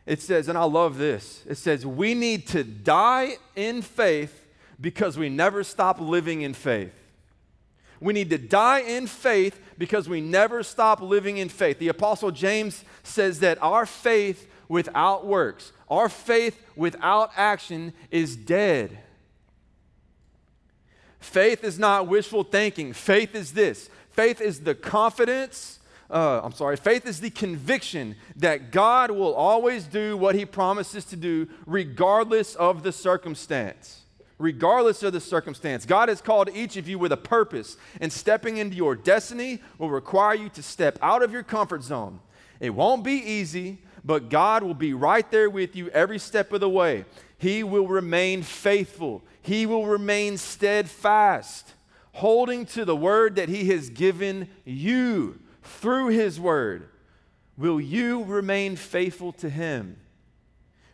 It 0.05 0.23
says, 0.23 0.49
and 0.49 0.57
I 0.57 0.65
love 0.65 0.99
this 0.99 1.43
it 1.49 1.57
says, 1.57 1.85
We 1.85 2.15
need 2.15 2.47
to 2.49 2.63
die 2.63 3.39
in 3.57 3.83
faith 3.83 4.43
because 4.81 5.19
we 5.19 5.29
never 5.29 5.65
stop 5.65 6.01
living 6.01 6.43
in 6.43 6.55
faith. 6.55 6.93
We 7.99 8.13
need 8.13 8.31
to 8.31 8.39
die 8.39 8.81
in 8.81 9.07
faith 9.07 9.59
because 9.79 10.09
we 10.09 10.21
never 10.21 10.63
stop 10.63 11.01
living 11.01 11.39
in 11.39 11.49
faith. 11.49 11.79
The 11.79 11.89
Apostle 11.89 12.31
James 12.31 12.85
says 13.03 13.41
that 13.41 13.61
our 13.63 13.87
faith 13.87 14.49
without 14.69 15.27
works, 15.27 15.73
our 15.89 16.09
faith 16.09 16.61
without 16.77 17.31
action 17.37 17.95
is 18.11 18.37
dead. 18.37 18.99
Faith 21.21 21.65
is 21.65 21.79
not 21.79 22.07
wishful 22.07 22.45
thinking. 22.45 22.93
Faith 22.93 23.35
is 23.35 23.53
this 23.53 23.89
faith 24.11 24.41
is 24.41 24.61
the 24.61 24.75
confidence 24.75 25.79
uh, 26.11 26.41
I'm 26.43 26.53
sorry, 26.53 26.77
faith 26.77 27.07
is 27.07 27.21
the 27.21 27.31
conviction 27.31 28.15
that 28.37 28.71
God 28.71 29.11
will 29.11 29.35
always 29.35 29.85
do 29.85 30.17
what 30.17 30.35
he 30.35 30.45
promises 30.45 31.05
to 31.07 31.17
do, 31.17 31.49
regardless 31.67 32.55
of 32.55 32.83
the 32.83 32.93
circumstance. 32.93 34.03
Regardless 34.39 35.03
of 35.03 35.15
the 35.15 35.21
circumstance, 35.21 35.87
God 35.87 36.11
has 36.11 36.21
called 36.21 36.51
each 36.53 36.77
of 36.77 36.87
you 36.87 36.99
with 36.99 37.11
a 37.11 37.17
purpose, 37.17 37.77
and 38.01 38.13
stepping 38.13 38.59
into 38.59 38.77
your 38.77 38.95
destiny 38.95 39.63
will 39.79 39.91
require 39.91 40.35
you 40.35 40.49
to 40.51 40.63
step 40.63 40.99
out 41.01 41.23
of 41.23 41.33
your 41.33 41.43
comfort 41.43 41.83
zone. 41.83 42.21
It 42.61 42.71
won't 42.71 43.03
be 43.03 43.15
easy, 43.15 43.79
but 44.05 44.29
God 44.29 44.63
will 44.63 44.75
be 44.75 44.93
right 44.93 45.29
there 45.31 45.51
with 45.51 45.75
you 45.75 45.89
every 45.89 46.19
step 46.19 46.53
of 46.53 46.61
the 46.61 46.69
way. 46.69 47.07
He 47.39 47.65
will 47.65 47.89
remain 47.89 48.43
faithful, 48.43 49.25
He 49.43 49.67
will 49.67 49.87
remain 49.87 50.37
steadfast, 50.37 51.73
holding 52.13 52.67
to 52.67 52.85
the 52.85 52.97
word 52.97 53.37
that 53.37 53.49
He 53.49 53.69
has 53.71 53.91
given 53.91 54.49
you 54.65 55.41
through 55.67 56.09
His 56.09 56.41
word, 56.41 56.89
will 57.57 57.81
you 57.81 58.25
remain 58.25 58.77
faithful 58.77 59.33
to 59.35 59.51
Him? 59.51 59.97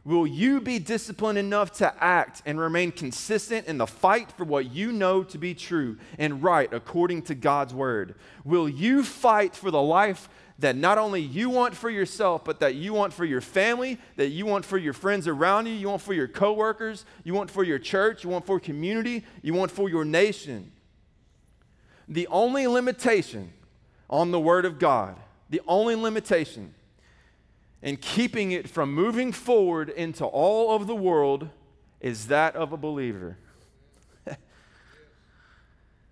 Will 0.04 0.26
you 0.26 0.60
be 0.60 0.80
disciplined 0.80 1.38
enough 1.38 1.72
to 1.74 1.94
act 2.02 2.42
and 2.44 2.58
remain 2.58 2.90
consistent 2.90 3.68
in 3.68 3.78
the 3.78 3.86
fight 3.86 4.32
for 4.32 4.42
what 4.42 4.72
you 4.72 4.90
know 4.90 5.22
to 5.22 5.38
be 5.38 5.54
true 5.54 5.96
and 6.18 6.42
right 6.42 6.72
according 6.72 7.22
to 7.22 7.36
God's 7.36 7.72
word? 7.72 8.16
Will 8.44 8.68
you 8.68 9.04
fight 9.04 9.54
for 9.54 9.70
the 9.70 9.80
life 9.80 10.28
that 10.58 10.76
not 10.76 10.98
only 10.98 11.20
you 11.20 11.50
want 11.50 11.76
for 11.76 11.88
yourself, 11.88 12.44
but 12.44 12.58
that 12.60 12.74
you 12.74 12.92
want 12.92 13.12
for 13.12 13.24
your 13.24 13.40
family, 13.40 13.98
that 14.16 14.28
you 14.28 14.44
want 14.44 14.64
for 14.64 14.76
your 14.76 14.92
friends 14.92 15.28
around 15.28 15.66
you, 15.66 15.72
you 15.72 15.88
want 15.88 16.02
for 16.02 16.14
your 16.14 16.28
coworkers, 16.28 17.04
you 17.22 17.32
want 17.32 17.50
for 17.50 17.62
your 17.62 17.78
church, 17.78 18.24
you 18.24 18.30
want 18.30 18.44
for 18.44 18.58
community, 18.58 19.24
you 19.40 19.54
want 19.54 19.70
for 19.70 19.88
your 19.88 20.04
nation? 20.04 20.72
The 22.08 22.26
only 22.26 22.66
limitation 22.66 23.52
on 24.12 24.30
the 24.30 24.38
word 24.38 24.66
of 24.66 24.78
God, 24.78 25.16
the 25.48 25.62
only 25.66 25.96
limitation 25.96 26.74
and 27.82 28.00
keeping 28.00 28.52
it 28.52 28.68
from 28.68 28.94
moving 28.94 29.32
forward 29.32 29.88
into 29.88 30.24
all 30.24 30.76
of 30.76 30.86
the 30.86 30.94
world 30.94 31.48
is 32.00 32.26
that 32.26 32.54
of 32.54 32.72
a 32.72 32.76
believer. 32.76 33.38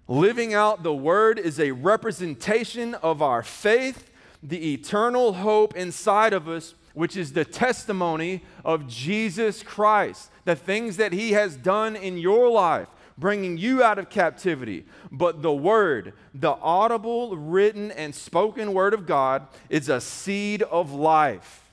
Living 0.08 0.54
out 0.54 0.82
the 0.82 0.94
word 0.94 1.38
is 1.38 1.60
a 1.60 1.72
representation 1.72 2.94
of 2.94 3.20
our 3.20 3.42
faith, 3.42 4.10
the 4.42 4.72
eternal 4.72 5.34
hope 5.34 5.76
inside 5.76 6.32
of 6.32 6.48
us, 6.48 6.74
which 6.94 7.16
is 7.16 7.34
the 7.34 7.44
testimony 7.44 8.42
of 8.64 8.88
Jesus 8.88 9.62
Christ, 9.62 10.30
the 10.44 10.56
things 10.56 10.96
that 10.96 11.12
he 11.12 11.32
has 11.32 11.56
done 11.56 11.94
in 11.94 12.16
your 12.16 12.48
life, 12.48 12.88
bringing 13.20 13.58
you 13.58 13.82
out 13.82 13.98
of 13.98 14.10
captivity. 14.10 14.86
But 15.12 15.42
the 15.42 15.52
word, 15.52 16.14
the 16.34 16.52
audible, 16.52 17.36
written, 17.36 17.92
and 17.92 18.14
spoken 18.14 18.72
word 18.72 18.94
of 18.94 19.06
God, 19.06 19.46
is 19.68 19.88
a 19.88 20.00
seed 20.00 20.62
of 20.62 20.92
life. 20.92 21.70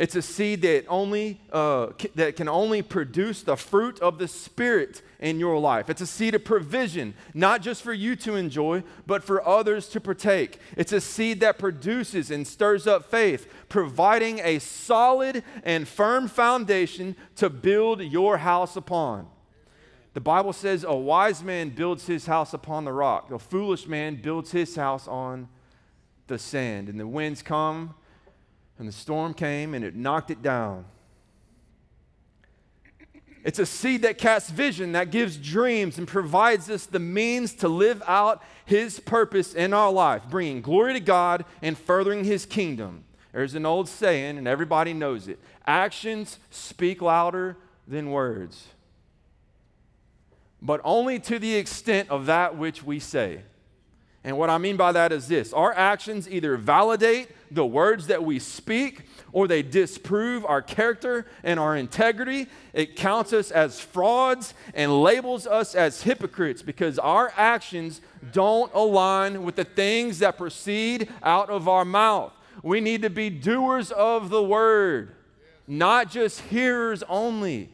It's 0.00 0.16
a 0.16 0.22
seed 0.22 0.62
that 0.62 0.86
only 0.88 1.42
uh, 1.52 1.88
that 2.14 2.34
can 2.34 2.48
only 2.48 2.80
produce 2.80 3.42
the 3.42 3.54
fruit 3.54 4.00
of 4.00 4.16
the 4.16 4.28
Spirit 4.28 5.02
in 5.18 5.38
your 5.38 5.58
life. 5.58 5.90
It's 5.90 6.00
a 6.00 6.06
seed 6.06 6.34
of 6.34 6.42
provision, 6.42 7.12
not 7.34 7.60
just 7.60 7.82
for 7.82 7.92
you 7.92 8.16
to 8.16 8.34
enjoy, 8.34 8.82
but 9.06 9.22
for 9.22 9.46
others 9.46 9.88
to 9.90 10.00
partake. 10.00 10.58
It's 10.74 10.92
a 10.92 11.02
seed 11.02 11.40
that 11.40 11.58
produces 11.58 12.30
and 12.30 12.46
stirs 12.46 12.86
up 12.86 13.10
faith, 13.10 13.46
providing 13.68 14.38
a 14.38 14.58
solid 14.60 15.44
and 15.64 15.86
firm 15.86 16.28
foundation 16.28 17.14
to 17.36 17.50
build 17.50 18.00
your 18.00 18.38
house 18.38 18.76
upon. 18.76 19.26
The 20.12 20.20
Bible 20.20 20.52
says 20.52 20.84
a 20.84 20.94
wise 20.94 21.42
man 21.42 21.70
builds 21.70 22.06
his 22.06 22.26
house 22.26 22.52
upon 22.52 22.84
the 22.84 22.92
rock, 22.92 23.30
a 23.30 23.38
foolish 23.38 23.86
man 23.86 24.16
builds 24.16 24.50
his 24.50 24.74
house 24.74 25.06
on 25.06 25.48
the 26.26 26.38
sand. 26.38 26.88
And 26.88 26.98
the 26.98 27.06
winds 27.06 27.42
come 27.42 27.94
and 28.78 28.88
the 28.88 28.92
storm 28.92 29.34
came 29.34 29.74
and 29.74 29.84
it 29.84 29.94
knocked 29.94 30.30
it 30.30 30.42
down. 30.42 30.86
It's 33.42 33.58
a 33.58 33.66
seed 33.66 34.02
that 34.02 34.18
casts 34.18 34.50
vision, 34.50 34.92
that 34.92 35.10
gives 35.10 35.36
dreams, 35.36 35.96
and 35.96 36.06
provides 36.06 36.68
us 36.68 36.84
the 36.84 36.98
means 36.98 37.54
to 37.54 37.68
live 37.68 38.02
out 38.06 38.42
His 38.66 39.00
purpose 39.00 39.54
in 39.54 39.72
our 39.72 39.90
life, 39.90 40.22
bringing 40.28 40.60
glory 40.60 40.92
to 40.92 41.00
God 41.00 41.46
and 41.62 41.76
furthering 41.78 42.24
His 42.24 42.44
kingdom. 42.44 43.04
There's 43.32 43.54
an 43.54 43.64
old 43.64 43.88
saying, 43.88 44.36
and 44.36 44.46
everybody 44.46 44.92
knows 44.92 45.28
it 45.28 45.38
actions 45.66 46.38
speak 46.50 47.00
louder 47.00 47.56
than 47.86 48.10
words, 48.10 48.66
but 50.62 50.80
only 50.84 51.18
to 51.18 51.38
the 51.38 51.54
extent 51.54 52.10
of 52.10 52.26
that 52.26 52.56
which 52.56 52.82
we 52.82 52.98
say. 52.98 53.42
And 54.22 54.36
what 54.36 54.50
I 54.50 54.58
mean 54.58 54.76
by 54.76 54.92
that 54.92 55.12
is 55.12 55.28
this 55.28 55.52
our 55.52 55.72
actions 55.72 56.28
either 56.28 56.56
validate 56.56 57.28
the 57.50 57.64
words 57.64 58.08
that 58.08 58.22
we 58.22 58.38
speak 58.38 59.02
or 59.32 59.48
they 59.48 59.62
disprove 59.62 60.44
our 60.44 60.60
character 60.60 61.26
and 61.42 61.58
our 61.58 61.76
integrity. 61.76 62.46
It 62.74 62.96
counts 62.96 63.32
us 63.32 63.50
as 63.50 63.80
frauds 63.80 64.52
and 64.74 65.02
labels 65.02 65.46
us 65.46 65.74
as 65.74 66.02
hypocrites 66.02 66.60
because 66.62 66.98
our 66.98 67.32
actions 67.36 68.02
don't 68.32 68.72
align 68.74 69.42
with 69.42 69.56
the 69.56 69.64
things 69.64 70.18
that 70.18 70.36
proceed 70.36 71.10
out 71.22 71.48
of 71.48 71.66
our 71.66 71.86
mouth. 71.86 72.32
We 72.62 72.80
need 72.80 73.02
to 73.02 73.10
be 73.10 73.30
doers 73.30 73.90
of 73.90 74.28
the 74.28 74.42
word, 74.42 75.14
not 75.66 76.10
just 76.10 76.40
hearers 76.42 77.02
only. 77.08 77.70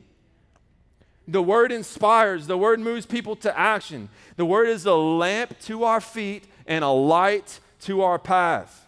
The 1.29 1.43
word 1.43 1.73
inspires, 1.73 2.47
the 2.47 2.59
word 2.59 2.79
moves 2.79 3.05
people 3.05 3.35
to 3.37 3.59
action. 3.59 4.09
The 4.37 4.47
word 4.47 4.69
is 4.69 4.87
a 4.87 4.95
lamp 4.95 5.59
to 5.63 5.85
our 5.85 6.01
feet 6.01 6.45
and 6.67 6.85
a 6.85 6.91
light 6.91 7.59
to 7.81 8.03
our 8.03 8.19
path. 8.19 8.87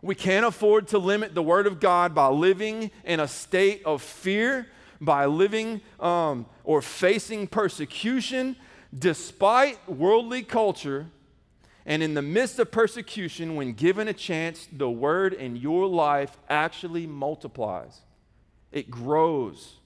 We 0.00 0.14
can't 0.14 0.46
afford 0.46 0.88
to 0.88 0.98
limit 0.98 1.34
the 1.34 1.42
word 1.42 1.66
of 1.66 1.80
God 1.80 2.14
by 2.14 2.28
living 2.28 2.92
in 3.04 3.18
a 3.18 3.26
state 3.26 3.82
of 3.84 4.02
fear, 4.02 4.68
by 5.00 5.26
living 5.26 5.80
um, 5.98 6.46
or 6.62 6.80
facing 6.80 7.48
persecution 7.48 8.56
despite 8.96 9.88
worldly 9.88 10.42
culture. 10.42 11.06
And 11.84 12.02
in 12.02 12.14
the 12.14 12.22
midst 12.22 12.58
of 12.58 12.70
persecution, 12.70 13.56
when 13.56 13.72
given 13.72 14.06
a 14.06 14.12
chance, 14.12 14.68
the 14.70 14.90
word 14.90 15.32
in 15.32 15.56
your 15.56 15.86
life 15.86 16.36
actually 16.48 17.06
multiplies, 17.06 18.00
it 18.70 18.90
grows 18.90 19.76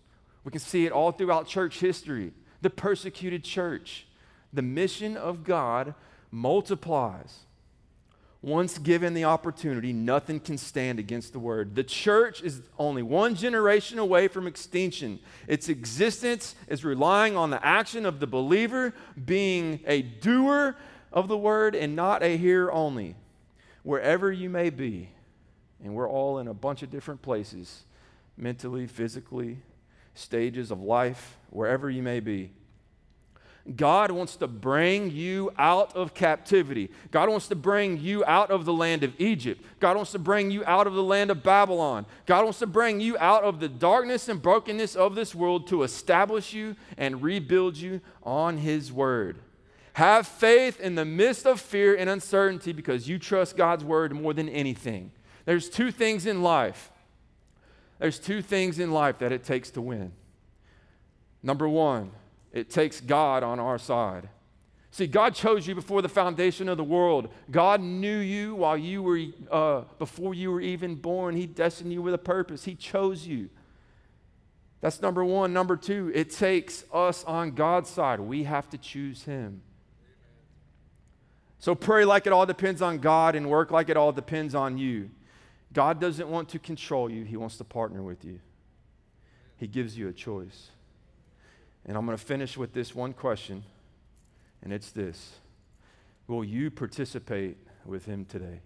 we 0.44 0.50
can 0.50 0.60
see 0.60 0.86
it 0.86 0.92
all 0.92 1.12
throughout 1.12 1.46
church 1.46 1.80
history. 1.80 2.32
The 2.62 2.70
persecuted 2.70 3.44
church, 3.44 4.06
the 4.52 4.62
mission 4.62 5.16
of 5.16 5.44
God 5.44 5.94
multiplies. 6.30 7.40
Once 8.42 8.78
given 8.78 9.12
the 9.12 9.24
opportunity, 9.24 9.92
nothing 9.92 10.40
can 10.40 10.56
stand 10.56 10.98
against 10.98 11.34
the 11.34 11.38
word. 11.38 11.74
The 11.74 11.84
church 11.84 12.42
is 12.42 12.62
only 12.78 13.02
one 13.02 13.34
generation 13.34 13.98
away 13.98 14.28
from 14.28 14.46
extinction. 14.46 15.18
Its 15.46 15.68
existence 15.68 16.54
is 16.66 16.82
relying 16.82 17.36
on 17.36 17.50
the 17.50 17.64
action 17.64 18.06
of 18.06 18.18
the 18.18 18.26
believer 18.26 18.94
being 19.22 19.80
a 19.86 20.00
doer 20.00 20.74
of 21.12 21.28
the 21.28 21.36
word 21.36 21.74
and 21.74 21.94
not 21.94 22.22
a 22.22 22.38
hearer 22.38 22.72
only. 22.72 23.14
Wherever 23.82 24.32
you 24.32 24.48
may 24.48 24.70
be, 24.70 25.10
and 25.84 25.94
we're 25.94 26.08
all 26.08 26.38
in 26.38 26.48
a 26.48 26.54
bunch 26.54 26.82
of 26.82 26.90
different 26.90 27.20
places 27.20 27.82
mentally, 28.38 28.86
physically, 28.86 29.58
stages 30.14 30.70
of 30.70 30.82
life, 30.82 31.36
wherever 31.50 31.88
you 31.90 32.02
may 32.02 32.20
be. 32.20 32.50
God 33.76 34.10
wants 34.10 34.36
to 34.36 34.46
bring 34.46 35.10
you 35.10 35.52
out 35.58 35.94
of 35.94 36.14
captivity. 36.14 36.90
God 37.10 37.28
wants 37.28 37.48
to 37.48 37.54
bring 37.54 37.98
you 37.98 38.24
out 38.24 38.50
of 38.50 38.64
the 38.64 38.72
land 38.72 39.04
of 39.04 39.14
Egypt. 39.20 39.62
God 39.78 39.96
wants 39.96 40.12
to 40.12 40.18
bring 40.18 40.50
you 40.50 40.64
out 40.64 40.86
of 40.86 40.94
the 40.94 41.02
land 41.02 41.30
of 41.30 41.42
Babylon. 41.42 42.06
God 42.26 42.44
wants 42.44 42.58
to 42.60 42.66
bring 42.66 43.00
you 43.00 43.18
out 43.18 43.44
of 43.44 43.60
the 43.60 43.68
darkness 43.68 44.28
and 44.28 44.40
brokenness 44.40 44.96
of 44.96 45.14
this 45.14 45.34
world 45.34 45.66
to 45.68 45.82
establish 45.82 46.52
you 46.52 46.74
and 46.96 47.22
rebuild 47.22 47.76
you 47.76 48.00
on 48.22 48.58
His 48.58 48.92
word. 48.92 49.38
Have 49.94 50.26
faith 50.26 50.80
in 50.80 50.94
the 50.94 51.04
midst 51.04 51.46
of 51.46 51.60
fear 51.60 51.94
and 51.94 52.08
uncertainty 52.08 52.72
because 52.72 53.08
you 53.08 53.18
trust 53.18 53.56
God's 53.56 53.84
word 53.84 54.14
more 54.14 54.32
than 54.32 54.48
anything. 54.48 55.12
There's 55.44 55.68
two 55.68 55.90
things 55.90 56.26
in 56.26 56.42
life 56.42 56.90
there's 58.00 58.18
two 58.18 58.42
things 58.42 58.78
in 58.78 58.90
life 58.90 59.18
that 59.18 59.30
it 59.30 59.44
takes 59.44 59.70
to 59.72 59.80
win. 59.80 60.12
Number 61.42 61.68
one, 61.68 62.10
it 62.52 62.70
takes 62.70 63.00
God 63.00 63.42
on 63.42 63.60
our 63.60 63.78
side. 63.78 64.28
See, 64.90 65.06
God 65.06 65.34
chose 65.34 65.68
you 65.68 65.74
before 65.74 66.02
the 66.02 66.08
foundation 66.08 66.68
of 66.68 66.76
the 66.76 66.84
world. 66.84 67.28
God 67.50 67.80
knew 67.80 68.18
you 68.18 68.56
while 68.56 68.76
you 68.76 69.02
were, 69.02 69.20
uh, 69.50 69.82
before 69.98 70.34
you 70.34 70.50
were 70.50 70.60
even 70.60 70.96
born. 70.96 71.36
He 71.36 71.46
destined 71.46 71.92
you 71.92 72.02
with 72.02 72.14
a 72.14 72.18
purpose. 72.18 72.64
He 72.64 72.74
chose 72.74 73.26
you. 73.26 73.50
That's 74.80 75.00
number 75.00 75.24
one. 75.24 75.52
Number 75.52 75.76
two, 75.76 76.10
it 76.14 76.30
takes 76.30 76.84
us 76.92 77.22
on 77.24 77.52
God's 77.52 77.88
side. 77.88 78.18
We 78.18 78.44
have 78.44 78.68
to 78.70 78.78
choose 78.78 79.22
Him. 79.24 79.60
So 81.58 81.74
pray 81.74 82.06
like 82.06 82.26
it 82.26 82.32
all 82.32 82.46
depends 82.46 82.80
on 82.80 82.98
God 82.98 83.36
and 83.36 83.48
work 83.48 83.70
like 83.70 83.90
it 83.90 83.96
all 83.96 84.12
depends 84.12 84.54
on 84.54 84.78
you. 84.78 85.10
God 85.72 86.00
doesn't 86.00 86.28
want 86.28 86.48
to 86.50 86.58
control 86.58 87.10
you, 87.10 87.24
He 87.24 87.36
wants 87.36 87.56
to 87.58 87.64
partner 87.64 88.02
with 88.02 88.24
you. 88.24 88.40
He 89.56 89.66
gives 89.66 89.96
you 89.96 90.08
a 90.08 90.12
choice. 90.12 90.70
And 91.84 91.96
I'm 91.96 92.06
going 92.06 92.16
to 92.16 92.24
finish 92.24 92.56
with 92.56 92.72
this 92.72 92.94
one 92.94 93.12
question, 93.12 93.64
and 94.62 94.72
it's 94.72 94.90
this 94.90 95.32
Will 96.26 96.44
you 96.44 96.70
participate 96.70 97.56
with 97.84 98.04
Him 98.04 98.24
today? 98.24 98.60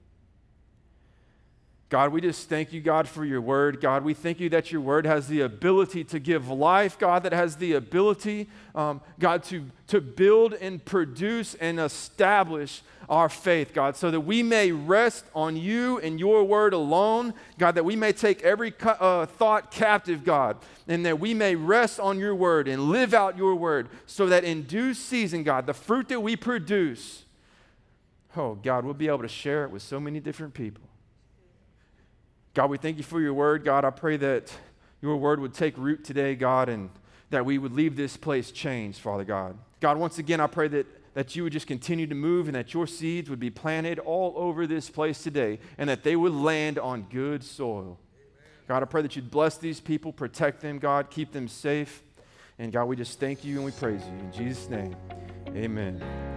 God, 1.91 2.13
we 2.13 2.21
just 2.21 2.49
thank 2.49 2.73
you, 2.73 2.81
God, 2.81 3.07
for 3.07 3.25
your 3.25 3.41
word. 3.41 3.81
God, 3.81 4.05
we 4.05 4.15
thank 4.15 4.41
you 4.41 4.49
that 4.49 4.73
your 4.73 4.81
word 4.81 5.05
has 5.05 5.29
the 5.29 5.43
ability 5.43 6.03
to 6.05 6.19
give 6.19 6.49
life, 6.49 6.99
God, 6.99 7.23
that 7.25 7.33
has 7.33 7.57
the 7.57 7.75
ability, 7.75 8.49
um, 8.75 9.01
God, 9.19 9.45
to, 9.45 9.67
to 9.89 10.01
build 10.01 10.55
and 10.55 10.83
produce 10.83 11.55
and 11.55 11.79
establish 11.79 12.83
our 13.09 13.29
faith, 13.29 13.75
God, 13.75 13.97
so 13.97 14.11
that 14.11 14.21
we 14.21 14.43
may 14.43 14.73
rest 14.73 15.27
on 15.35 15.59
you 15.59 15.99
and 15.99 16.19
your 16.19 16.43
word 16.43 16.73
alone, 16.73 17.35
God, 17.59 17.75
that 17.75 17.85
we 17.85 17.97
may 17.97 18.13
take 18.13 18.43
every 18.43 18.73
uh, 18.83 19.27
thought 19.27 19.71
captive, 19.71 20.25
God, 20.25 20.57
and 20.89 21.05
that 21.05 21.21
we 21.21 21.35
may 21.35 21.55
rest 21.55 22.01
on 22.01 22.19
your 22.19 22.35
word 22.35 22.67
and 22.67 22.89
live 22.89 23.13
out 23.13 23.37
your 23.37 23.55
word, 23.55 23.91
so 24.07 24.27
that 24.27 24.43
in 24.43 24.63
due 24.63 24.95
season, 24.95 25.43
God, 25.43 25.67
the 25.67 25.75
fruit 25.75 26.09
that 26.09 26.21
we 26.21 26.35
produce, 26.35 27.25
oh, 28.39 28.55
God, 28.55 28.87
we'll 28.87 28.95
be 28.95 29.09
able 29.09 29.19
to 29.19 29.29
share 29.29 29.65
it 29.65 29.71
with 29.71 29.83
so 29.83 30.01
many 30.01 30.19
different 30.19 30.55
people 30.55 30.83
God, 32.55 32.71
we 32.71 32.79
thank 32.79 32.97
you 32.99 33.03
for 33.03 33.21
your 33.21 33.35
word. 33.35 33.65
God, 33.65 33.85
I 33.85 33.91
pray 33.91 34.17
that 34.17 34.53
your 35.03 35.17
word 35.17 35.41
would 35.41 35.53
take 35.53 35.77
root 35.77 36.05
today, 36.05 36.37
God, 36.37 36.69
and 36.69 36.89
that 37.31 37.45
we 37.45 37.59
would 37.59 37.73
leave 37.73 37.97
this 37.97 38.17
place 38.17 38.53
changed, 38.53 39.01
Father 39.01 39.25
God. 39.25 39.59
God, 39.81 39.99
once 39.99 40.19
again, 40.19 40.41
I 40.41 40.47
pray 40.47 40.69
that, 40.69 40.87
that 41.15 41.35
you 41.35 41.43
would 41.43 41.53
just 41.53 41.67
continue 41.67 42.07
to 42.07 42.15
move 42.15 42.47
and 42.47 42.55
that 42.55 42.73
your 42.73 42.87
seeds 42.87 43.29
would 43.29 43.41
be 43.41 43.51
planted 43.51 43.99
all 43.99 44.35
over 44.37 44.69
this 44.69 44.89
place 44.89 45.21
today 45.21 45.59
and 45.79 45.91
that 45.91 46.05
they 46.05 46.15
would 46.15 46.33
land 46.33 46.79
on 46.79 47.07
good 47.11 47.43
soil. 47.43 47.99
God, 48.69 48.83
I 48.83 48.87
pray 48.87 49.03
that 49.03 49.17
you'd 49.17 49.33
bless 49.33 49.59
these 49.59 49.81
people, 49.81 50.13
protect 50.13 50.61
them, 50.61 50.79
God, 50.79 51.11
keep 51.11 51.33
them 51.33 51.49
safe. 51.49 52.03
And 52.59 52.73
God, 52.73 52.85
we 52.85 52.95
just 52.95 53.19
thank 53.19 53.45
you 53.45 53.57
and 53.57 53.65
we 53.65 53.73
praise 53.73 54.01
you. 54.05 54.13
In 54.13 54.33
Jesus' 54.33 54.71
name, 54.71 54.97
amen. 55.49 56.34